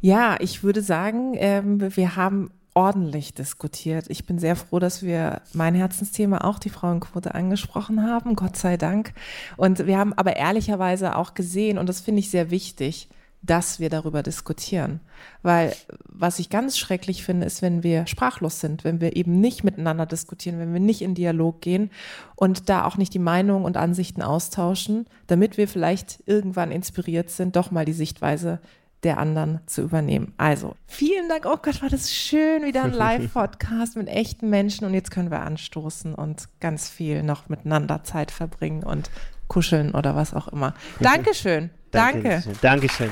ja. 0.00 0.36
ich 0.40 0.64
würde 0.64 0.80
sagen, 0.82 1.34
ähm, 1.36 1.94
wir 1.94 2.16
haben 2.16 2.50
ordentlich 2.78 3.34
diskutiert. 3.34 4.06
Ich 4.08 4.24
bin 4.24 4.38
sehr 4.38 4.56
froh, 4.56 4.78
dass 4.78 5.02
wir 5.02 5.42
mein 5.52 5.74
Herzensthema 5.74 6.38
auch 6.38 6.58
die 6.58 6.70
Frauenquote 6.70 7.34
angesprochen 7.34 8.02
haben, 8.02 8.34
Gott 8.34 8.56
sei 8.56 8.76
Dank. 8.76 9.12
Und 9.56 9.86
wir 9.86 9.98
haben 9.98 10.12
aber 10.14 10.36
ehrlicherweise 10.36 11.16
auch 11.16 11.34
gesehen, 11.34 11.76
und 11.76 11.88
das 11.88 12.00
finde 12.00 12.20
ich 12.20 12.30
sehr 12.30 12.50
wichtig, 12.50 13.08
dass 13.42 13.78
wir 13.78 13.88
darüber 13.88 14.22
diskutieren. 14.22 15.00
Weil 15.42 15.74
was 16.04 16.38
ich 16.38 16.50
ganz 16.50 16.76
schrecklich 16.76 17.22
finde, 17.22 17.46
ist, 17.46 17.62
wenn 17.62 17.82
wir 17.82 18.06
sprachlos 18.06 18.60
sind, 18.60 18.84
wenn 18.84 19.00
wir 19.00 19.16
eben 19.16 19.40
nicht 19.40 19.64
miteinander 19.64 20.06
diskutieren, 20.06 20.58
wenn 20.58 20.72
wir 20.72 20.80
nicht 20.80 21.02
in 21.02 21.14
Dialog 21.14 21.60
gehen 21.60 21.90
und 22.34 22.68
da 22.68 22.84
auch 22.84 22.96
nicht 22.96 23.14
die 23.14 23.20
Meinungen 23.20 23.64
und 23.64 23.76
Ansichten 23.76 24.22
austauschen, 24.22 25.06
damit 25.28 25.56
wir 25.56 25.68
vielleicht 25.68 26.22
irgendwann 26.26 26.72
inspiriert 26.72 27.30
sind, 27.30 27.56
doch 27.56 27.70
mal 27.70 27.84
die 27.84 27.92
Sichtweise 27.92 28.60
der 29.04 29.18
anderen 29.18 29.60
zu 29.66 29.82
übernehmen. 29.82 30.34
Also, 30.38 30.74
vielen 30.86 31.28
Dank. 31.28 31.46
Oh 31.46 31.56
Gott, 31.62 31.82
war 31.82 31.88
das 31.88 32.12
schön, 32.12 32.64
wieder 32.64 32.82
ein 32.82 32.92
Live-Podcast 32.94 33.96
mit 33.96 34.08
echten 34.08 34.50
Menschen. 34.50 34.86
Und 34.86 34.94
jetzt 34.94 35.10
können 35.12 35.30
wir 35.30 35.40
anstoßen 35.40 36.14
und 36.14 36.48
ganz 36.60 36.88
viel 36.88 37.22
noch 37.22 37.48
miteinander 37.48 38.02
Zeit 38.02 38.32
verbringen 38.32 38.82
und 38.82 39.10
kuscheln 39.46 39.94
oder 39.94 40.16
was 40.16 40.34
auch 40.34 40.48
immer. 40.48 40.74
Dankeschön. 41.00 41.70
Danke. 41.90 42.42
Dankeschön. 42.60 43.10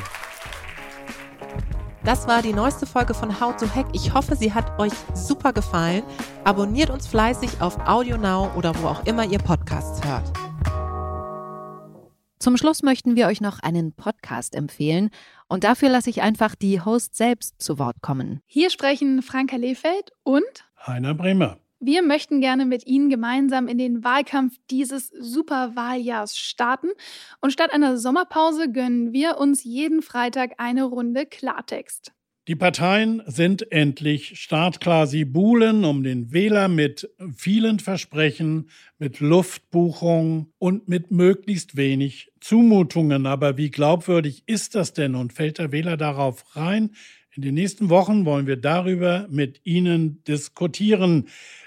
Das 2.05 2.29
war 2.29 2.41
die 2.41 2.53
neueste 2.53 2.87
Folge 2.87 3.15
von 3.15 3.41
How 3.41 3.57
to 3.57 3.67
Hack. 3.75 3.87
Ich 3.93 4.15
hoffe, 4.15 4.37
sie 4.37 4.55
hat 4.55 4.79
euch 4.79 4.93
super 5.15 5.53
gefallen. 5.53 6.05
Abonniert 6.45 6.89
uns 6.89 7.09
fleißig 7.09 7.61
auf 7.61 7.79
AudioNow 7.87 8.55
oder 8.55 8.81
wo 8.81 8.87
auch 8.87 9.05
immer 9.07 9.25
ihr 9.25 9.41
Podcasts 9.41 10.07
hört. 10.07 10.33
Zum 12.39 12.57
Schluss 12.57 12.85
möchten 12.85 13.17
wir 13.17 13.27
euch 13.27 13.41
noch 13.41 13.59
einen 13.59 13.93
Podcast 13.93 14.55
empfehlen 14.55 15.11
und 15.49 15.65
dafür 15.65 15.89
lasse 15.89 16.11
ich 16.11 16.23
einfach 16.23 16.55
die 16.55 16.81
Host 16.81 17.17
selbst 17.17 17.61
zu 17.61 17.81
Wort 17.81 18.03
kommen. 18.03 18.41
Hier 18.47 18.71
sprechen 18.71 19.21
Franka 19.23 19.57
Lehfeld 19.57 20.13
und 20.23 20.45
Heiner 20.87 21.15
Bremer. 21.15 21.59
Wir 21.79 22.03
möchten 22.03 22.41
gerne 22.41 22.65
mit 22.65 22.87
Ihnen 22.87 23.11
gemeinsam 23.11 23.69
in 23.69 23.77
den 23.77 24.03
Wahlkampf 24.03 24.57
dieses 24.71 25.09
Superwahljahrs 25.09 26.39
starten. 26.39 26.89
Und 27.43 27.53
statt 27.53 27.71
einer 27.73 27.99
Sommerpause 27.99 28.73
gönnen 28.73 29.13
wir 29.13 29.37
uns 29.37 29.63
jeden 29.63 30.01
Freitag 30.01 30.53
eine 30.57 30.85
Runde 30.85 31.27
Klartext. 31.27 32.13
Die 32.49 32.55
Parteien 32.55 33.23
sind 33.27 33.73
endlich 33.73 34.39
startklar. 34.41 35.09
Sie 35.09 35.25
buhlen 35.25 35.85
um 35.85 36.05
den 36.05 36.33
Wähler 36.33 36.69
mit 36.69 37.11
vielen 37.35 37.81
Versprechen, 37.81 38.71
mit 38.99 39.19
Luftbuchungen 39.19 40.53
und 40.59 40.89
mit 40.89 41.11
möglichst 41.11 41.77
wenig 41.77 42.31
Zumutungen. 42.41 43.27
Aber 43.27 43.59
wie 43.59 43.71
glaubwürdig 43.71 44.45
ist 44.47 44.77
das 44.77 44.93
denn 44.93 45.17
und 45.17 45.33
fällt 45.33 45.59
der 45.59 45.73
Wähler 45.73 45.97
darauf 45.97 46.57
rein? 46.57 46.93
In 47.35 47.43
den 47.43 47.55
nächsten 47.55 47.91
Wochen 47.91 48.25
wollen 48.25 48.47
wir 48.47 48.57
darüber 48.57 49.27
mit 49.29 49.61
Ihnen 49.65 50.23
diskutieren, 50.25 51.27